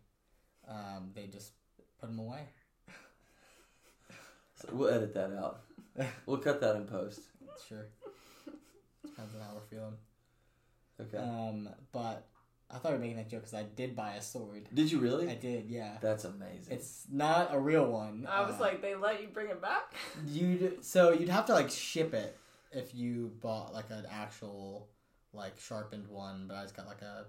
Um, 0.67 1.11
they 1.15 1.27
just 1.27 1.51
put 1.99 2.09
them 2.09 2.19
away. 2.19 2.41
So 4.57 4.69
we'll 4.71 4.89
edit 4.93 5.13
that 5.15 5.33
out. 5.33 5.61
We'll 6.25 6.37
cut 6.37 6.61
that 6.61 6.75
in 6.75 6.85
post. 6.85 7.19
Sure. 7.67 7.87
Depends 9.05 9.35
on 9.35 9.41
how 9.41 9.53
we're 9.55 9.61
feeling. 9.77 9.95
Okay. 11.01 11.17
Um, 11.17 11.69
but 11.91 12.25
I 12.71 12.77
thought 12.77 12.89
you 12.93 12.95
were 12.95 13.01
making 13.01 13.17
that 13.17 13.29
joke 13.29 13.41
because 13.41 13.53
I 13.53 13.63
did 13.63 13.95
buy 13.95 14.13
a 14.13 14.21
sword. 14.21 14.69
Did 14.73 14.91
you 14.91 14.99
really? 14.99 15.29
I 15.29 15.35
did, 15.35 15.65
yeah. 15.69 15.97
That's 16.01 16.23
amazing. 16.25 16.71
It's 16.73 17.05
not 17.11 17.53
a 17.53 17.59
real 17.59 17.85
one. 17.91 18.25
I 18.29 18.41
was 18.45 18.55
Uh, 18.55 18.59
like, 18.61 18.81
they 18.81 18.95
let 18.95 19.21
you 19.21 19.27
bring 19.27 19.49
it 19.49 19.61
back? 19.61 19.93
you'd 20.27 20.83
so 20.83 21.11
you'd 21.11 21.29
have 21.29 21.45
to 21.47 21.53
like 21.53 21.69
ship 21.69 22.13
it 22.13 22.37
if 22.71 22.95
you 22.95 23.31
bought 23.41 23.73
like 23.73 23.89
an 23.89 24.05
actual 24.11 24.87
like 25.35 25.59
sharpened 25.59 26.07
one, 26.07 26.45
but 26.47 26.57
I 26.57 26.61
just 26.63 26.75
got 26.75 26.87
like 26.87 27.01
a 27.01 27.25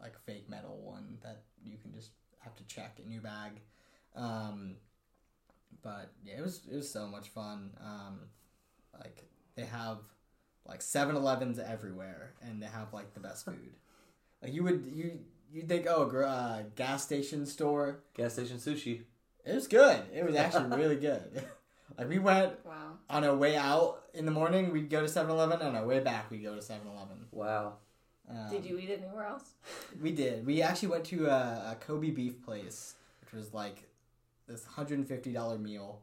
like 0.00 0.18
fake 0.26 0.48
metal 0.48 0.80
one 0.82 1.18
that 1.22 1.42
you 1.64 1.76
can 1.78 1.92
just 1.92 2.10
have 2.40 2.56
to 2.56 2.64
check 2.64 2.98
in 3.04 3.10
your 3.10 3.22
bag. 3.22 3.60
Um, 4.16 4.76
but 5.82 6.12
yeah, 6.24 6.38
it 6.38 6.42
was 6.42 6.62
it 6.70 6.76
was 6.76 6.90
so 6.90 7.06
much 7.06 7.28
fun. 7.28 7.70
Um, 7.80 8.20
like 8.98 9.24
they 9.54 9.64
have 9.64 9.98
like 10.66 10.80
7-Elevens 10.80 11.58
everywhere, 11.58 12.34
and 12.42 12.62
they 12.62 12.66
have 12.66 12.92
like 12.92 13.14
the 13.14 13.20
best 13.20 13.44
food. 13.44 13.74
like 14.42 14.52
you 14.52 14.62
would 14.64 14.84
you 14.94 15.18
you 15.52 15.62
think 15.62 15.86
oh 15.88 16.06
gr- 16.06 16.24
uh, 16.24 16.62
gas 16.76 17.02
station 17.04 17.46
store 17.46 18.00
Gas 18.14 18.34
station 18.34 18.58
sushi. 18.58 19.02
it 19.44 19.54
was 19.54 19.66
good. 19.66 20.00
It 20.14 20.24
was 20.24 20.34
actually 20.34 20.76
really 20.76 20.96
good. 20.96 21.42
like 21.98 22.08
we 22.08 22.18
went 22.18 22.52
Wow. 22.64 22.92
on 23.10 23.24
our 23.24 23.34
way 23.36 23.56
out 23.56 24.04
in 24.14 24.24
the 24.24 24.30
morning, 24.32 24.72
we'd 24.72 24.90
go 24.90 25.00
to 25.00 25.06
7-Eleven, 25.06 25.60
and 25.60 25.68
on 25.68 25.76
our 25.76 25.86
way 25.86 26.00
back, 26.00 26.30
we'd 26.30 26.42
go 26.42 26.54
to 26.54 26.60
7-Eleven. 26.60 27.26
Wow. 27.30 27.74
Um, 28.30 28.48
Did 28.50 28.64
you 28.64 28.78
eat 28.78 28.90
anywhere 28.90 29.24
else? 29.26 29.50
We 30.00 30.12
did. 30.12 30.46
We 30.46 30.62
actually 30.62 30.88
went 30.88 31.04
to 31.06 31.26
a, 31.26 31.72
a 31.72 31.76
Kobe 31.80 32.10
beef 32.10 32.42
place, 32.42 32.94
which 33.20 33.32
was 33.32 33.52
like 33.52 33.84
this 34.46 34.64
$150 34.76 35.60
meal. 35.60 36.00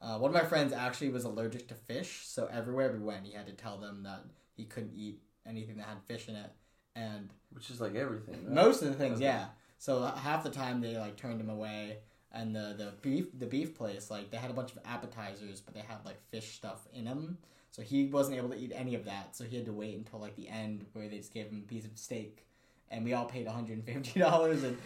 Uh, 0.00 0.18
one 0.18 0.30
of 0.30 0.34
my 0.34 0.44
friends 0.44 0.72
actually 0.72 1.08
was 1.08 1.24
allergic 1.24 1.68
to 1.68 1.74
fish, 1.74 2.22
so 2.26 2.48
everywhere 2.52 2.92
we 2.92 2.98
went, 2.98 3.26
he 3.26 3.32
had 3.32 3.46
to 3.46 3.52
tell 3.52 3.78
them 3.78 4.02
that 4.04 4.24
he 4.54 4.64
couldn't 4.64 4.92
eat 4.94 5.20
anything 5.46 5.76
that 5.78 5.86
had 5.86 6.02
fish 6.06 6.28
in 6.28 6.36
it. 6.36 6.50
And 6.94 7.30
Which 7.52 7.70
is 7.70 7.80
like 7.80 7.94
everything. 7.94 8.44
Right? 8.44 8.52
most 8.52 8.82
of 8.82 8.88
the 8.88 8.94
things, 8.94 9.16
Okay. 9.16 9.24
yeah. 9.24 9.46
So 9.78 10.02
uh, 10.02 10.14
half 10.16 10.42
the 10.44 10.50
time 10.50 10.80
they 10.80 10.96
like 10.96 11.16
turned 11.16 11.40
him 11.40 11.50
away, 11.50 11.98
and 12.32 12.54
the 12.54 12.74
the 12.76 12.92
beef 13.02 13.26
the 13.38 13.46
beef 13.46 13.74
place 13.74 14.10
like 14.10 14.30
they 14.30 14.36
had 14.36 14.50
a 14.50 14.54
bunch 14.54 14.72
of 14.72 14.78
appetizers, 14.84 15.60
but 15.60 15.74
they 15.74 15.80
had 15.80 15.98
like 16.04 16.20
fish 16.30 16.54
stuff 16.54 16.86
in 16.92 17.04
them. 17.04 17.38
So 17.70 17.82
he 17.82 18.06
wasn't 18.06 18.38
able 18.38 18.48
to 18.50 18.56
eat 18.56 18.72
any 18.74 18.94
of 18.94 19.04
that. 19.04 19.36
So 19.36 19.44
he 19.44 19.56
had 19.56 19.66
to 19.66 19.72
wait 19.72 19.96
until 19.96 20.18
like 20.18 20.36
the 20.36 20.48
end 20.48 20.86
where 20.92 21.08
they 21.08 21.18
just 21.18 21.34
gave 21.34 21.46
him 21.46 21.62
a 21.64 21.68
piece 21.68 21.84
of 21.84 21.90
steak, 21.96 22.46
and 22.90 23.04
we 23.04 23.12
all 23.12 23.26
paid 23.26 23.46
one 23.46 23.54
hundred 23.54 23.78
and 23.78 23.84
fifty 23.84 24.20
dollars. 24.26 24.62
And 24.62 24.78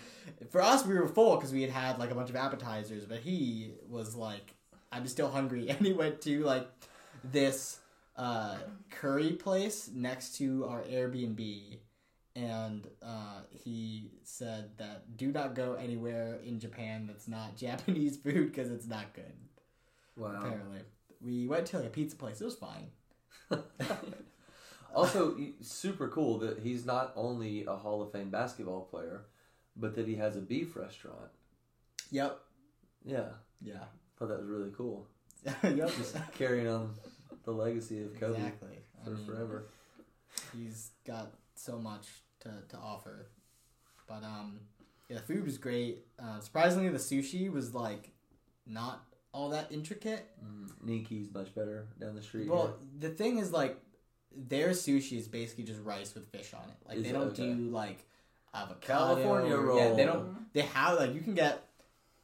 for 0.50 0.60
us, 0.60 0.84
we 0.84 0.94
were 0.94 1.08
full 1.08 1.36
because 1.36 1.52
we 1.52 1.62
had 1.62 1.70
had 1.70 1.98
like 1.98 2.10
a 2.10 2.14
bunch 2.14 2.30
of 2.30 2.36
appetizers, 2.36 3.04
but 3.04 3.18
he 3.18 3.72
was 3.88 4.14
like, 4.14 4.54
"I'm 4.92 5.06
still 5.06 5.30
hungry," 5.30 5.68
and 5.70 5.78
he 5.78 5.92
went 5.92 6.20
to 6.22 6.44
like 6.44 6.68
this 7.24 7.80
uh, 8.16 8.56
curry 8.90 9.32
place 9.32 9.90
next 9.92 10.36
to 10.36 10.66
our 10.66 10.82
Airbnb 10.82 11.78
and 12.36 12.86
uh, 13.02 13.40
he 13.50 14.10
said 14.22 14.70
that 14.78 15.16
do 15.16 15.32
not 15.32 15.54
go 15.54 15.74
anywhere 15.74 16.38
in 16.44 16.60
Japan 16.60 17.06
that's 17.06 17.28
not 17.28 17.56
Japanese 17.56 18.16
food 18.16 18.52
because 18.52 18.70
it's 18.70 18.86
not 18.86 19.12
good. 19.14 19.32
Wow. 20.16 20.36
Apparently, 20.38 20.80
we 21.20 21.46
went 21.46 21.66
to 21.66 21.78
like 21.78 21.86
a 21.86 21.90
pizza 21.90 22.16
place. 22.16 22.40
It 22.40 22.44
was 22.44 22.56
fine. 22.56 22.88
Also, 24.94 25.36
super 25.60 26.08
cool 26.08 26.38
that 26.38 26.58
he's 26.58 26.84
not 26.84 27.12
only 27.14 27.64
a 27.64 27.76
Hall 27.76 28.02
of 28.02 28.10
Fame 28.10 28.30
basketball 28.30 28.80
player, 28.82 29.26
but 29.76 29.94
that 29.94 30.06
he 30.08 30.16
has 30.16 30.36
a 30.36 30.40
beef 30.40 30.74
restaurant. 30.74 31.30
Yep. 32.10 32.38
Yeah, 33.04 33.28
Yeah. 33.62 33.84
thought 34.18 34.28
that 34.28 34.40
was 34.40 34.48
really 34.48 34.72
cool. 34.76 35.06
yep. 35.62 35.90
Just 35.96 36.16
carrying 36.32 36.66
on 36.66 36.94
the 37.44 37.52
legacy 37.52 38.02
of 38.02 38.18
Kobe 38.18 38.36
Exactly. 38.36 38.78
I 39.00 39.04
for 39.04 39.10
mean, 39.10 39.26
forever. 39.26 39.66
He's 40.56 40.90
got 41.06 41.34
so 41.60 41.78
much 41.78 42.08
to, 42.40 42.50
to 42.68 42.76
offer. 42.76 43.28
But 44.06 44.24
um, 44.24 44.60
yeah, 45.08 45.16
the 45.16 45.22
food 45.22 45.44
was 45.44 45.58
great. 45.58 46.06
Uh, 46.18 46.40
surprisingly, 46.40 46.88
the 46.88 46.98
sushi 46.98 47.50
was 47.52 47.74
like 47.74 48.10
not 48.66 49.04
all 49.32 49.50
that 49.50 49.70
intricate. 49.70 50.26
Mm, 50.44 50.70
Ninki's 50.84 51.32
much 51.32 51.54
better 51.54 51.86
down 52.00 52.14
the 52.14 52.22
street. 52.22 52.48
Well, 52.48 52.76
the 52.98 53.10
thing 53.10 53.38
is, 53.38 53.52
like, 53.52 53.78
their 54.34 54.70
sushi 54.70 55.18
is 55.18 55.28
basically 55.28 55.64
just 55.64 55.80
rice 55.82 56.14
with 56.14 56.26
fish 56.32 56.52
on 56.54 56.68
it. 56.68 56.76
Like, 56.88 56.98
Is 56.98 57.04
they 57.04 57.12
don't 57.12 57.28
Okay. 57.28 57.52
do 57.54 57.70
like 57.70 58.04
avocado. 58.54 59.14
California 59.14 59.54
or- 59.56 59.62
roll. 59.66 59.78
Yeah, 59.78 59.92
they 59.94 60.04
don't. 60.04 60.52
They 60.52 60.62
have 60.62 60.98
like 60.98 61.14
you 61.14 61.20
can 61.20 61.34
get 61.34 61.66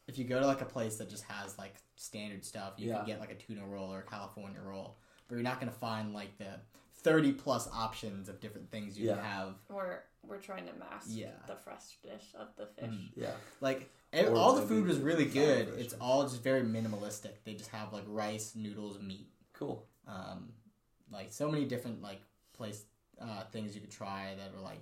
if 0.09 0.18
you 0.18 0.24
go 0.24 0.41
to 0.41 0.47
like 0.47 0.61
a 0.61 0.66
place 0.66 0.97
that 0.97 1.09
just 1.11 1.24
has 1.24 1.57
like 1.59 1.74
standard 1.97 2.45
stuff. 2.45 2.74
You 2.78 2.89
Yeah. 2.89 2.99
can 2.99 3.07
get 3.07 3.20
like 3.20 3.30
a 3.30 3.34
tuna 3.34 3.66
roll 3.66 3.93
or 3.93 4.01
a 4.01 4.03
California 4.03 4.61
roll, 4.61 4.97
but 5.28 5.34
you're 5.37 5.45
not 5.45 5.61
gonna 5.61 5.72
find 5.72 6.12
like 6.14 6.37
the 6.39 6.59
thirty 7.07 7.32
plus 7.32 7.68
options 7.72 8.28
of 8.28 8.40
different 8.40 8.70
things 8.70 8.98
you 8.98 9.09
can 9.09 9.18
have. 9.18 9.54
We're 9.68 10.00
we're 10.28 10.38
trying 10.38 10.66
to 10.66 10.72
mask 10.74 11.07
Yeah. 11.09 11.30
the 11.46 11.54
freshness 11.54 12.24
of 12.42 12.48
the 12.57 12.66
fish. 12.66 12.90
Mm. 12.90 13.09
yeah, 13.14 13.30
Like 13.61 13.88
ev- 14.12 14.28
Or 14.32 14.36
all 14.36 14.54
the 14.57 14.66
food 14.70 14.86
was 14.86 14.98
really 14.98 15.24
good. 15.26 15.68
It's 15.78 15.94
all 16.00 16.24
just 16.24 16.42
very 16.42 16.62
minimalistic. 16.62 17.34
They 17.44 17.54
just 17.54 17.70
have 17.70 17.92
like 17.92 18.04
rice, 18.09 18.54
noodles, 18.57 18.98
meat. 19.00 19.28
cool. 19.52 19.86
um, 20.09 20.52
like 21.12 21.32
so 21.32 21.48
many 21.50 21.64
different 21.64 22.02
like 22.02 22.20
place 22.52 22.82
uh, 23.20 23.44
things 23.52 23.74
you 23.76 23.80
could 23.80 23.90
try 24.02 24.34
that 24.36 24.50
are 24.57 24.62
like 24.62 24.80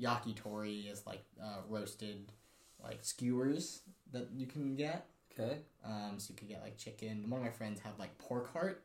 yakitori 0.00 0.90
is 0.90 1.04
like 1.06 1.24
uh, 1.42 1.58
roasted 1.68 2.30
like 2.82 2.98
skewers 3.02 3.80
that 4.12 4.28
you 4.34 4.46
can 4.46 4.76
get. 4.76 5.06
Okay, 5.32 5.58
Um, 5.84 6.14
so 6.18 6.32
you 6.32 6.36
could 6.36 6.48
get 6.48 6.62
like 6.62 6.76
chicken. 6.76 7.28
One 7.28 7.40
of 7.40 7.44
my 7.46 7.52
friends 7.52 7.80
had 7.80 7.92
like 7.98 8.16
pork 8.18 8.52
heart. 8.52 8.84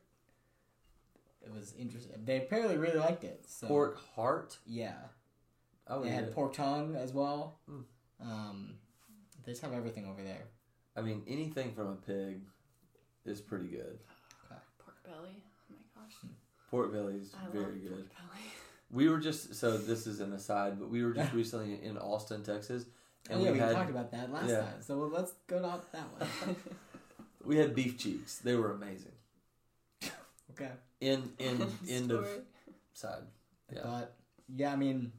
It 1.45 1.53
was 1.53 1.73
interesting. 1.77 2.13
They 2.23 2.37
apparently 2.37 2.77
really 2.77 2.97
liked 2.97 3.23
it. 3.23 3.45
So 3.47 3.67
pork 3.67 3.99
heart. 4.15 4.57
yeah, 4.65 4.93
Oh, 5.87 5.99
would 5.99 6.07
they 6.07 6.13
had 6.13 6.25
it. 6.25 6.33
pork 6.33 6.53
tongue 6.53 6.95
as 6.95 7.13
well. 7.13 7.59
Mm. 7.69 7.83
Um, 8.21 8.75
they 9.45 9.51
just 9.51 9.61
have 9.61 9.73
everything 9.73 10.07
over 10.07 10.23
there. 10.23 10.45
I 10.95 11.01
mean, 11.01 11.21
anything 11.27 11.73
from 11.73 11.87
a 11.89 11.95
pig 11.95 12.41
is 13.25 13.41
pretty 13.41 13.67
good. 13.67 13.99
Pork 14.79 15.03
belly. 15.03 15.43
Oh 15.71 15.75
my 15.75 16.01
gosh. 16.01 16.13
Pork 16.71 16.91
belly 16.91 17.15
is 17.15 17.33
I 17.35 17.51
very 17.51 17.65
love 17.65 17.81
good. 17.81 17.89
pork 17.91 18.09
belly. 18.09 18.41
We 18.91 19.09
were 19.09 19.17
just 19.19 19.55
so 19.55 19.77
this 19.77 20.05
is 20.05 20.21
an 20.21 20.31
aside, 20.31 20.79
but 20.79 20.89
we 20.89 21.03
were 21.03 21.11
just 21.11 21.33
recently 21.33 21.83
in 21.83 21.97
Austin, 21.97 22.43
Texas, 22.43 22.85
and 23.29 23.39
oh, 23.39 23.43
yeah, 23.43 23.51
we, 23.51 23.53
we, 23.53 23.59
had 23.59 23.73
talked 23.73 23.89
about 23.89 24.11
that 24.11 24.31
last 24.31 24.47
yeah. 24.47 24.59
time. 24.59 24.81
So 24.81 24.99
well, 24.99 25.09
let's 25.09 25.33
go 25.47 25.57
to 25.57 25.81
that 25.91 26.05
one. 26.45 26.55
we 27.43 27.57
had 27.57 27.73
beef 27.75 27.97
cheeks. 27.97 28.37
They 28.37 28.55
were 28.55 28.71
amazing. 28.71 29.11
okay. 30.51 30.69
In 31.01 31.31
in 31.39 31.61
end 31.89 32.11
of 32.11 32.25
Story. 32.25 32.41
side. 32.93 33.23
Yeah. 33.73 33.81
But 33.83 34.15
yeah, 34.55 34.71
I 34.73 34.75
mean, 34.75 35.11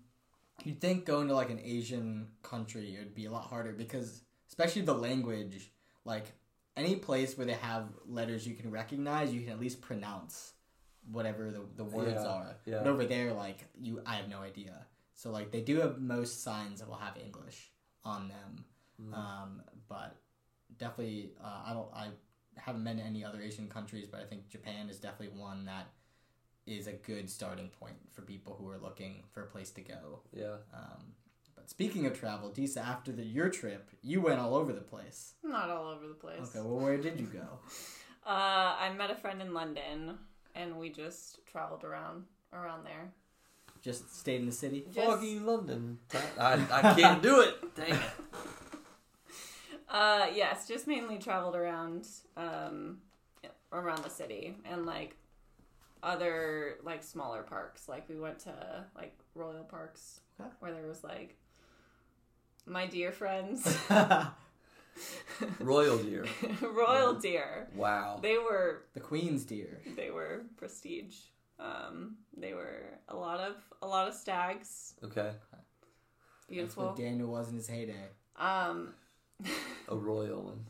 you'd 0.65 0.81
think 0.81 1.05
going 1.05 1.29
to 1.29 1.35
like 1.35 1.51
an 1.51 1.61
Asian 1.63 2.29
country 2.43 2.95
it 2.95 2.99
would 2.99 3.15
be 3.15 3.27
a 3.27 3.31
lot 3.31 3.45
harder 3.45 3.73
because, 3.73 4.23
especially 4.49 4.83
the 4.83 4.95
language, 4.95 5.71
like 6.05 6.33
any 6.77 6.97
place 6.97 7.37
where 7.37 7.47
they 7.47 7.55
have 7.55 7.85
letters 8.07 8.47
you 8.47 8.55
can 8.55 8.71
recognize, 8.71 9.33
you 9.35 9.41
can 9.43 9.53
at 9.53 9.61
least 9.61 9.81
pronounce 9.81 10.53
whatever 11.11 11.51
the, 11.51 11.63
the 11.77 11.85
words 11.85 12.23
Yeah, 12.23 12.29
are. 12.31 12.57
yeah. 12.67 12.79
But 12.83 12.89
over 12.89 13.05
there, 13.05 13.33
like 13.33 13.59
you, 13.81 14.01
I 14.07 14.17
have 14.17 14.29
no 14.29 14.41
idea. 14.41 14.87
So 15.15 15.31
like 15.31 15.51
they 15.51 15.61
do 15.63 15.81
have 15.81 15.99
most 15.99 16.43
signs 16.43 16.81
that 16.81 16.89
will 16.89 16.97
have 16.97 17.17
English 17.17 17.71
on 18.05 18.29
them, 18.29 18.65
Mm. 19.03 19.13
um, 19.15 19.63
but 19.91 20.17
definitely 20.79 21.33
uh, 21.43 21.61
I 21.67 21.73
don't 21.75 21.89
I 21.95 22.09
haven't 22.57 22.85
been 22.85 22.99
to 22.99 23.03
any 23.03 23.25
other 23.25 23.41
Asian 23.41 23.69
countries, 23.69 24.07
but 24.11 24.21
I 24.21 24.25
think 24.25 24.49
Japan 24.49 24.89
is 24.89 24.99
definitely 24.99 25.39
one 25.39 25.65
that 25.67 25.89
is 26.67 26.87
a 26.87 26.93
good 26.93 27.31
starting 27.31 27.69
point 27.81 27.97
for 28.13 28.23
people 28.23 28.57
who 28.59 28.69
are 28.71 28.79
looking 28.79 29.23
for 29.33 29.43
a 29.43 29.47
place 29.47 29.71
to 29.71 29.81
go. 29.81 30.21
Yeah. 30.33 30.57
Um, 30.75 31.15
but 31.55 31.71
speaking 31.71 32.07
of 32.07 32.19
travel, 32.19 32.51
Disa, 32.51 32.81
after 32.81 33.13
the, 33.13 33.23
your 33.25 33.49
trip, 33.49 33.91
you 34.03 34.21
went 34.21 34.41
all 34.41 34.55
over 34.55 34.73
the 34.73 34.81
place. 34.81 35.35
Not 35.45 35.71
all 35.71 35.89
over 35.89 36.09
the 36.09 36.15
place. 36.15 36.41
Okay, 36.41 36.59
well, 36.61 36.81
where 36.81 36.97
did 36.99 37.21
you 37.21 37.27
go? 37.27 37.45
Uh, 38.27 38.75
I 38.81 38.93
met 38.99 39.09
a 39.13 39.15
friend 39.15 39.41
in 39.41 39.55
London, 39.55 40.19
and 40.57 40.79
we 40.79 40.91
just 40.91 41.47
traveled 41.47 41.85
around 41.85 42.25
around 42.53 42.85
there. 42.85 43.13
Just 43.81 44.19
stayed 44.19 44.41
in 44.41 44.47
the 44.47 44.53
city. 44.53 44.85
Just- 44.93 45.07
Foggy 45.07 45.39
London. 45.39 45.99
I, 46.37 46.55
I 46.73 46.95
can't 46.95 47.23
do 47.23 47.43
it. 47.43 47.55
Dang 47.77 47.93
it. 47.93 48.01
Uh, 49.89 50.27
yes, 50.35 50.67
just 50.67 50.87
mainly 50.87 51.19
traveled 51.19 51.55
around, 51.57 52.07
um, 52.37 52.99
around 53.73 54.03
the 54.05 54.11
city 54.11 54.57
and 54.65 54.85
like 54.87 55.17
other 56.03 56.77
like 56.83 57.03
smaller 57.03 57.43
parks. 57.43 57.89
Like 57.89 58.09
we 58.09 58.19
went 58.19 58.39
to 58.41 58.85
like 58.97 59.17
Royal 59.35 59.65
Parks 59.65 60.21
Okay. 60.41 60.51
where 60.61 60.73
there 60.73 60.87
was 60.87 61.03
like 61.05 61.37
my 62.67 62.87
dear 62.87 63.13
friends, 63.13 63.79
Royal 65.61 65.99
deer. 65.99 66.25
Royal 66.63 67.15
Deer. 67.15 67.69
Wow. 67.75 68.19
They 68.23 68.39
were 68.39 68.83
the 68.95 69.01
Queen's 69.01 69.45
deer. 69.45 69.81
they 69.97 70.11
were 70.11 70.43
prestige. 70.57 71.17
Um, 71.59 72.17
they 72.37 72.55
were 72.55 72.83
a 73.09 73.17
lot 73.17 73.41
of 73.41 73.55
a 73.83 73.87
lot 73.87 74.09
of 74.09 74.15
stags. 74.15 74.95
Okay. 75.05 75.31
That's 75.53 75.65
Beautiful. 76.49 76.95
Daniel 76.95 77.29
was 77.29 77.49
in 77.49 77.57
his 77.57 77.67
heyday. 77.69 78.07
Um, 78.37 78.95
A 79.89 79.97
royal 79.97 80.43
one. 80.43 80.65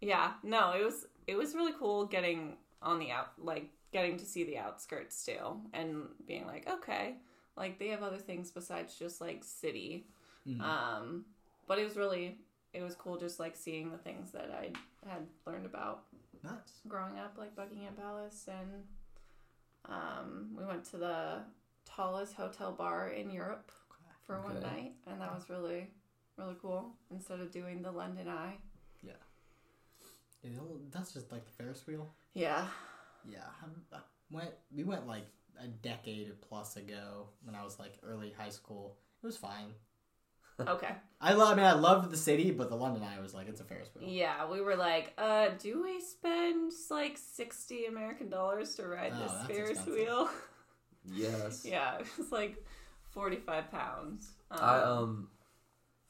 yeah, 0.00 0.32
no, 0.42 0.72
it 0.72 0.84
was 0.84 1.06
it 1.26 1.36
was 1.36 1.54
really 1.54 1.72
cool 1.78 2.06
getting 2.06 2.56
on 2.82 2.98
the 2.98 3.10
out 3.10 3.32
like 3.38 3.68
getting 3.92 4.16
to 4.16 4.24
see 4.24 4.44
the 4.44 4.56
outskirts 4.56 5.24
too 5.24 5.60
and 5.72 6.04
being 6.26 6.46
like, 6.46 6.68
okay, 6.68 7.16
like 7.56 7.78
they 7.78 7.88
have 7.88 8.02
other 8.02 8.18
things 8.18 8.50
besides 8.50 8.96
just 8.98 9.20
like 9.20 9.44
city. 9.44 10.06
Mhm. 10.48 10.60
Um, 10.62 11.24
but 11.66 11.78
it 11.78 11.84
was 11.84 11.96
really 11.96 12.38
it 12.72 12.82
was 12.82 12.94
cool 12.94 13.18
just 13.18 13.40
like 13.40 13.56
seeing 13.56 13.90
the 13.90 13.98
things 13.98 14.30
that 14.32 14.50
I 14.52 14.70
had 15.08 15.26
learned 15.46 15.66
about 15.66 16.04
nice. 16.42 16.80
growing 16.88 17.18
up, 17.18 17.34
like 17.36 17.54
Buckingham 17.56 17.94
Palace, 17.94 18.48
and 18.48 18.84
um, 19.86 20.50
we 20.56 20.64
went 20.64 20.84
to 20.90 20.96
the 20.96 21.38
tallest 21.84 22.34
hotel 22.34 22.72
bar 22.72 23.08
in 23.08 23.30
Europe 23.30 23.70
for 24.26 24.40
one 24.40 24.56
Okay. 24.56 24.66
night, 24.66 24.92
and 25.06 25.20
that 25.20 25.34
was 25.34 25.50
really 25.50 25.88
really 26.40 26.56
cool. 26.60 26.92
Instead 27.10 27.40
of 27.40 27.50
doing 27.52 27.82
the 27.82 27.90
London 27.92 28.28
Eye, 28.28 28.56
Yeah, 29.02 29.12
that's 30.92 31.12
just 31.12 31.30
like 31.32 31.44
the 31.44 31.52
Ferris 31.52 31.86
wheel. 31.86 32.08
yeah, 32.34 32.66
Yeah, 33.28 33.44
I 33.92 33.96
I 33.96 34.00
went. 34.30 34.50
We 34.74 34.84
went 34.84 35.06
like 35.06 35.26
a 35.62 35.66
decade 35.66 36.32
plus 36.40 36.76
ago 36.76 37.28
when 37.44 37.54
I 37.54 37.62
was 37.64 37.78
like 37.78 37.98
early 38.02 38.32
high 38.36 38.48
school. 38.48 38.96
It 39.22 39.26
was 39.26 39.36
fine. 39.36 39.74
okay, 40.60 40.94
I 41.20 41.32
love. 41.34 41.52
I 41.52 41.54
mean, 41.56 41.64
I 41.66 41.72
loved 41.72 42.10
the 42.10 42.16
city, 42.16 42.50
but 42.50 42.68
the 42.70 42.76
London 42.76 43.02
Eye 43.02 43.20
was 43.20 43.34
like 43.34 43.48
it's 43.48 43.60
a 43.60 43.64
Ferris 43.64 43.88
wheel. 43.94 44.08
yeah. 44.08 44.48
We 44.50 44.60
were 44.60 44.76
like, 44.76 45.12
uh, 45.18 45.50
do 45.58 45.82
we 45.82 46.00
spend 46.00 46.72
like 46.90 47.16
sixty 47.18 47.86
American 47.86 48.28
dollars 48.30 48.74
to 48.76 48.86
ride 48.86 49.12
Oh, 49.14 49.22
this 49.22 49.32
that's 49.32 49.46
Ferris 49.46 49.70
expensive. 49.70 49.94
wheel? 49.94 50.30
Yes. 51.12 51.64
yeah, 51.68 51.98
it 51.98 52.06
was 52.18 52.30
like 52.32 52.56
forty 53.10 53.36
five 53.36 53.70
pounds. 53.70 54.30
I 54.50 54.78
um 54.80 55.28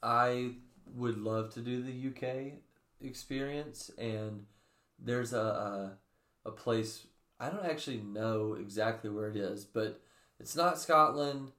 I 0.03 0.53
would 0.95 1.19
love 1.19 1.53
to 1.55 1.61
do 1.61 1.83
the 1.83 2.09
UK 2.09 2.53
experience 3.01 3.91
and 3.99 4.47
there's 4.99 5.33
a 5.33 5.39
a, 6.45 6.49
a 6.49 6.51
place 6.51 7.07
I 7.39 7.49
don't 7.49 7.65
actually 7.65 7.99
know 7.99 8.55
exactly 8.61 9.09
where 9.09 9.31
it 9.31 9.37
is, 9.37 9.65
but 9.65 10.01
it's 10.39 10.55
not 10.55 10.79
Scotland 10.79 11.53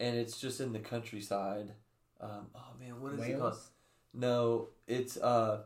and 0.00 0.16
it's 0.16 0.40
just 0.40 0.60
in 0.60 0.72
the 0.72 0.80
countryside. 0.80 1.72
Um, 2.20 2.48
oh 2.54 2.72
man, 2.80 3.00
what 3.00 3.14
is 3.14 3.20
it 3.20 3.38
called? 3.38 3.56
No, 4.14 4.68
it's 4.86 5.16
uh 5.16 5.62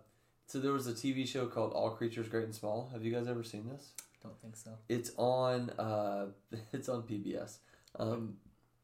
so 0.47 0.59
there 0.59 0.73
was 0.73 0.87
a 0.87 0.93
TV 0.93 1.27
show 1.27 1.47
called 1.47 1.73
All 1.73 1.91
Creatures 1.91 2.29
Great 2.29 2.45
and 2.45 2.55
Small. 2.55 2.91
Have 2.93 3.05
you 3.05 3.13
guys 3.13 3.27
ever 3.27 3.43
seen 3.43 3.67
this? 3.67 3.93
Don't 4.23 4.39
think 4.43 4.57
so. 4.57 4.73
It's 4.89 5.13
on 5.17 5.71
uh 5.79 6.27
it's 6.73 6.89
on 6.89 7.03
PBS. 7.03 7.59
Um 7.99 8.37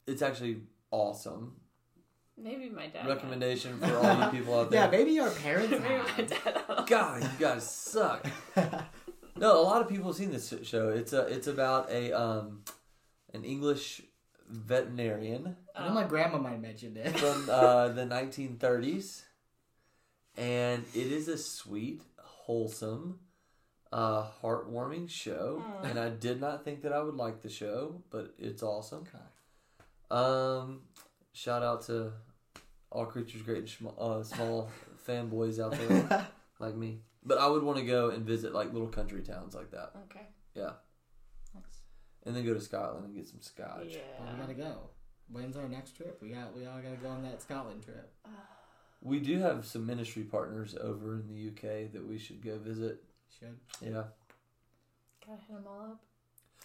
it's 0.07 0.22
actually 0.22 0.62
awesome. 0.90 1.57
Maybe 2.41 2.68
my 2.70 2.86
dad. 2.86 3.07
went. 3.07 3.16
recommendation 3.16 3.78
for 3.78 3.97
all 3.99 4.24
you 4.24 4.30
people 4.30 4.59
out 4.61 4.70
there. 4.70 4.84
Yeah, 4.84 4.91
maybe 4.91 5.18
our 5.18 5.30
parents 5.30 5.70
Maybe 5.70 5.82
my 5.84 5.89
have. 5.95 6.28
dad. 6.28 6.84
God, 6.86 7.22
you 7.22 7.28
guys 7.39 7.68
suck. 7.70 8.26
No, 9.36 9.61
a 9.61 9.62
lot 9.62 9.80
of 9.80 9.89
people 9.89 10.07
have 10.09 10.16
seen 10.16 10.32
this 10.32 10.53
show. 10.64 10.89
It's 10.89 11.12
a 11.12 11.20
it's 11.26 11.47
about 11.47 11.89
a 11.93 12.12
um 12.12 12.64
an 13.32 13.45
English 13.45 14.03
veterinarian 14.49 15.55
I 15.76 15.86
know 15.86 15.95
my 15.95 16.03
grandma 16.05 16.39
might 16.39 16.61
mention 16.61 16.97
it. 16.97 17.16
from 17.16 17.49
uh, 17.49 17.86
the 17.89 18.03
1930s, 18.03 19.22
and 20.36 20.84
it 20.93 21.12
is 21.12 21.28
a 21.28 21.39
sweet, 21.39 22.03
wholesome, 22.18 23.20
uh, 23.93 24.24
heartwarming 24.43 25.09
show. 25.09 25.62
Mm. 25.84 25.91
And 25.91 25.99
I 26.01 26.09
did 26.09 26.41
not 26.41 26.64
think 26.64 26.82
that 26.82 26.93
I 26.93 27.01
would 27.01 27.14
like 27.14 27.43
the 27.43 27.49
show, 27.49 28.03
but 28.11 28.34
it's 28.41 28.64
awesome. 28.64 29.05
Okay. 29.07 29.24
Um, 30.11 30.80
shout 31.32 31.62
out 31.62 31.82
to 31.82 32.12
all 32.91 33.07
creatures 33.07 33.43
great 33.43 33.59
and 33.59 33.68
small, 33.68 33.95
uh, 33.99 34.22
small 34.22 34.70
fanboys 35.09 35.59
out 35.62 35.72
there 35.72 36.26
like 36.59 36.74
me. 36.74 37.01
But 37.24 37.39
I 37.39 37.47
would 37.47 37.62
want 37.62 37.78
to 37.78 37.84
go 37.84 38.11
and 38.11 38.24
visit 38.24 38.55
like 38.55 38.72
little 38.72 38.89
country 38.89 39.22
towns 39.22 39.55
like 39.55 39.70
that, 39.72 39.93
Okay. 40.11 40.26
Yeah. 40.55 40.72
Nice. 41.55 41.82
and 42.24 42.34
then 42.34 42.45
go 42.45 42.55
to 42.55 42.61
Scotland 42.61 43.07
and 43.07 43.14
get 43.14 43.28
some 43.28 43.41
scotch. 43.41 43.86
Yeah. 43.91 43.99
Well, 44.18 44.32
we 44.34 44.41
gotta 44.41 44.55
go. 44.55 44.91
When's 45.30 45.57
our 45.57 45.68
next 45.68 45.97
trip? 45.97 46.18
We 46.22 46.30
got. 46.30 46.57
We 46.57 46.64
all 46.66 46.78
gotta 46.80 46.97
go 46.97 47.09
on 47.09 47.22
that 47.24 47.43
Scotland 47.43 47.82
trip. 47.84 48.12
We 49.01 49.20
do 49.20 49.39
have 49.39 49.64
some 49.64 49.86
ministry 49.86 50.24
partners 50.24 50.74
over 50.80 51.14
in 51.14 51.28
the 51.28 51.51
UK 51.51 51.93
that 51.93 52.05
we 52.05 52.18
should 52.18 52.43
go 52.43 52.59
visit. 52.59 53.05
Should. 53.39 53.57
Yeah, 53.80 54.03
Gotta 55.24 55.41
hit 55.47 55.55
them 55.55 55.64
all 55.68 55.80
up. 55.93 56.01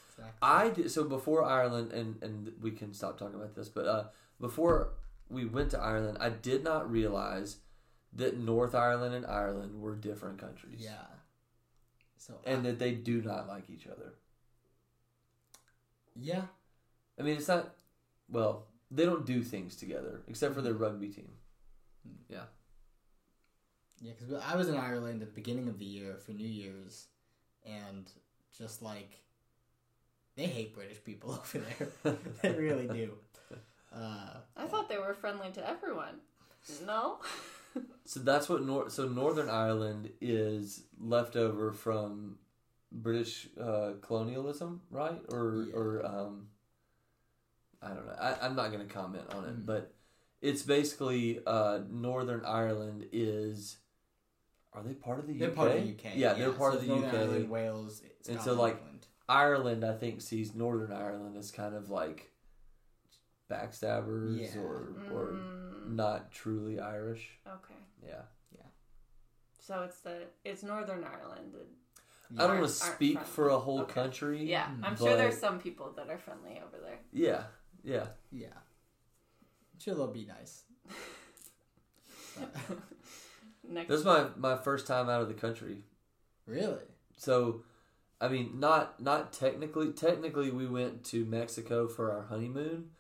Exactly. 0.10 0.34
I 0.42 0.70
did. 0.70 0.90
So 0.90 1.04
before 1.04 1.44
Ireland, 1.44 1.92
and 1.92 2.24
and 2.24 2.52
we 2.60 2.72
can 2.72 2.92
stop 2.92 3.20
talking 3.20 3.36
about 3.36 3.54
this, 3.54 3.70
but 3.70 3.86
uh, 3.86 4.06
before 4.42 4.94
we 5.34 5.46
went 5.46 5.72
to 5.72 5.80
Ireland, 5.80 6.18
I 6.20 6.30
did 6.30 6.64
not 6.64 6.90
realize 6.90 7.58
that 8.14 8.38
North 8.38 8.76
Ireland 8.76 9.16
and 9.16 9.26
Ireland 9.26 9.82
were 9.82 9.96
different 9.96 10.38
countries. 10.40 10.80
Yeah. 10.80 11.06
So. 12.18 12.40
and 12.46 12.60
I- 12.60 12.72
that 12.72 12.80
they 12.80 12.94
do 12.94 13.22
not 13.22 13.48
like 13.48 13.70
each 13.70 13.88
other. 13.88 14.14
yeah. 16.16 16.44
I 17.20 17.24
mean, 17.24 17.38
it's 17.38 17.48
not. 17.48 17.76
Well, 18.30 18.66
they 18.90 19.06
don't 19.06 19.26
do 19.26 19.44
things 19.44 19.76
together 19.76 20.22
except 20.28 20.56
for 20.56 20.62
their 20.62 20.74
mm-hmm. 20.74 20.84
rugby 20.84 21.10
team. 21.10 21.30
Mm. 22.08 22.16
Yeah, 22.30 22.46
Yeah, 24.02 24.14
because 24.18 24.34
I 24.34 24.56
was 24.56 24.70
in 24.70 24.76
Ireland 24.76 25.22
at 25.22 25.30
the 25.30 25.34
beginning 25.34 25.68
of 25.68 25.80
the 25.80 25.86
year 25.86 26.16
for 26.26 26.32
New 26.32 26.48
Year's, 26.48 27.08
and 27.66 28.10
just 28.58 28.82
like 28.82 29.22
they 30.36 30.46
hate 30.46 30.74
British 30.74 31.04
people 31.04 31.32
over 31.56 31.60
there. 32.04 32.18
they 32.42 32.52
really 32.52 32.88
do. 32.88 33.14
Uh, 33.96 34.38
I 34.58 34.66
thought 34.66 34.90
they 34.90 34.98
were 34.98 35.14
friendly 35.14 35.52
to 35.52 35.68
everyone. 35.70 36.16
No. 36.86 37.18
So 38.06 38.20
that's 38.20 38.48
what 38.50 38.64
Nor- 38.64 38.92
so 38.92 39.08
Northern 39.08 39.50
Ireland 39.50 40.12
is 40.22 40.84
left 41.00 41.36
over 41.36 41.72
from 41.74 42.38
British 42.92 43.48
uh, 43.60 43.94
colonialism, 44.02 44.82
right? 44.92 45.20
Or 45.32 45.66
Yeah. 45.68 45.74
or 45.76 46.06
um, 46.06 46.48
I 47.82 47.88
don't 47.88 48.06
know. 48.06 48.14
I, 48.20 48.36
I'm 48.46 48.56
not 48.56 48.72
going 48.72 48.86
to 48.88 48.94
comment 48.94 49.24
on 49.34 49.46
it, 49.46 49.58
Mm. 49.62 49.66
but 49.66 49.94
it's 50.42 50.62
basically 50.62 51.40
uh, 51.48 51.80
Northern 51.90 52.46
Ireland 52.46 53.08
is. 53.12 53.78
Are 54.74 54.84
they 54.84 54.94
part 54.94 55.18
of 55.20 55.26
the 55.26 55.34
UK? 55.34 55.40
they're 55.40 55.50
part 55.50 55.72
of 55.72 55.84
the 55.84 55.90
UK. 55.94 56.16
Yeah, 56.16 56.34
they're 56.34 56.52
part 56.52 56.74
so 56.74 56.80
of 56.80 56.86
the 56.86 56.90
Northern 56.90 57.10
UK. 57.10 57.16
Ireland, 57.16 57.50
Wales, 57.50 58.02
And 58.30 58.40
so, 58.42 58.54
like, 58.54 58.78
England. 58.78 59.08
Ireland, 59.30 59.84
I 59.86 59.94
think, 59.94 60.22
sees 60.22 60.54
Northern 60.54 60.92
Ireland 60.92 61.38
as 61.38 61.50
kind 61.50 61.74
of 61.74 61.90
like 61.90 62.30
backstabbers 63.54 64.54
Yeah. 64.56 64.62
or 64.62 64.76
or 65.14 65.26
Mm, 65.34 65.96
not 65.96 66.32
truly 66.32 66.80
Irish. 66.80 67.40
okay. 67.48 67.80
Yeah, 68.06 68.24
Yeah. 68.58 68.70
So 69.60 69.84
it's 69.84 70.00
the 70.02 70.28
it's 70.44 70.64
Northern 70.64 71.04
Ireland. 71.04 71.54
I 72.38 72.48
don't 72.48 72.58
want 72.60 72.68
to 72.68 72.74
speak 72.74 73.14
friendly. 73.18 73.32
for 73.36 73.50
a 73.50 73.60
whole 73.60 73.82
Okay. 73.82 73.94
country. 73.94 74.44
Yeah, 74.44 74.66
I'm 74.82 74.96
but- 74.96 74.98
sure 75.00 75.16
there's 75.16 75.38
some 75.40 75.60
people 75.60 75.92
that 75.98 76.10
are 76.10 76.18
friendly 76.18 76.60
over 76.66 76.78
there. 76.84 77.00
Yeah, 77.12 77.44
yeah. 77.84 78.08
Yeah. 78.32 78.58
Sure, 79.78 79.94
they'll 79.96 80.08
be 80.08 80.26
nice. 80.26 80.64
Next. 83.68 83.90
This 83.90 84.00
is 84.00 84.06
my 84.06 84.28
my 84.38 84.58
first 84.58 84.88
time 84.88 85.10
out 85.10 85.22
of 85.22 85.28
the 85.28 85.34
country. 85.34 85.84
really? 86.46 86.84
So, 87.18 87.64
I 88.20 88.28
mean, 88.28 88.60
not 88.60 89.00
not 89.02 89.32
technically. 89.34 89.92
Technically, 89.94 90.52
we 90.52 90.68
went 90.68 91.04
to 91.06 91.26
Mexico 91.26 91.88
for 91.88 92.12
our 92.12 92.24
honeymoon, 92.24 92.92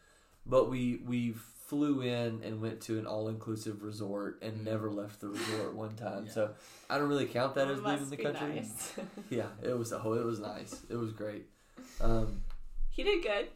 but 0.45 0.69
we 0.69 0.97
we 1.05 1.33
flew 1.67 2.01
in 2.01 2.41
and 2.43 2.61
went 2.61 2.81
to 2.81 2.99
an 2.99 3.07
all 3.07 3.29
inclusive 3.29 3.81
resort 3.83 4.39
and 4.43 4.57
Mm. 4.57 4.63
never 4.65 4.91
left 4.91 5.21
the 5.21 5.29
resort 5.29 5.73
one 5.73 5.95
time. 5.95 6.25
Yeah. 6.27 6.31
So 6.31 6.49
I 6.89 6.97
don't 6.97 7.07
really 7.09 7.25
count 7.25 7.55
that 7.55 7.67
as 7.69 7.81
leaving 7.81 8.09
the 8.09 8.17
country. 8.17 8.55
nice. 8.55 8.93
Yeah, 9.29 9.47
it 9.61 9.77
was 9.77 9.91
oh, 9.93 10.13
it 10.13 10.25
was 10.25 10.39
nice. 10.39 10.81
It 10.89 10.95
was 10.95 11.11
great. 11.13 11.45
Um, 12.01 12.43
he 12.91 13.03
did 13.03 13.23
good. 13.23 13.47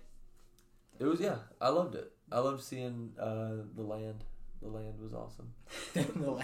it 1.00 1.06
was 1.06 1.20
yeah, 1.20 1.38
I 1.62 1.70
loved 1.70 1.96
it. 1.96 2.12
I 2.32 2.40
loved 2.40 2.64
seeing 2.64 3.14
uh, 3.20 3.64
the 3.76 3.84
land. 3.84 4.24
The 4.62 4.70
land 4.70 5.00
was 5.02 5.14
awesome. 5.14 5.54
The 5.94 6.32
la- 6.32 6.44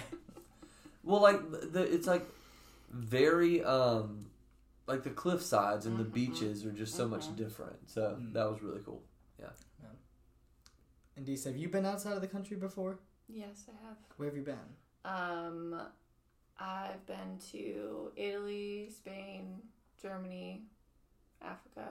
Well, 1.04 1.22
like 1.22 1.50
the, 1.52 1.58
the 1.66 1.82
it's 1.94 2.08
like 2.08 2.26
very 2.92 3.64
um 3.64 4.28
like 4.86 5.04
the 5.04 5.10
cliff 5.10 5.42
sides 5.42 5.86
and 5.86 5.98
the 5.98 6.04
Mhm. 6.04 6.14
beaches 6.14 6.66
are 6.66 6.72
just 6.72 6.94
so 6.96 7.08
much 7.08 7.26
Mhm. 7.28 7.36
different. 7.38 7.90
So 7.90 8.18
Mm. 8.20 8.34
that 8.34 8.50
was 8.52 8.62
really 8.62 8.82
cool. 8.86 9.02
and 9.40 9.50
Dee, 11.22 11.38
have 11.46 11.56
you 11.58 11.70
been 11.70 11.86
outside 11.86 12.14
of 12.14 12.22
the 12.22 12.28
country 12.28 12.58
before? 12.58 13.00
Yes, 13.28 13.66
I 13.70 13.88
have. 13.88 13.98
Where 14.18 14.30
have 14.30 14.36
you 14.36 14.44
been? 14.44 14.58
Um, 15.06 15.80
I've 16.60 17.06
been 17.06 17.38
to 17.52 18.12
Italy, 18.16 18.90
Spain, 18.96 19.58
Germany, 20.02 20.64
Africa. 21.42 21.90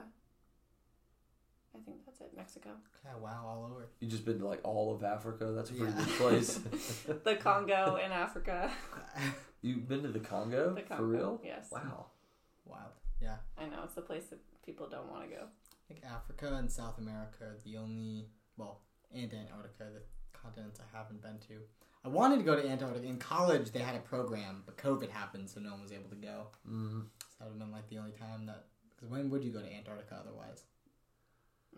I 1.75 1.79
think 1.85 2.05
that's 2.05 2.21
it. 2.21 2.31
Mexico, 2.35 2.69
Yeah, 3.03 3.15
wow, 3.19 3.45
all 3.47 3.65
over. 3.71 3.87
You 3.99 4.07
just 4.07 4.25
been 4.25 4.39
to 4.39 4.47
like 4.47 4.59
all 4.63 4.93
of 4.93 5.03
Africa. 5.03 5.45
That's 5.55 5.71
a 5.71 5.73
pretty 5.73 5.91
Yeah. 5.93 6.05
good 6.05 6.13
place. 6.15 6.57
the 7.23 7.35
Congo 7.35 7.95
in 7.95 8.11
Africa. 8.11 8.69
You've 9.61 9.87
been 9.87 10.03
to 10.03 10.09
the 10.09 10.19
Congo, 10.19 10.73
The 10.75 10.81
Congo, 10.81 10.97
for 11.03 11.07
real? 11.07 11.41
Yes. 11.43 11.69
Wow. 11.71 12.07
Wild. 12.65 12.91
Yeah. 13.21 13.37
I 13.57 13.65
know 13.65 13.81
it's 13.85 13.95
the 13.95 14.01
place 14.01 14.25
that 14.27 14.39
people 14.65 14.87
don't 14.87 15.09
want 15.09 15.23
to 15.23 15.35
go. 15.35 15.43
I 15.45 15.93
think 15.93 16.01
Africa 16.05 16.53
and 16.55 16.71
South 16.71 16.99
America 16.99 17.43
are 17.45 17.57
the 17.65 17.77
only, 17.77 18.27
well, 18.57 18.81
and 19.13 19.31
Antarctica, 19.33 19.85
the 19.93 20.01
continents 20.37 20.79
I 20.79 20.97
haven't 20.97 21.21
been 21.21 21.39
to. 21.47 21.61
I 22.05 22.09
wanted 22.09 22.37
to 22.37 22.43
go 22.43 22.55
to 22.55 22.67
Antarctica. 22.67 23.05
In 23.05 23.17
college, 23.17 23.71
they 23.71 23.79
had 23.79 23.95
a 23.95 23.99
program, 23.99 24.63
but 24.65 24.77
COVID 24.77 25.09
happened, 25.09 25.49
so 25.49 25.61
no 25.61 25.71
one 25.71 25.81
was 25.81 25.91
able 25.91 26.09
to 26.09 26.15
go. 26.15 26.47
Mm. 26.69 27.03
So 27.19 27.27
that 27.39 27.45
would 27.45 27.51
have 27.51 27.59
been 27.59 27.71
like 27.71 27.87
the 27.89 27.97
only 27.97 28.11
time 28.11 28.45
that, 28.47 28.65
because 28.89 29.09
Because 29.09 29.09
when 29.11 29.29
would 29.29 29.43
you 29.43 29.51
go 29.51 29.61
to 29.61 29.73
Antarctica 29.73 30.19
otherwise? 30.19 30.63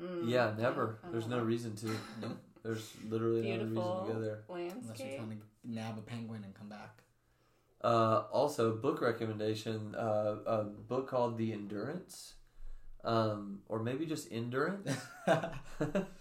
Mm, 0.02 0.30
Yeah, 0.30 0.54
never. 0.58 1.00
I 1.02 1.06
don't 1.06 1.12
There's 1.12 1.28
no 1.28 1.40
reason 1.40 1.76
to. 1.78 1.88
Nope. 2.22 2.38
There's 2.64 2.94
literally 3.08 3.42
no 3.42 3.50
reason 3.50 3.70
to 3.70 3.74
go 3.76 4.20
there. 4.20 4.40
Unless 4.50 5.00
you're 5.00 5.18
trying 5.18 5.30
to 5.30 5.38
nab 5.64 6.00
a 6.00 6.02
penguin 6.02 6.44
and 6.44 6.56
come 6.56 6.68
back. 6.68 7.04
Uh, 7.84 8.24
also, 8.32 8.76
book 8.76 9.02
recommendation: 9.02 9.94
uh, 9.94 10.38
a 10.48 10.64
book 10.64 11.08
called 11.08 11.38
The 11.38 11.54
Endurance, 11.54 12.34
um, 13.04 13.60
or 13.70 13.84
maybe 13.84 14.08
just 14.08 14.32
Endurance. 14.32 14.90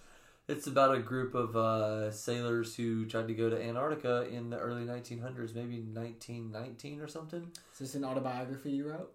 it's 0.49 0.67
about 0.67 0.95
a 0.95 1.01
group 1.01 1.35
of 1.35 1.57
uh, 1.57 2.11
sailors 2.11 2.77
who 2.77 3.07
tried 3.07 3.29
to 3.29 3.35
go 3.35 3.49
to 3.51 3.63
Antarctica 3.63 4.29
in 4.31 4.51
the 4.51 4.59
early 4.59 4.85
1900s, 4.85 5.55
maybe 5.55 5.81
1919 5.81 7.01
or 7.01 7.09
something. 7.09 7.51
Is 7.73 7.79
this 7.79 7.95
an 7.95 8.05
autobiography 8.05 8.71
you 8.73 8.89
wrote? 8.91 9.13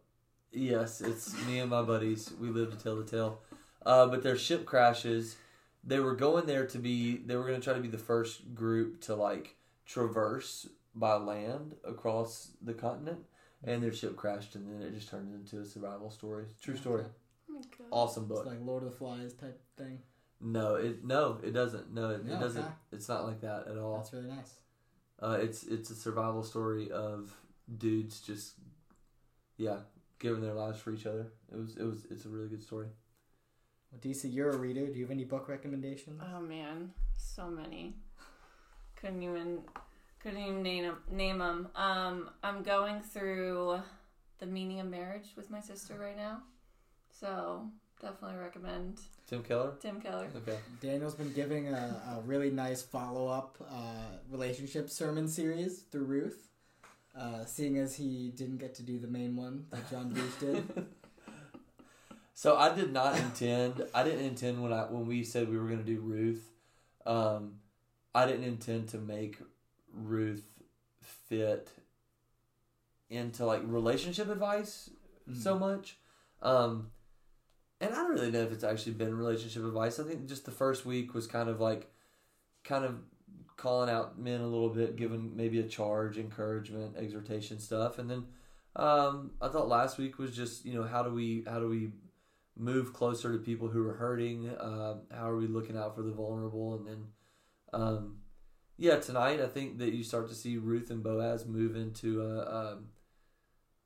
Yes, 0.51 1.01
it's 1.01 1.36
me 1.45 1.59
and 1.59 1.69
my 1.69 1.84
buddies. 1.84 2.34
We 2.39 2.49
live 2.49 2.71
to 2.75 2.84
tell 2.84 2.95
the 2.95 3.03
tale. 3.05 3.41
Uh, 3.86 4.07
but 4.07 4.23
their 4.23 4.38
ship 4.38 4.65
crashes. 4.65 5.36
They 5.84 5.99
were 5.99 6.15
going 6.15 6.45
there 6.47 6.65
to 6.67 6.77
be. 6.80 7.17
They 7.17 7.36
were 7.36 7.43
going 7.45 7.59
to 7.59 7.63
try 7.63 7.73
to 7.75 7.80
be 7.80 7.88
the 7.88 7.97
first 7.97 8.53
group 8.55 8.99
to 9.01 9.15
like 9.15 9.55
traverse 9.86 10.67
by 10.95 11.13
land 11.15 11.75
across 11.86 12.51
the 12.61 12.73
continent, 12.73 13.19
and 13.63 13.82
their 13.82 13.93
ship 13.93 14.15
crashed, 14.17 14.55
and 14.55 14.67
then 14.67 14.86
it 14.86 14.93
just 14.95 15.09
turned 15.09 15.34
into 15.34 15.59
a 15.61 15.65
survival 15.65 16.09
story. 16.09 16.45
True 16.61 16.75
story. 16.75 17.03
Oh 17.49 17.53
my 17.53 17.61
God. 17.77 17.88
Awesome 17.91 18.23
It's 18.23 18.32
book. 18.34 18.45
like 18.47 18.59
Lord 18.61 18.84
of 18.84 18.89
the 18.91 18.97
Flies 18.97 19.34
type 19.34 19.61
thing. 19.77 19.99
No, 20.41 20.75
it 20.75 21.03
no, 21.03 21.39
it 21.43 21.51
doesn't. 21.51 21.93
No, 21.93 22.11
it, 22.11 22.25
No, 22.25 22.35
it 22.35 22.39
doesn't. 22.39 22.61
okay. 22.63 22.71
It's 22.91 23.09
not 23.09 23.25
like 23.25 23.41
that 23.41 23.67
at 23.67 23.77
all. 23.77 23.97
That's 23.97 24.13
really 24.13 24.27
nice. 24.29 24.53
Uh, 25.21 25.37
it's 25.41 25.63
it's 25.63 25.89
a 25.89 25.95
survival 25.95 26.43
story 26.43 26.89
of 26.91 27.35
dudes 27.77 28.21
just, 28.21 28.53
yeah, 29.57 29.79
giving 30.17 30.41
their 30.41 30.53
lives 30.53 30.79
for 30.79 30.91
each 30.93 31.05
other. 31.05 31.27
It 31.51 31.57
was 31.57 31.75
it 31.75 31.83
was 31.83 32.05
it's 32.09 32.25
a 32.25 32.29
really 32.29 32.47
good 32.47 32.63
story. 32.63 32.87
Well, 33.91 33.99
Disa, 34.01 34.27
you're 34.29 34.51
a 34.51 34.57
reader. 34.57 34.87
Do 34.87 34.93
you 34.97 35.03
have 35.03 35.11
any 35.11 35.25
book 35.25 35.49
recommendations? 35.49 36.21
Oh 36.33 36.39
man, 36.39 36.91
so 37.17 37.49
many. 37.49 37.95
Couldn't 38.95 39.23
even 39.23 39.59
couldn't 40.21 40.39
even 40.41 40.63
name 40.63 40.85
'em- 40.85 41.03
name 41.11 41.37
them. 41.39 41.67
Um, 41.75 42.29
I'm 42.43 42.63
going 42.63 43.01
through 43.01 43.79
the 44.39 44.45
meaning 44.45 44.79
of 44.79 44.87
marriage 44.87 45.29
with 45.35 45.49
my 45.49 45.59
sister 45.59 45.97
right 45.97 46.15
now, 46.15 46.43
so 47.11 47.69
definitely 48.02 48.38
recommend 48.38 49.00
Tim 49.28 49.43
Keller. 49.43 49.74
Tim 49.80 50.02
Keller. 50.02 50.28
Okay. 50.36 50.58
Daniel's 50.82 51.16
been 51.16 51.34
giving 51.34 51.68
a, 51.68 52.18
a 52.18 52.22
really 52.26 52.50
nice 52.50 52.82
follow 52.82 53.28
up 53.28 53.58
uh, 53.70 54.18
relationship 54.30 54.89
sermon 54.89 55.28
series 55.28 55.80
through 55.91 56.06
Ruth, 56.06 56.47
uh, 57.18 57.45
seeing 57.45 57.78
as 57.78 57.95
he 57.95 58.32
didn't 58.36 58.58
get 58.58 58.74
to 58.76 58.84
do 58.84 59.00
the 59.00 59.08
main 59.08 59.36
one 59.36 59.66
that 59.70 59.89
John 59.89 60.10
Booth 60.14 60.39
did. 60.39 60.86
So 62.34 62.56
I 62.56 62.74
did 62.74 62.93
not 62.93 63.18
intend. 63.20 63.86
I 63.93 64.04
didn't 64.04 64.26
intend 64.26 64.64
when 64.64 64.72
I 64.72 64.84
when 64.84 65.06
we 65.06 65.24
said 65.24 65.50
we 65.50 65.58
were 65.58 65.66
going 65.66 65.80
to 65.80 65.84
do 65.84 66.00
Ruth. 66.00 66.50
Um, 67.06 67.56
I 68.16 68.26
didn't 68.26 68.45
intend 68.45 68.89
to 68.89 68.97
make 68.97 69.38
Ruth 69.93 70.45
fit 71.02 71.70
into 73.10 73.45
like 73.45 73.62
relationship 73.66 74.30
advice 74.30 74.89
so 75.34 75.60
much. 75.60 75.97
Um, 76.41 76.91
and 77.82 77.93
I 77.93 77.95
don't 77.95 78.11
really 78.11 78.32
know 78.32 78.41
if 78.41 78.51
it's 78.51 78.63
actually 78.63 78.93
been 78.93 79.17
relationship 79.17 79.63
advice. 79.63 79.99
I 79.99 80.03
think 80.03 80.27
just 80.27 80.45
the 80.45 80.51
first 80.51 80.86
week 80.86 81.13
was 81.13 81.27
kind 81.27 81.49
of 81.49 81.59
like, 81.59 81.91
kind 82.63 82.86
of 82.86 82.95
calling 83.57 83.89
out 83.89 84.19
men 84.19 84.41
a 84.41 84.47
little 84.47 84.69
bit, 84.69 84.95
giving 84.95 85.36
maybe 85.36 85.59
a 85.59 85.67
charge, 85.67 86.17
encouragement, 86.17 86.95
exhortation 86.97 87.59
stuff, 87.59 87.99
and 87.99 88.09
then 88.09 88.25
um, 88.75 89.32
I 89.41 89.49
thought 89.49 89.67
last 89.67 89.97
week 89.97 90.17
was 90.17 90.36
just 90.36 90.65
you 90.65 90.73
know 90.73 90.84
how 90.84 91.03
do 91.03 91.11
we 91.11 91.43
how 91.47 91.59
do 91.59 91.67
we 91.67 91.91
move 92.57 92.93
closer 92.93 93.32
to 93.32 93.39
people 93.39 93.67
who 93.69 93.88
are 93.88 93.95
hurting? 93.95 94.49
Um, 94.59 95.01
how 95.11 95.30
are 95.30 95.38
we 95.38 95.47
looking 95.47 95.77
out 95.77 95.95
for 95.95 96.01
the 96.01 96.11
vulnerable? 96.11 96.75
And 96.75 96.88
then, 96.88 97.03
um, 97.73 98.17
yeah, 98.77 98.97
tonight 98.97 99.39
I 99.41 99.47
think 99.47 99.80
that 99.80 99.93
you 99.93 100.03
start 100.03 100.30
to 100.30 100.36
see 100.36 100.57
Ruth 100.57 100.89
and 100.89 101.03
Boaz 101.03 101.45
move 101.45 101.75
into 101.75 102.21
a. 102.21 102.73
Um, 102.73 102.86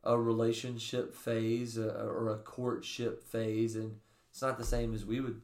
a 0.03 0.19
relationship 0.19 1.15
phase 1.15 1.77
uh, 1.77 2.05
or 2.07 2.29
a 2.29 2.37
courtship 2.37 3.23
phase, 3.23 3.75
and 3.75 3.97
it's 4.31 4.41
not 4.41 4.57
the 4.57 4.65
same 4.65 4.93
as 4.93 5.05
we 5.05 5.21
would 5.21 5.41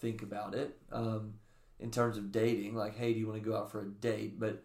think 0.00 0.22
about 0.22 0.54
it 0.54 0.76
um, 0.92 1.34
in 1.78 1.90
terms 1.90 2.16
of 2.16 2.32
dating. 2.32 2.74
Like, 2.74 2.96
hey, 2.96 3.12
do 3.12 3.20
you 3.20 3.28
want 3.28 3.42
to 3.42 3.48
go 3.48 3.56
out 3.56 3.70
for 3.70 3.82
a 3.82 3.86
date? 3.86 4.40
But 4.40 4.64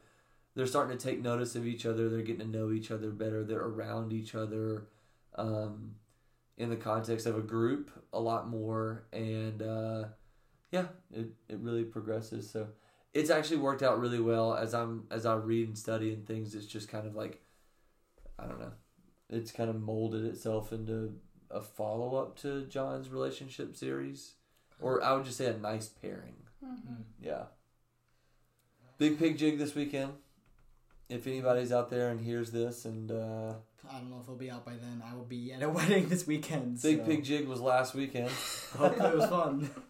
they're 0.55 0.65
starting 0.65 0.97
to 0.97 1.03
take 1.03 1.21
notice 1.21 1.55
of 1.55 1.67
each 1.67 1.85
other. 1.85 2.09
They're 2.09 2.21
getting 2.21 2.51
to 2.51 2.57
know 2.57 2.71
each 2.71 2.91
other 2.91 3.11
better. 3.11 3.43
They're 3.43 3.59
around 3.59 4.11
each 4.11 4.33
other 4.33 4.87
um, 5.35 5.95
in 6.57 6.69
the 6.69 6.75
context 6.75 7.25
of 7.25 7.37
a 7.37 7.41
group 7.41 7.91
a 8.11 8.19
lot 8.19 8.49
more, 8.49 9.05
and 9.13 9.61
uh, 9.61 10.03
yeah, 10.71 10.87
it, 11.13 11.27
it 11.47 11.59
really 11.59 11.83
progresses. 11.83 12.49
So 12.49 12.67
it's 13.13 13.29
actually 13.29 13.57
worked 13.57 13.83
out 13.83 13.99
really 13.99 14.19
well 14.19 14.55
as 14.55 14.73
I'm 14.73 15.05
as 15.11 15.27
I 15.27 15.35
read 15.35 15.67
and 15.67 15.77
study 15.77 16.11
and 16.11 16.25
things. 16.25 16.55
It's 16.55 16.65
just 16.65 16.89
kind 16.89 17.05
of 17.05 17.15
like 17.15 17.41
I 18.39 18.47
don't 18.47 18.59
know 18.59 18.71
it's 19.31 19.51
kind 19.51 19.69
of 19.69 19.81
molded 19.81 20.25
itself 20.25 20.71
into 20.73 21.15
a 21.49 21.61
follow 21.61 22.15
up 22.15 22.37
to 22.39 22.65
John's 22.65 23.09
relationship 23.09 23.75
series, 23.75 24.33
or 24.79 25.01
I 25.03 25.13
would 25.13 25.25
just 25.25 25.37
say 25.37 25.47
a 25.47 25.57
nice 25.57 25.87
pairing. 25.87 26.35
Mhm. 26.63 27.03
Yeah. 27.21 27.45
Big 28.97 29.17
pig 29.17 29.37
jig 29.37 29.57
this 29.57 29.73
weekend. 29.75 30.13
If 31.09 31.27
anybody's 31.27 31.71
out 31.71 31.89
there 31.89 32.09
and 32.09 32.21
hears 32.21 32.51
this, 32.51 32.85
and 32.85 33.11
uh, 33.11 33.53
I 33.89 33.97
don't 33.97 34.09
know 34.09 34.17
if 34.17 34.23
it'll 34.23 34.35
be 34.35 34.49
out 34.51 34.63
by 34.65 34.73
then. 34.75 35.03
I 35.05 35.13
will 35.15 35.25
be 35.25 35.51
at 35.51 35.61
a 35.63 35.69
wedding 35.77 36.07
this 36.07 36.25
weekend. 36.27 36.81
Big 36.81 36.99
so 36.99 37.05
Pig 37.05 37.23
Jig 37.23 37.47
was 37.47 37.59
last 37.59 37.93
weekend. 37.95 38.29
Hopefully 38.77 39.09
it 39.09 39.15
was 39.17 39.29
fun. 39.29 39.69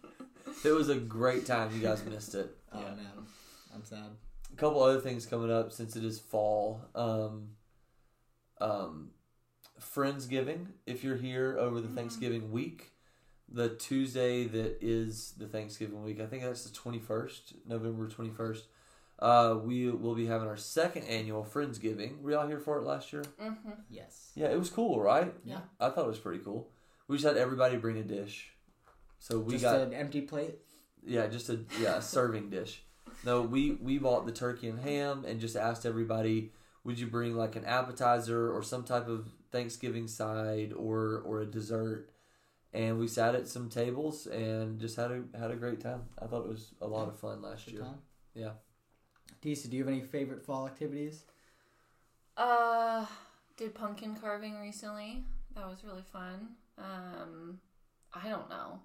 It 0.64 0.70
was 0.70 0.90
a 0.90 0.96
great 0.96 1.44
time. 1.46 1.70
You 1.74 1.80
guys 1.80 2.04
missed 2.04 2.34
it. 2.36 2.56
Oh 2.72 2.78
man, 2.80 3.26
I'm 3.74 3.84
sad. 3.84 4.10
a 4.52 4.56
couple 4.56 4.80
other 4.82 5.00
things 5.00 5.26
coming 5.26 5.50
up 5.50 5.72
since 5.72 5.96
it 5.96 6.04
is 6.04 6.20
fall. 6.20 6.82
Um, 6.94 7.48
um, 8.60 9.10
Friendsgiving. 9.82 10.66
If 10.86 11.04
you're 11.04 11.16
here 11.16 11.56
over 11.58 11.80
the 11.80 11.88
Mhm. 11.88 11.94
Thanksgiving 11.94 12.50
week, 12.52 12.92
the 13.48 13.68
Tuesday 13.68 14.44
that 14.46 14.78
is 14.80 15.32
the 15.32 15.46
Thanksgiving 15.46 16.02
week, 16.02 16.20
I 16.20 16.26
think 16.26 16.42
that's 16.42 16.64
the 16.64 16.72
21st, 16.74 17.54
November 17.66 18.08
21st. 18.08 18.66
Uh, 19.18 19.58
we 19.62 19.88
will 19.90 20.14
be 20.14 20.26
having 20.26 20.48
our 20.48 20.56
second 20.56 21.04
annual 21.04 21.44
Friendsgiving. 21.44 22.20
Were 22.22 22.32
y'all 22.32 22.48
here 22.48 22.58
for 22.58 22.78
it 22.78 22.82
last 22.82 23.12
year? 23.12 23.22
Mhm. 23.40 23.84
Yes. 23.90 24.32
Yeah, 24.34 24.48
it 24.48 24.58
was 24.58 24.70
cool, 24.70 25.00
right? 25.00 25.32
Yeah. 25.44 25.60
I 25.78 25.90
thought 25.90 26.06
it 26.06 26.08
was 26.08 26.18
pretty 26.18 26.42
cool. 26.42 26.72
We 27.08 27.16
just 27.18 27.26
had 27.26 27.36
everybody 27.36 27.76
bring 27.76 27.98
a 27.98 28.02
dish. 28.02 28.52
So 29.18 29.38
we 29.38 29.52
Just 29.52 29.62
got 29.62 29.80
an 29.80 29.92
empty 29.92 30.22
plate. 30.22 30.58
yeah, 31.04 31.26
just 31.28 31.48
a 31.50 31.64
yeah, 31.78 31.96
a 31.98 32.02
serving 32.02 32.50
dish. 32.50 32.82
No, 33.24 33.42
we 33.42 33.72
we 33.74 33.98
bought 33.98 34.26
the 34.26 34.32
turkey 34.32 34.68
and 34.68 34.80
ham 34.80 35.24
and 35.24 35.38
just 35.40 35.54
asked 35.54 35.86
everybody, 35.86 36.52
would 36.82 36.98
you 36.98 37.06
bring 37.06 37.36
like 37.36 37.54
an 37.54 37.64
appetizer 37.64 38.50
or 38.52 38.62
some 38.64 38.82
type 38.82 39.06
of 39.06 39.28
Thanksgiving 39.52 40.08
side 40.08 40.72
or 40.72 41.22
or 41.24 41.42
a 41.42 41.46
dessert? 41.46 42.08
And 42.74 42.98
we 42.98 43.06
sat 43.06 43.34
at 43.34 43.46
some 43.46 43.68
tables 43.68 44.26
and 44.26 44.80
just 44.80 44.96
had 44.96 45.10
a 45.10 45.22
had 45.38 45.50
a 45.50 45.56
great 45.56 45.80
time. 45.80 46.04
I 46.18 46.26
thought 46.26 46.44
it 46.46 46.48
was 46.48 46.72
a 46.80 46.86
lot 46.86 47.08
of 47.08 47.18
fun 47.18 47.42
last 47.42 47.66
Good 47.66 47.74
year. 47.74 47.82
time. 47.82 47.98
Yeah. 48.34 48.50
Disa, 49.42 49.68
do 49.68 49.76
you 49.76 49.84
have 49.84 49.92
any 49.92 50.02
favorite 50.02 50.42
fall 50.44 50.66
activities? 50.66 51.24
Uh, 52.36 53.04
did 53.56 53.74
pumpkin 53.74 54.16
carving 54.16 54.58
recently. 54.58 55.24
That 55.54 55.68
was 55.68 55.84
really 55.84 56.04
fun. 56.12 56.48
Um, 56.78 57.58
I 58.14 58.28
don't 58.28 58.48
know. 58.48 58.80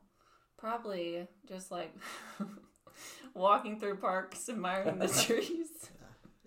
Probably 0.57 1.27
just 1.47 1.71
like 1.71 1.95
walking 3.33 3.79
through 3.79 3.97
parks, 3.97 4.49
admiring 4.49 4.99
the 4.99 5.07
trees. 5.25 5.67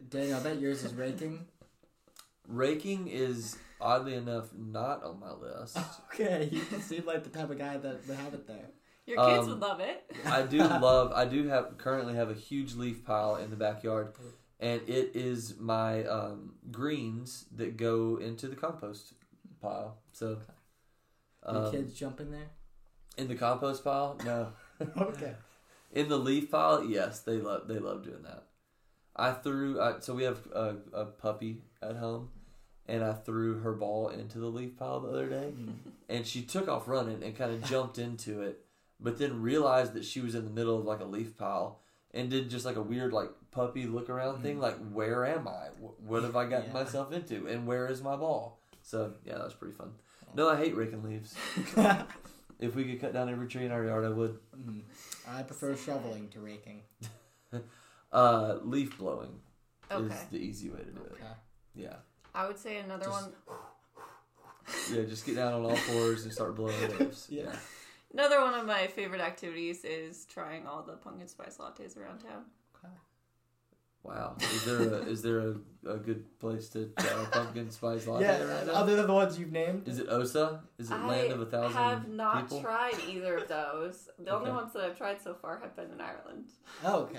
Daniel, 0.08 0.38
I 0.38 0.42
bet 0.42 0.60
yours 0.60 0.84
is 0.84 0.92
raking. 0.94 1.46
Raking 2.50 3.08
is 3.08 3.56
oddly 3.80 4.14
enough 4.14 4.50
not 4.56 5.02
on 5.04 5.20
my 5.20 5.32
list. 5.32 5.78
okay, 6.14 6.48
you 6.50 6.60
seem 6.80 7.04
like 7.06 7.24
the 7.24 7.30
type 7.30 7.50
of 7.50 7.58
guy 7.58 7.76
that 7.76 8.06
would 8.06 8.16
have 8.16 8.34
it 8.34 8.46
there. 8.46 8.70
Your 9.06 9.16
kids 9.26 9.44
Um, 9.44 9.50
would 9.50 9.60
love 9.60 9.80
it. 9.80 10.04
I 10.26 10.42
do 10.42 10.58
love. 10.58 11.12
I 11.12 11.24
do 11.24 11.48
have 11.48 11.78
currently 11.78 12.14
have 12.14 12.30
a 12.30 12.34
huge 12.34 12.74
leaf 12.74 13.04
pile 13.04 13.36
in 13.36 13.50
the 13.50 13.56
backyard, 13.56 14.12
and 14.60 14.82
it 14.88 15.12
is 15.14 15.56
my 15.58 16.04
um, 16.04 16.54
greens 16.70 17.46
that 17.56 17.76
go 17.76 18.16
into 18.16 18.46
the 18.48 18.56
compost 18.56 19.14
pile. 19.60 19.98
So, 20.12 20.38
Your 21.50 21.66
um, 21.66 21.70
kids 21.72 21.94
jump 21.94 22.20
in 22.20 22.30
there. 22.30 22.50
in 23.16 23.28
the 23.28 23.34
compost 23.34 23.82
pile, 23.84 24.16
no. 24.24 24.52
okay. 24.98 25.34
In 25.92 26.08
the 26.08 26.18
leaf 26.18 26.50
pile, 26.50 26.84
yes, 26.84 27.20
they 27.20 27.38
love 27.38 27.66
they 27.66 27.78
love 27.78 28.04
doing 28.04 28.22
that. 28.22 28.44
I 29.16 29.32
threw. 29.32 29.80
I, 29.80 29.98
so 30.00 30.14
we 30.14 30.22
have 30.22 30.38
a, 30.54 30.76
a 30.92 31.04
puppy 31.06 31.62
at 31.82 31.96
home, 31.96 32.28
and 32.90 33.02
I 33.04 33.12
threw 33.14 33.60
her 33.60 33.72
ball 33.72 34.08
into 34.08 34.38
the 34.38 34.48
leaf 34.48 34.76
pile 34.76 35.00
the 35.00 35.08
other 35.08 35.28
day, 35.28 35.52
Mm. 35.56 35.74
and 36.08 36.26
she 36.26 36.42
took 36.42 36.68
off 36.68 36.88
running 36.88 37.22
and 37.22 37.36
kind 37.36 37.52
of 37.52 37.62
jumped 37.64 37.98
into 37.98 38.42
it, 38.42 38.64
but 38.98 39.18
then 39.18 39.40
realized 39.42 39.94
that 39.94 40.04
she 40.04 40.20
was 40.20 40.34
in 40.34 40.44
the 40.44 40.50
middle 40.50 40.78
of 40.78 40.84
like 40.84 41.00
a 41.00 41.04
leaf 41.04 41.36
pile 41.36 41.80
and 42.12 42.28
did 42.30 42.50
just 42.50 42.66
like 42.66 42.76
a 42.76 42.82
weird 42.82 43.12
like 43.12 43.30
puppy 43.52 43.86
look 43.86 44.10
around 44.10 44.42
thing, 44.42 44.58
like 44.60 44.76
where 44.92 45.24
am 45.24 45.46
I? 45.48 45.68
What 46.06 46.22
have 46.24 46.36
I 46.36 46.46
gotten 46.46 46.66
Yeah. 46.68 46.82
myself 46.82 47.12
into? 47.12 47.46
And 47.46 47.66
where 47.66 47.86
is 47.86 48.02
my 48.02 48.16
ball? 48.16 48.60
So 48.82 49.14
yeah, 49.24 49.34
that 49.36 49.44
was 49.44 49.54
pretty 49.54 49.74
fun. 49.74 49.92
No, 50.34 50.48
I 50.48 50.56
hate 50.56 50.76
raking 50.76 51.02
leaves. 51.04 51.34
If 52.62 52.74
we 52.74 52.84
could 52.84 53.00
cut 53.00 53.14
down 53.14 53.30
every 53.30 53.48
tree 53.48 53.64
in 53.64 53.70
our 53.72 53.82
yard, 53.82 54.04
I 54.04 54.10
would. 54.10 54.38
Mhm. 54.54 54.82
I 55.26 55.42
prefer 55.44 55.74
shoveling 55.76 56.28
to 56.30 56.40
raking. 56.40 56.82
Uh, 58.12 58.58
leaf 58.64 58.98
blowing 58.98 59.40
is 59.90 60.12
the 60.32 60.36
easy 60.38 60.68
way 60.68 60.80
to 60.80 60.90
do 60.90 61.00
it. 61.02 61.16
Yeah. 61.74 61.96
I 62.34 62.46
would 62.46 62.58
say 62.58 62.78
another 62.78 63.04
Just- 63.06 63.22
one. 63.22 63.32
Yeah, 64.92 65.02
just 65.02 65.26
get 65.26 65.34
down 65.34 65.52
on 65.52 65.64
all 65.64 65.74
fours 65.74 66.22
and 66.24 66.32
start 66.32 66.54
blowing 66.54 66.74
leaves. 66.98 67.26
Yeah. 67.28 67.52
Another 68.12 68.40
one 68.40 68.54
of 68.54 68.66
my 68.66 68.86
favorite 68.86 69.20
activities 69.20 69.84
is 69.84 70.26
trying 70.26 70.64
all 70.66 70.82
the 70.82 70.92
pumpkin 70.92 71.26
spice 71.26 71.56
lattes 71.58 71.96
around 71.96 72.18
town. 72.20 72.44
Wow. 74.02 74.36
Is 74.40 74.64
there 74.64 74.78
a 74.80 74.96
is 75.06 75.22
there 75.22 75.40
a, 75.40 75.54
a 75.86 75.96
good 75.98 76.38
place 76.38 76.68
to 76.70 76.90
try 76.98 77.22
a 77.22 77.26
pumpkin 77.26 77.70
spice 77.70 78.06
latte 78.06 78.24
Yeah, 78.24 78.42
around 78.42 78.66
town? 78.66 78.74
other 78.76 78.96
than 78.96 79.06
the 79.08 79.12
ones 79.12 79.38
you've 79.38 79.52
named. 79.52 79.86
Is 79.88 79.98
it 79.98 80.06
Osa? 80.08 80.62
Is 80.78 80.90
it 80.90 80.94
Land 80.94 81.32
of 81.32 81.40
a 81.40 81.46
Thousand 81.46 81.76
I 81.76 81.90
have 81.90 82.08
not 82.08 82.42
People? 82.48 82.62
tried 82.62 82.94
either 83.08 83.36
of 83.38 83.48
those. 83.48 84.08
The 84.18 84.30
only 84.30 84.50
ones 84.52 84.72
that 84.72 84.84
I've 84.84 84.96
tried 84.96 85.20
so 85.20 85.34
far 85.34 85.58
have 85.60 85.76
been 85.76 85.90
in 85.90 86.00
Ireland. 86.00 86.46
Oh, 86.84 87.00
okay. 87.02 87.18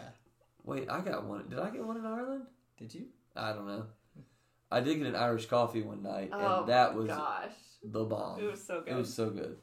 Wait, 0.63 0.89
I 0.89 1.01
got 1.01 1.25
one. 1.25 1.47
Did 1.49 1.59
I 1.59 1.69
get 1.69 1.83
one 1.85 1.97
in 1.97 2.05
Ireland? 2.05 2.45
Did 2.77 2.95
you? 2.95 3.05
I 3.35 3.53
don't 3.53 3.67
know. 3.67 3.85
I 4.71 4.79
did 4.81 4.97
get 4.99 5.07
an 5.07 5.15
Irish 5.15 5.45
coffee 5.47 5.81
one 5.81 6.01
night, 6.01 6.29
Oh 6.33 6.59
and 6.61 6.67
that 6.69 6.95
was 6.95 7.07
gosh, 7.07 7.51
the 7.83 8.03
bomb. 8.05 8.39
it 8.39 8.43
was 8.49 8.63
so 8.63 8.81
good. 8.81 8.93
It 8.93 8.95
was 8.95 9.13
so 9.13 9.29
good. 9.29 9.57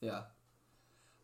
Yeah. 0.00 0.22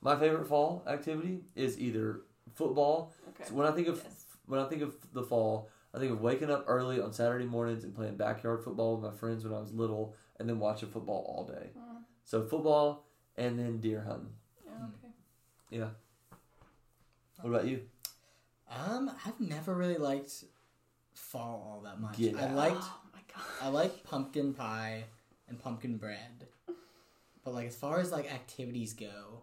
My 0.01 0.17
favorite 0.19 0.47
fall 0.47 0.83
activity 0.87 1.41
is 1.55 1.79
either 1.79 2.23
football. 2.55 3.13
okay. 3.31 3.45
So 3.49 3.55
when 3.55 3.67
I 3.67 3.73
think 3.73 3.89
of 3.89 3.97
Yes. 4.03 4.27
when 4.47 4.61
I 4.61 4.65
think 4.69 4.83
of 4.83 4.95
the 5.13 5.23
fall, 5.23 5.69
I 5.95 5.99
think 5.99 6.13
of 6.13 6.21
waking 6.21 6.51
up 6.51 6.65
early 6.67 7.01
on 7.01 7.13
Saturday 7.13 7.45
mornings 7.45 7.85
and 7.85 7.95
playing 7.95 8.17
backyard 8.17 8.63
football 8.65 8.97
with 8.97 9.11
my 9.13 9.17
friends 9.19 9.45
when 9.45 9.53
I 9.53 9.61
was 9.61 9.73
little, 9.73 10.15
and 10.39 10.49
then 10.49 10.59
watching 10.59 10.89
football 10.91 11.25
all 11.29 11.45
day. 11.45 11.71
Mm, 11.77 12.03
So 12.25 12.45
football 12.47 13.07
and 13.37 13.59
then 13.59 13.79
deer 13.79 14.01
hunting. 14.03 14.33
yeah, 14.65 14.73
okay. 14.85 15.13
Yeah. 15.71 15.89
What 17.43 17.51
about 17.51 17.67
you? 17.67 17.83
Um, 18.71 19.11
I've 19.27 19.41
never 19.41 19.75
really 19.75 19.97
liked 19.99 20.45
fall 21.15 21.67
all 21.67 21.81
that 21.85 22.01
much. 22.01 22.17
Get 22.17 22.37
I 22.37 22.45
out. 22.45 22.55
liked 22.55 22.83
Oh 22.83 23.01
my. 23.13 23.67
I 23.67 23.69
like 23.69 24.05
pumpkin 24.05 24.55
pie 24.55 25.05
and 25.49 25.59
pumpkin 25.59 25.97
bread. 25.97 26.49
But 27.45 27.55
like 27.55 27.69
as 27.69 27.77
far 27.77 28.01
as 28.01 28.13
like 28.13 28.33
activities 28.33 28.93
go, 28.93 29.43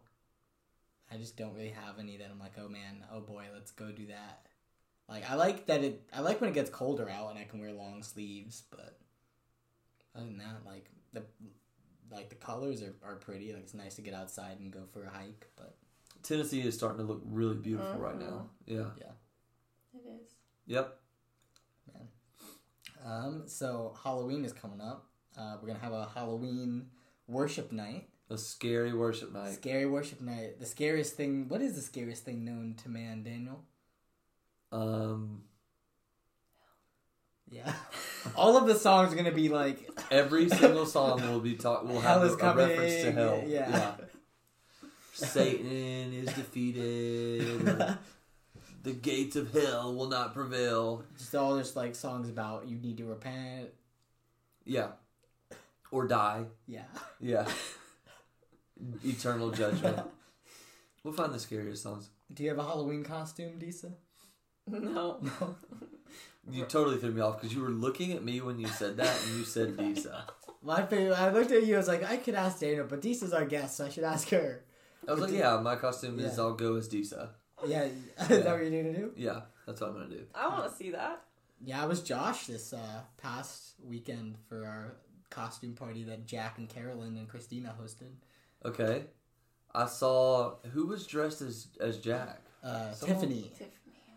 I 1.12 1.18
just 1.18 1.38
don't 1.38 1.54
really 1.56 1.70
have 1.70 2.00
any 2.00 2.18
that 2.18 2.30
I'm 2.32 2.40
like, 2.40 2.54
oh 2.60 2.70
man, 2.70 3.04
oh 3.12 3.22
boy, 3.22 3.46
let's 3.54 3.72
go 3.72 3.92
do 3.92 4.08
that. 4.08 4.48
Like 5.10 5.30
I 5.30 5.36
like 5.36 5.68
that 5.68 5.84
it 5.84 6.04
I 6.14 6.22
like 6.22 6.42
when 6.42 6.50
it 6.50 6.54
gets 6.54 6.70
colder 6.70 7.10
out 7.10 7.30
and 7.30 7.40
I 7.40 7.44
can 7.44 7.60
wear 7.60 7.72
long 7.72 8.04
sleeves, 8.04 8.64
but 8.70 9.00
other 10.16 10.26
than 10.26 10.38
that, 10.40 10.66
like 10.66 10.90
the 11.14 11.24
like 12.12 12.30
the 12.30 12.36
colors 12.36 12.82
are, 12.82 12.96
are 13.04 13.16
pretty. 13.16 13.54
Like 13.54 13.64
it's 13.64 13.74
nice 13.74 13.96
to 13.96 14.02
get 14.02 14.14
outside 14.14 14.60
and 14.60 14.72
go 14.72 14.82
for 14.92 15.06
a 15.06 15.10
hike, 15.10 15.48
but 15.56 15.76
Tennessee 16.24 16.62
is 16.62 16.76
starting 16.76 17.00
to 17.00 17.06
look 17.06 17.22
really 17.26 17.56
beautiful 17.56 18.00
right 18.00 18.20
now. 18.20 18.50
Mm-hmm. 18.70 18.76
Yeah. 18.76 18.86
Yeah. 19.00 19.12
It 19.94 20.22
is. 20.22 20.30
Yep. 20.66 21.00
Um 23.06 23.44
so 23.46 23.96
Halloween 24.04 24.46
is 24.46 24.54
coming 24.54 24.82
up. 24.82 25.06
Uh, 25.38 25.58
we're 25.62 25.68
gonna 25.68 25.80
have 25.80 25.94
a 25.94 26.08
Halloween 26.14 26.88
worship 27.28 27.72
night. 27.72 28.10
A 28.30 28.38
scary 28.38 28.94
worship 28.94 29.32
night. 29.32 29.54
Scary 29.54 29.86
worship 29.86 30.20
night. 30.22 30.60
The 30.60 30.66
scariest 30.66 31.16
thing. 31.16 31.48
What 31.48 31.62
is 31.62 31.76
the 31.76 31.82
scariest 31.82 32.26
thing 32.26 32.44
known 32.44 32.76
to 32.84 32.90
man, 32.90 33.24
Daniel? 33.24 33.64
Um, 34.72 35.44
Yeah. 37.50 37.72
All 38.36 38.58
of 38.58 38.68
the 38.68 38.76
songs 38.76 39.14
are 39.14 39.16
gonna 39.16 39.32
be 39.32 39.48
like 39.50 39.90
every 40.12 40.50
single 40.60 40.86
song 40.86 41.22
will 41.22 41.40
be 41.40 41.56
talk. 41.56 41.84
Will 41.84 42.02
have 42.02 42.22
hell 42.22 42.24
a, 42.24 42.26
is 42.26 42.34
a 42.34 42.54
reference 42.54 43.02
to 43.04 43.12
hell. 43.12 43.44
Yeah. 43.46 43.96
Satan 45.14 46.14
is 46.14 46.34
defeated. 46.34 47.98
or 48.88 48.92
the 48.92 48.98
gates 48.98 49.36
of 49.36 49.54
hell 49.54 49.94
will 49.94 50.08
not 50.08 50.34
prevail. 50.34 51.04
just 51.18 51.36
all 51.36 51.58
just 51.58 51.76
like 51.76 51.96
songs 51.96 52.30
about 52.30 52.68
you 52.68 52.78
need 52.78 52.98
to 52.98 53.06
repent. 53.06 53.70
Yeah. 54.66 54.90
Or 55.92 56.08
die. 56.08 56.46
Yeah. 56.68 56.84
Yeah. 57.20 57.48
Eternal 59.06 59.52
judgment. 59.52 60.00
We'll 61.04 61.14
find 61.14 61.34
the 61.34 61.40
scariest 61.40 61.84
songs. 61.84 62.10
Do 62.34 62.44
you 62.44 62.50
have 62.50 62.60
a 62.60 62.64
Halloween 62.64 63.04
costume, 63.04 63.60
Disa? 63.60 63.92
No. 64.68 65.22
No. 65.40 65.56
You 66.50 66.64
totally 66.64 66.96
threw 66.96 67.12
me 67.12 67.20
off 67.20 67.42
because 67.42 67.54
you 67.54 67.62
were 67.62 67.68
looking 67.68 68.14
at 68.14 68.24
me 68.24 68.40
when 68.40 68.58
you 68.58 68.68
said 68.68 68.96
that 68.96 69.22
and 69.26 69.38
you 69.38 69.44
said 69.44 69.76
Disa. 69.76 70.28
My 70.64 70.86
favorite. 70.86 71.14
I 71.20 71.30
looked 71.30 71.52
at 71.52 71.66
you. 71.66 71.76
I 71.76 71.78
was 71.78 71.90
like, 71.90 72.10
I 72.10 72.16
could 72.16 72.36
ask 72.36 72.60
Dana, 72.60 72.86
but 72.86 73.02
Disa's 73.02 73.34
our 73.34 73.44
guest, 73.44 73.76
so 73.76 73.86
I 73.86 73.90
should 73.90 74.06
ask 74.06 74.30
her. 74.30 74.64
I 75.06 75.12
was 75.12 75.20
like, 75.20 75.34
yeah, 75.34 75.60
my 75.62 75.76
costume 75.76 76.18
is 76.20 76.38
Yeah. 76.38 76.44
I'll 76.44 76.54
go 76.54 76.76
as 76.76 76.88
Disa. 76.88 77.32
Yeah. 77.66 77.84
is 78.20 78.28
that 78.28 78.46
what 78.46 78.62
you're 78.72 78.84
gonna 78.84 78.96
do? 78.96 79.12
Yeah, 79.16 79.42
that's 79.66 79.82
what 79.82 79.90
I'm 79.90 79.96
gonna 79.96 80.10
do. 80.10 80.24
I 80.36 80.48
want 80.48 80.70
to 80.70 80.76
see 80.78 80.92
that. 80.92 81.22
Yeah, 81.64 81.82
I 81.82 81.86
was 81.88 82.02
Josh 82.04 82.46
this 82.48 82.74
uh, 82.74 83.02
past 83.18 83.74
weekend 83.84 84.36
for 84.48 84.66
our 84.66 84.96
costume 85.30 85.74
party 85.74 86.04
that 86.04 86.26
Jack 86.28 86.58
and 86.60 86.70
Carolyn 86.70 87.18
and 87.18 87.28
Christina 87.28 87.74
hosted. 87.82 88.12
Okay. 88.64 89.06
I 89.74 89.86
saw 89.88 90.56
who 90.74 90.86
was 90.88 91.06
dressed 91.08 91.42
as 91.42 91.68
as 91.80 91.98
Jack. 91.98 92.42
Uh, 92.64 92.92
Someone- 92.94 93.20
Tiffany 93.22 93.52
Tiffany. 93.58 93.72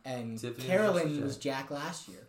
and 0.04 0.38
Tiffany 0.38 0.66
Carolyn 0.66 1.08
versus 1.08 1.22
was 1.22 1.36
Jack 1.38 1.70
last 1.70 2.08
year. 2.08 2.28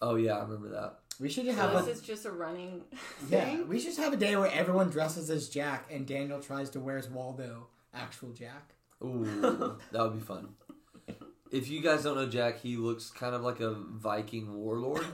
Oh 0.00 0.16
yeah, 0.16 0.36
I 0.38 0.42
remember 0.42 0.68
that. 0.70 0.98
We 1.20 1.28
should 1.28 1.46
So 1.46 1.52
have 1.52 1.72
this 1.72 1.86
a 1.86 1.90
is 1.90 2.00
just 2.00 2.24
a 2.26 2.32
running 2.32 2.82
yeah. 3.30 3.44
thing. 3.44 3.68
We 3.68 3.78
should 3.78 3.96
have 3.96 4.12
a 4.12 4.16
day 4.16 4.34
where 4.36 4.50
everyone 4.50 4.90
dresses 4.90 5.30
as 5.30 5.48
Jack 5.48 5.88
and 5.90 6.06
Daniel 6.06 6.40
tries 6.40 6.70
to 6.70 6.80
wear 6.80 6.96
as 6.98 7.08
Waldo, 7.08 7.68
actual 7.94 8.30
Jack. 8.32 8.74
Ooh, 9.04 9.78
that 9.92 10.02
would 10.02 10.14
be 10.14 10.24
fun. 10.24 10.48
If 11.50 11.68
you 11.68 11.82
guys 11.82 12.04
don't 12.04 12.16
know 12.16 12.26
Jack, 12.26 12.60
he 12.60 12.76
looks 12.76 13.10
kind 13.10 13.34
of 13.34 13.42
like 13.42 13.60
a 13.60 13.74
Viking 13.74 14.54
warlord, 14.54 15.04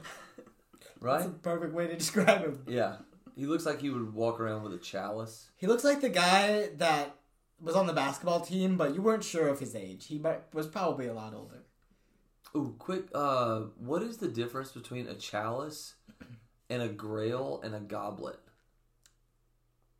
right? 1.00 1.18
That's 1.18 1.30
a 1.30 1.32
perfect 1.32 1.74
way 1.74 1.88
to 1.88 1.96
describe 1.96 2.42
him. 2.42 2.62
Yeah, 2.68 2.96
he 3.34 3.46
looks 3.46 3.66
like 3.66 3.80
he 3.80 3.90
would 3.90 4.14
walk 4.14 4.38
around 4.38 4.62
with 4.62 4.72
a 4.72 4.78
chalice. 4.78 5.50
He 5.56 5.66
looks 5.66 5.82
like 5.82 6.00
the 6.00 6.08
guy 6.08 6.68
that 6.76 7.16
was 7.60 7.74
on 7.74 7.88
the 7.88 7.92
basketball 7.92 8.40
team, 8.40 8.76
but 8.76 8.94
you 8.94 9.02
weren't 9.02 9.24
sure 9.24 9.48
of 9.48 9.58
his 9.58 9.74
age. 9.74 10.06
He 10.06 10.18
might, 10.18 10.54
was 10.54 10.68
probably 10.68 11.08
a 11.08 11.12
lot 11.14 11.34
older. 11.34 11.64
Ooh, 12.56 12.76
quick! 12.78 13.06
Uh, 13.14 13.62
what 13.76 14.02
is 14.02 14.18
the 14.18 14.28
difference 14.28 14.70
between 14.70 15.08
a 15.08 15.14
chalice 15.14 15.94
and 16.70 16.82
a 16.82 16.88
grail 16.88 17.60
and 17.64 17.74
a 17.74 17.80
goblet? 17.80 18.38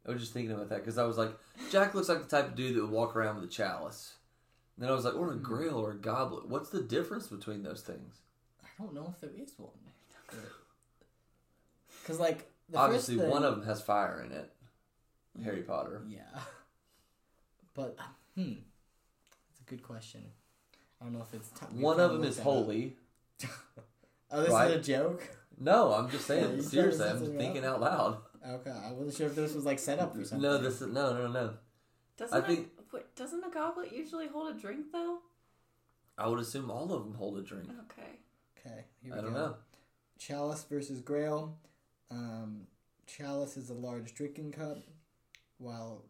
I 0.09 0.13
was 0.13 0.21
just 0.21 0.33
thinking 0.33 0.53
about 0.53 0.71
that 0.71 0.79
because 0.79 0.97
I 0.99 1.05
was 1.05 1.19
like, 1.19 1.33
Jack 1.71 1.95
looks 1.95 2.09
like 2.09 2.23
the 2.27 2.37
type 2.37 2.49
of 2.49 2.55
dude 2.55 2.75
that 2.77 2.81
would 2.83 2.91
walk 2.91 3.15
around 3.15 3.37
with 3.37 3.45
a 3.45 3.53
chalice. 3.53 4.15
And 4.77 4.85
then 4.85 4.91
I 4.91 4.95
was 4.95 5.05
like, 5.05 5.15
or 5.15 5.33
a 5.33 5.37
grail 5.37 5.77
or 5.77 5.91
a 5.91 5.97
goblet. 5.97 6.49
What's 6.49 6.71
the 6.71 6.81
difference 6.81 7.27
between 7.27 7.63
those 7.63 7.83
things? 7.83 8.21
I 8.65 8.69
don't 8.83 8.95
know 8.95 9.13
if 9.15 9.21
there 9.21 9.31
is 9.37 9.53
one. 9.59 9.71
Because 12.03 12.19
like 12.19 12.51
the 12.71 12.79
Obviously, 12.79 13.17
first 13.17 13.25
thing, 13.25 13.31
one 13.31 13.45
of 13.45 13.57
them 13.57 13.67
has 13.67 13.83
fire 13.83 14.23
in 14.25 14.33
it. 14.33 14.51
Harry 15.45 15.63
Potter. 15.63 16.03
Yeah. 16.09 16.21
But 17.75 17.97
hmm, 18.35 18.55
that's 18.55 19.61
a 19.67 19.71
good 19.71 19.83
question. 19.83 20.23
I 21.01 21.05
don't 21.05 21.13
know 21.13 21.21
if 21.23 21.35
it's. 21.35 21.49
T- 21.51 21.67
One 21.81 22.01
of 22.01 22.13
them 22.13 22.25
is 22.25 22.37
looked 22.37 22.37
that 22.39 22.43
up. 22.43 22.55
holy. 22.55 22.97
Oh, 24.31 24.43
this 24.43 24.51
right? 24.51 24.71
is 24.73 24.77
a 24.77 24.81
joke. 24.83 25.23
No, 25.59 25.95
I'm 25.95 26.11
just 26.11 26.27
saying. 26.27 26.43
you 26.43 26.49
trying 26.49 26.63
to 26.63 26.69
seriously, 26.69 27.09
I'm 27.09 27.39
thinking 27.39 27.65
out 27.65 27.81
loud. 27.81 28.19
Okay, 28.49 28.71
I 28.71 28.93
wasn't 28.93 29.15
sure 29.17 29.27
if 29.27 29.35
this 29.35 29.55
was 29.55 29.65
like 29.65 29.79
set 29.79 29.99
up 29.99 30.17
or 30.17 30.25
something. 30.25 30.41
No, 30.43 30.59
this 30.59 30.81
is 30.81 30.89
no, 30.93 31.13
no, 31.17 31.29
no. 31.29 31.55
Doesn't 32.17 32.43
I 32.43 32.47
think- 32.47 32.69
a, 32.79 32.97
wait, 32.97 33.15
doesn't 33.17 33.45
a 33.45 33.51
goblet 33.51 33.93
usually 33.93 34.27
hold 34.27 34.55
a 34.57 34.59
drink 34.59 34.87
though? 34.93 35.19
I 36.17 36.27
would 36.29 36.41
assume 36.41 36.71
all 36.71 36.85
of 36.93 37.05
them 37.05 37.15
hold 37.15 37.39
a 37.39 37.43
drink. 37.43 37.69
Okay. 37.69 38.09
Okay, 38.59 38.85
here 39.03 39.13
I 39.13 39.17
we 39.17 39.23
don't 39.23 39.33
go. 39.35 39.39
know. 39.39 39.55
Chalice 40.19 40.65
versus 40.65 41.01
Grail. 41.01 41.57
Um, 42.11 42.63
chalice 43.07 43.57
is 43.57 43.71
a 43.71 43.75
large 43.75 44.15
drinking 44.15 44.51
cup, 44.53 44.79
while 45.59 46.05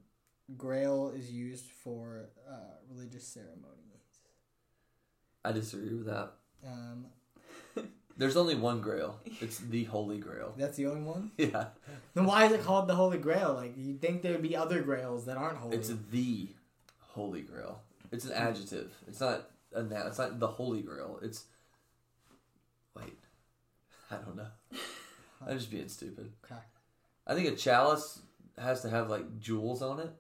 Grail 0.57 1.11
is 1.14 1.30
used 1.30 1.66
for 1.66 2.30
uh, 2.49 2.76
religious 2.89 3.26
ceremonies. 3.26 3.84
I 5.45 5.53
disagree 5.53 5.95
with 5.95 6.07
that. 6.07 6.32
Um, 6.66 7.07
There's 8.19 8.37
only 8.37 8.57
one 8.57 8.81
Grail. 8.81 9.19
It's 9.41 9.59
the 9.59 9.85
Holy 9.85 10.19
Grail. 10.19 10.53
that's 10.57 10.77
the 10.77 10.87
only 10.87 11.03
one. 11.03 11.31
Yeah, 11.39 11.66
Then 12.14 12.27
why 12.27 12.47
is 12.47 12.53
it 12.53 12.64
called 12.64 12.89
the 12.89 12.95
Holy 12.97 13.19
Grail? 13.19 13.55
Like 13.55 13.75
you'd 13.77 14.01
think 14.01 14.23
there'd 14.23 14.43
be 14.43 14.57
other 14.57 14.83
Grails 14.83 15.25
that 15.27 15.37
aren't 15.37 15.59
holy. 15.59 15.77
it's 15.77 15.93
the 16.11 16.49
Holy 16.99 17.43
Grail. 17.43 17.81
It's 18.11 18.25
an 18.25 18.33
adjective. 18.33 18.93
It's 19.07 19.21
not 19.21 19.49
a 19.73 19.83
noun. 19.83 20.07
It's 20.09 20.19
not 20.19 20.41
the 20.41 20.49
Holy 20.49 20.83
Grail. 20.83 21.21
It's 21.23 21.45
wait. 22.97 23.16
I 24.11 24.16
don't 24.16 24.37
know. 24.37 24.47
I'm 25.47 25.57
just 25.57 25.71
being 25.71 25.89
stupid. 25.89 26.33
Okay, 26.45 26.61
I 27.27 27.35
think 27.35 27.49
a 27.49 27.55
chalice 27.57 28.21
has 28.59 28.83
to 28.83 28.91
have 28.91 29.09
like 29.09 29.39
jewels 29.39 29.81
on 29.83 30.01
it. 30.01 30.11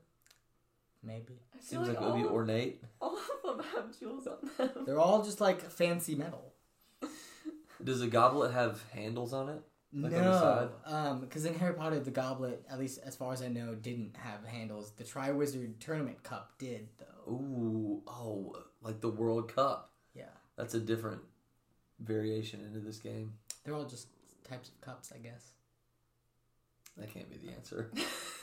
maybe 1.02 1.40
I 1.54 1.58
feel 1.58 1.84
Seems 1.84 1.88
like, 1.88 1.98
like, 2.00 2.06
it 2.08 2.12
would 2.12 2.22
be 2.22 2.28
all, 2.28 2.34
ornate. 2.34 2.82
all 3.00 3.18
of 3.44 3.56
them 3.58 3.66
have 3.74 3.98
jewels 3.98 4.28
on 4.28 4.36
them. 4.56 4.84
they're 4.86 5.00
all 5.00 5.24
just 5.24 5.40
like 5.40 5.60
fancy 5.68 6.14
metal. 6.14 6.52
Does 7.82 8.02
a 8.02 8.06
goblet 8.08 8.52
have 8.52 8.82
handles 8.92 9.32
on 9.32 9.48
it? 9.48 9.62
Like 9.92 10.12
on 10.12 10.22
the 10.24 10.38
side? 10.40 10.68
no, 10.86 10.96
um, 10.96 11.20
because 11.20 11.46
in 11.46 11.54
Harry 11.54 11.72
Potter, 11.72 11.98
the 11.98 12.10
Goblet, 12.10 12.62
at 12.70 12.78
least 12.78 12.98
as 13.04 13.16
far 13.16 13.32
as 13.32 13.40
I 13.40 13.48
know, 13.48 13.74
didn't 13.74 14.16
have 14.16 14.44
handles. 14.44 14.92
The 14.96 15.04
Triwizard 15.04 15.78
Tournament 15.80 16.22
Cup 16.22 16.52
did, 16.58 16.88
though. 16.98 17.32
Ooh, 17.32 18.02
oh, 18.06 18.54
like 18.82 19.00
the 19.00 19.08
World 19.08 19.54
Cup. 19.54 19.92
Yeah, 20.14 20.24
That's 20.56 20.74
a 20.74 20.80
different 20.80 21.22
variation 22.00 22.60
into 22.60 22.80
this 22.80 22.98
game. 22.98 23.32
they're 23.64 23.74
all 23.74 23.86
just 23.86 24.08
types 24.48 24.68
of 24.68 24.80
cups, 24.82 25.10
I 25.14 25.18
guess. 25.18 25.52
That 26.98 27.12
can't 27.12 27.30
be 27.30 27.38
the 27.38 27.54
answer. 27.54 27.90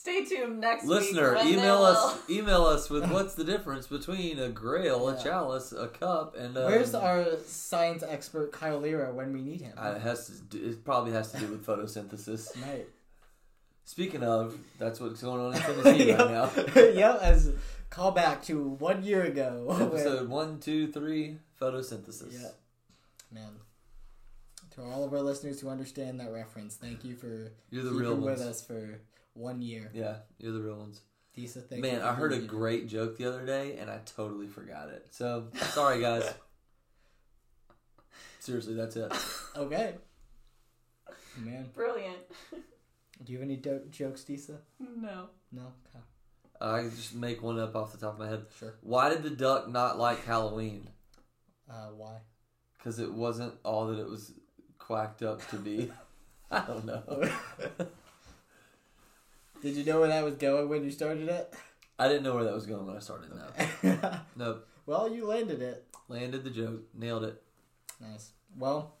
Stay 0.00 0.24
tuned 0.24 0.60
next 0.60 0.86
Listener, 0.86 1.34
week. 1.34 1.44
when 1.44 1.48
email 1.54 1.82
they 1.84 1.90
us. 1.90 2.18
Email 2.30 2.64
us 2.64 2.88
with 2.88 3.10
what's 3.10 3.34
the 3.34 3.44
difference 3.44 3.86
between 3.86 4.38
a 4.38 4.48
Grail, 4.48 5.06
a 5.10 5.22
chalice, 5.22 5.72
a 5.72 5.88
cup, 5.88 6.34
and 6.38 6.56
um, 6.56 6.64
Where's 6.64 6.94
our 6.94 7.26
science 7.44 8.02
expert 8.02 8.50
Kyle 8.50 8.78
Lira 8.80 9.12
when 9.12 9.34
we 9.34 9.42
need 9.42 9.60
him? 9.60 9.74
Uh, 9.76 9.92
it 9.96 10.00
has 10.00 10.26
to. 10.26 10.32
do- 10.56 10.70
It 10.70 10.84
probably 10.86 11.12
has 11.12 11.32
to 11.32 11.38
do 11.38 11.48
with 11.48 11.66
photosynthesis. 11.66 12.48
Right. 12.66 12.86
Speaking 13.84 14.22
of, 14.22 14.56
that's 14.78 15.00
what's 15.00 15.20
going 15.20 15.40
on 15.40 15.54
in 15.54 15.60
Tennessee 15.84 16.12
right 16.14 16.30
now. 16.30 16.50
yep, 16.76 17.18
as 17.20 17.52
call 17.90 18.12
back 18.12 18.42
to 18.44 18.68
one 18.78 19.02
year 19.02 19.24
ago. 19.24 19.64
where- 19.66 19.82
Episode 19.82 20.30
one, 20.30 20.60
two, 20.60 20.90
three, 20.92 21.36
photosynthesis. 21.60 22.40
Yeah. 22.40 22.48
Man. 23.30 23.50
To 24.76 24.82
all 24.82 25.04
of 25.04 25.12
our 25.12 25.20
listeners 25.20 25.60
who 25.60 25.68
understand 25.68 26.20
that 26.20 26.32
reference, 26.32 26.76
thank 26.76 27.04
you 27.04 27.16
for 27.16 27.50
You're 27.70 27.82
the 27.82 27.90
keeping 27.90 27.98
real 27.98 28.14
with 28.14 28.38
ones. 28.38 28.40
us 28.42 28.62
for 28.64 29.00
one 29.34 29.62
year. 29.62 29.90
Yeah, 29.94 30.16
you're 30.38 30.52
the 30.52 30.60
real 30.60 30.78
ones. 30.78 31.00
Disa, 31.34 31.60
thank 31.60 31.84
you 31.84 31.90
Man, 31.90 32.02
I 32.02 32.12
heard 32.12 32.32
a 32.32 32.36
being 32.36 32.48
great 32.48 32.88
joke 32.88 33.16
the 33.16 33.26
other 33.26 33.46
day 33.46 33.76
and 33.78 33.88
I 33.88 34.00
totally 34.04 34.48
forgot 34.48 34.88
it. 34.88 35.06
So 35.10 35.46
sorry, 35.54 36.00
guys. 36.00 36.28
Seriously, 38.40 38.74
that's 38.74 38.96
it. 38.96 39.12
Okay. 39.56 39.94
Man, 41.38 41.68
Brilliant. 41.74 42.16
do 43.22 43.32
you 43.32 43.38
have 43.38 43.46
any 43.46 43.56
do- 43.56 43.82
jokes, 43.90 44.24
Disa? 44.24 44.58
No. 44.80 45.26
No? 45.52 45.72
Okay. 45.94 46.04
I 46.60 46.80
can 46.80 46.90
just 46.90 47.14
make 47.14 47.42
one 47.42 47.58
up 47.58 47.76
off 47.76 47.92
the 47.92 47.98
top 47.98 48.14
of 48.14 48.18
my 48.18 48.28
head. 48.28 48.46
Sure. 48.58 48.74
Why 48.82 49.08
did 49.08 49.22
the 49.22 49.30
duck 49.30 49.68
not 49.68 49.98
like 49.98 50.24
Halloween? 50.24 50.88
Uh, 51.70 51.88
why? 51.96 52.16
Because 52.76 52.98
it 52.98 53.12
wasn't 53.12 53.54
all 53.64 53.86
that 53.86 54.00
it 54.00 54.08
was 54.08 54.32
quacked 54.78 55.22
up 55.22 55.46
to 55.50 55.56
be. 55.56 55.90
I 56.50 56.60
don't 56.60 56.84
know. 56.84 57.30
Did 59.62 59.76
you 59.76 59.84
know 59.84 60.00
where 60.00 60.08
that 60.08 60.24
was 60.24 60.36
going 60.36 60.68
when 60.68 60.84
you 60.84 60.90
started 60.90 61.28
it? 61.28 61.54
I 61.98 62.08
didn't 62.08 62.22
know 62.22 62.34
where 62.34 62.44
that 62.44 62.54
was 62.54 62.66
going 62.66 62.86
when 62.86 62.96
I 62.96 63.00
started. 63.00 63.30
It. 63.30 64.02
No, 64.02 64.20
nope. 64.36 64.68
well, 64.86 65.08
you 65.12 65.26
landed 65.26 65.60
it. 65.60 65.84
Landed 66.08 66.44
the 66.44 66.50
joke, 66.50 66.82
nailed 66.94 67.24
it. 67.24 67.42
Nice. 68.00 68.32
Well, 68.56 68.94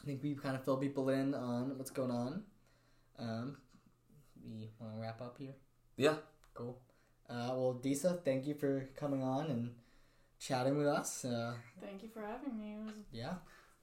I 0.00 0.06
think 0.06 0.22
we've 0.22 0.40
kind 0.40 0.54
of 0.54 0.64
filled 0.64 0.80
people 0.80 1.08
in 1.10 1.34
on 1.34 1.76
what's 1.76 1.90
going 1.90 2.10
on. 2.12 2.44
Um, 3.18 3.56
we 4.44 4.68
want 4.80 4.94
to 4.94 5.00
wrap 5.00 5.20
up 5.20 5.36
here. 5.38 5.54
Yeah, 5.96 6.14
Cool. 6.54 6.78
Uh, 7.28 7.50
well, 7.54 7.72
Disa, 7.74 8.18
thank 8.24 8.46
you 8.46 8.54
for 8.54 8.88
coming 8.96 9.22
on 9.22 9.46
and 9.46 9.70
chatting 10.40 10.76
with 10.78 10.86
us. 10.86 11.24
Uh, 11.24 11.54
Thank 11.80 12.02
you 12.02 12.08
for 12.08 12.20
having 12.22 12.58
me. 12.58 12.72
It 12.72 12.84
was 12.84 12.94
yeah, 13.12 13.30
a 13.30 13.36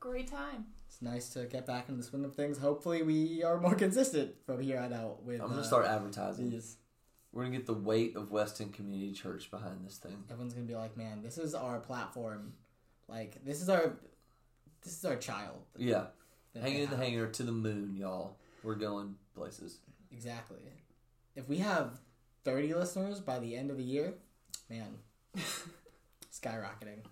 great 0.06 0.28
time. 0.30 0.66
it's 0.88 1.02
nice 1.02 1.30
to 1.30 1.46
get 1.46 1.66
back 1.66 1.90
into 1.90 2.02
the 2.02 2.08
swing 2.08 2.24
of 2.26 2.36
things. 2.36 2.58
Hopefully, 2.58 3.02
we 3.02 3.44
are 3.44 3.60
more 3.60 3.76
consistent 3.76 4.36
from 4.46 4.62
here 4.62 4.80
on 4.80 4.94
out 4.94 5.24
with. 5.24 5.42
I'm 5.42 5.50
gonna 5.50 5.62
uh, 5.62 5.66
start 5.66 5.86
advertising. 5.86 6.52
these. 6.52 6.78
We're 7.32 7.44
gonna 7.44 7.58
get 7.58 7.66
the 7.66 7.74
weight 7.74 8.16
of 8.16 8.32
West 8.32 8.62
End 8.62 8.74
Community 8.74 9.12
Church 9.12 9.52
behind 9.52 9.86
this 9.86 9.98
thing. 9.98 10.24
Everyone's 10.30 10.54
gonna 10.54 10.68
be 10.68 10.76
like, 10.76 10.96
"Man, 10.96 11.22
this 11.22 11.38
is 11.38 11.56
our 11.56 11.80
platform. 11.80 12.54
Like, 13.08 13.44
this 13.44 13.62
is 13.62 13.70
our, 13.70 13.98
this 14.84 14.98
is 14.98 15.06
our 15.06 15.18
child." 15.18 15.58
Yeah, 15.78 16.06
that 16.54 16.64
hanging 16.64 16.84
in 16.84 16.90
the 16.90 16.96
have." 16.96 17.06
hanger 17.06 17.28
to 17.28 17.44
the 17.44 17.52
moon, 17.52 17.96
y'all. 17.96 18.38
We're 18.64 18.76
going 18.76 19.16
places. 19.36 19.80
Exactly. 20.12 20.60
If 21.36 21.50
we 21.50 21.58
have 21.58 22.00
30 22.46 22.74
listeners 22.74 23.20
by 23.20 23.40
the 23.40 23.56
end 23.56 23.70
of 23.70 23.78
the 23.78 23.84
year, 23.84 24.14
man, 24.70 24.96
skyrocketing. 26.32 27.04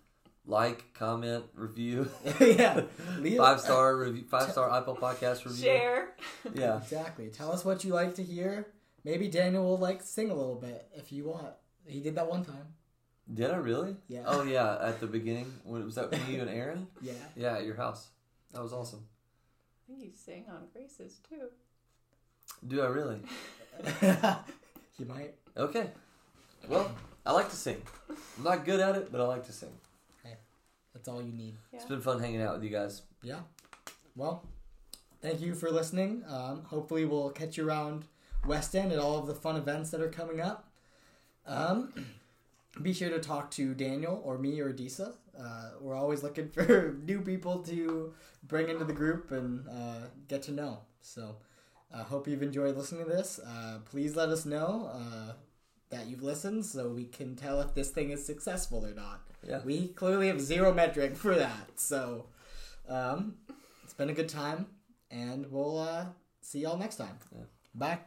Like, 0.45 0.93
comment, 0.93 1.45
review, 1.55 2.09
yeah. 2.41 2.81
Leave- 3.19 3.37
five 3.37 3.61
star 3.61 3.95
review, 3.95 4.25
five 4.29 4.51
star 4.51 4.69
Apple 4.75 4.95
Podcast 4.95 5.45
review. 5.45 5.63
Share. 5.63 6.09
Yeah, 6.53 6.77
Exactly. 6.79 7.29
Tell 7.29 7.51
us 7.53 7.63
what 7.63 7.83
you 7.85 7.93
like 7.93 8.15
to 8.15 8.23
hear. 8.23 8.67
Maybe 9.05 9.27
Daniel 9.29 9.63
will 9.63 9.77
like 9.77 10.01
sing 10.01 10.29
a 10.31 10.33
little 10.33 10.55
bit 10.55 10.85
if 10.93 11.11
you 11.13 11.25
want. 11.29 11.47
He 11.85 12.01
did 12.01 12.15
that 12.15 12.29
one 12.29 12.43
time. 12.43 12.67
did 13.33 13.51
I 13.51 13.55
really? 13.55 13.95
Yeah. 14.09 14.23
Oh 14.25 14.43
yeah, 14.43 14.77
at 14.81 14.99
the 14.99 15.07
beginning 15.07 15.53
when 15.63 15.83
was 15.85 15.95
that 15.95 16.11
me, 16.11 16.19
you 16.29 16.41
and 16.41 16.49
Aaron? 16.49 16.87
Yeah. 17.01 17.13
Yeah, 17.37 17.57
at 17.57 17.65
your 17.65 17.75
house. 17.75 18.09
That 18.51 18.61
was 18.61 18.73
awesome. 18.73 19.05
I 19.87 19.93
think 19.93 20.03
you 20.03 20.11
sang 20.13 20.45
on 20.49 20.67
Grace's 20.73 21.19
too. 21.29 21.47
Do 22.67 22.81
I 22.81 22.87
really? 22.87 23.19
he 24.97 25.03
might. 25.05 25.33
Okay. 25.57 25.89
Well, 26.67 26.91
I 27.25 27.31
like 27.31 27.49
to 27.49 27.55
sing. 27.55 27.81
I'm 28.37 28.43
not 28.43 28.65
good 28.65 28.79
at 28.79 28.95
it, 28.95 29.11
but 29.11 29.21
I 29.21 29.25
like 29.25 29.45
to 29.47 29.53
sing. 29.53 29.69
That's 30.93 31.07
all 31.07 31.21
you 31.21 31.33
need. 31.33 31.55
Yeah. 31.71 31.79
It's 31.79 31.89
been 31.89 32.01
fun 32.01 32.19
hanging 32.19 32.41
out 32.41 32.53
with 32.55 32.63
you 32.63 32.69
guys. 32.69 33.01
Yeah. 33.21 33.39
Well, 34.15 34.45
thank 35.21 35.41
you 35.41 35.55
for 35.55 35.71
listening. 35.71 36.23
Um, 36.27 36.63
hopefully, 36.65 37.05
we'll 37.05 37.31
catch 37.31 37.57
you 37.57 37.67
around 37.67 38.05
West 38.45 38.75
End 38.75 38.91
at 38.91 38.99
all 38.99 39.17
of 39.17 39.27
the 39.27 39.35
fun 39.35 39.55
events 39.55 39.89
that 39.91 40.01
are 40.01 40.09
coming 40.09 40.39
up. 40.39 40.69
Um, 41.45 41.93
be 42.81 42.93
sure 42.93 43.09
to 43.09 43.19
talk 43.19 43.51
to 43.51 43.73
Daniel 43.73 44.21
or 44.23 44.37
me 44.37 44.59
or 44.59 44.71
Disa. 44.71 45.13
Uh, 45.37 45.71
we're 45.81 45.95
always 45.95 46.21
looking 46.21 46.49
for 46.53 46.95
new 47.03 47.21
people 47.21 47.59
to 47.63 48.13
bring 48.43 48.69
into 48.69 48.85
the 48.85 48.93
group 48.93 49.31
and 49.31 49.67
uh, 49.67 50.07
get 50.27 50.43
to 50.43 50.51
know. 50.51 50.79
So, 51.01 51.37
I 51.93 52.01
hope 52.01 52.27
you've 52.27 52.43
enjoyed 52.43 52.75
listening 52.75 53.05
to 53.05 53.09
this. 53.09 53.39
Uh, 53.39 53.79
please 53.85 54.15
let 54.15 54.29
us 54.29 54.45
know 54.45 54.89
uh, 54.93 55.33
that 55.89 56.07
you've 56.07 56.23
listened 56.23 56.65
so 56.65 56.89
we 56.89 57.05
can 57.05 57.35
tell 57.35 57.61
if 57.61 57.75
this 57.75 57.91
thing 57.91 58.09
is 58.09 58.25
successful 58.25 58.83
or 58.85 58.93
not. 58.93 59.21
Yeah. 59.47 59.61
We 59.63 59.89
clearly 59.89 60.27
have 60.27 60.41
zero 60.41 60.73
metric 60.73 61.15
for 61.15 61.35
that. 61.35 61.79
So, 61.79 62.27
um, 62.87 63.35
it's 63.83 63.93
been 63.93 64.09
a 64.09 64.13
good 64.13 64.29
time, 64.29 64.67
and 65.11 65.51
we'll 65.51 65.79
uh, 65.79 66.05
see 66.41 66.59
y'all 66.59 66.77
next 66.77 66.95
time. 66.95 67.17
Yeah. 67.31 67.45
Bye. 67.75 67.99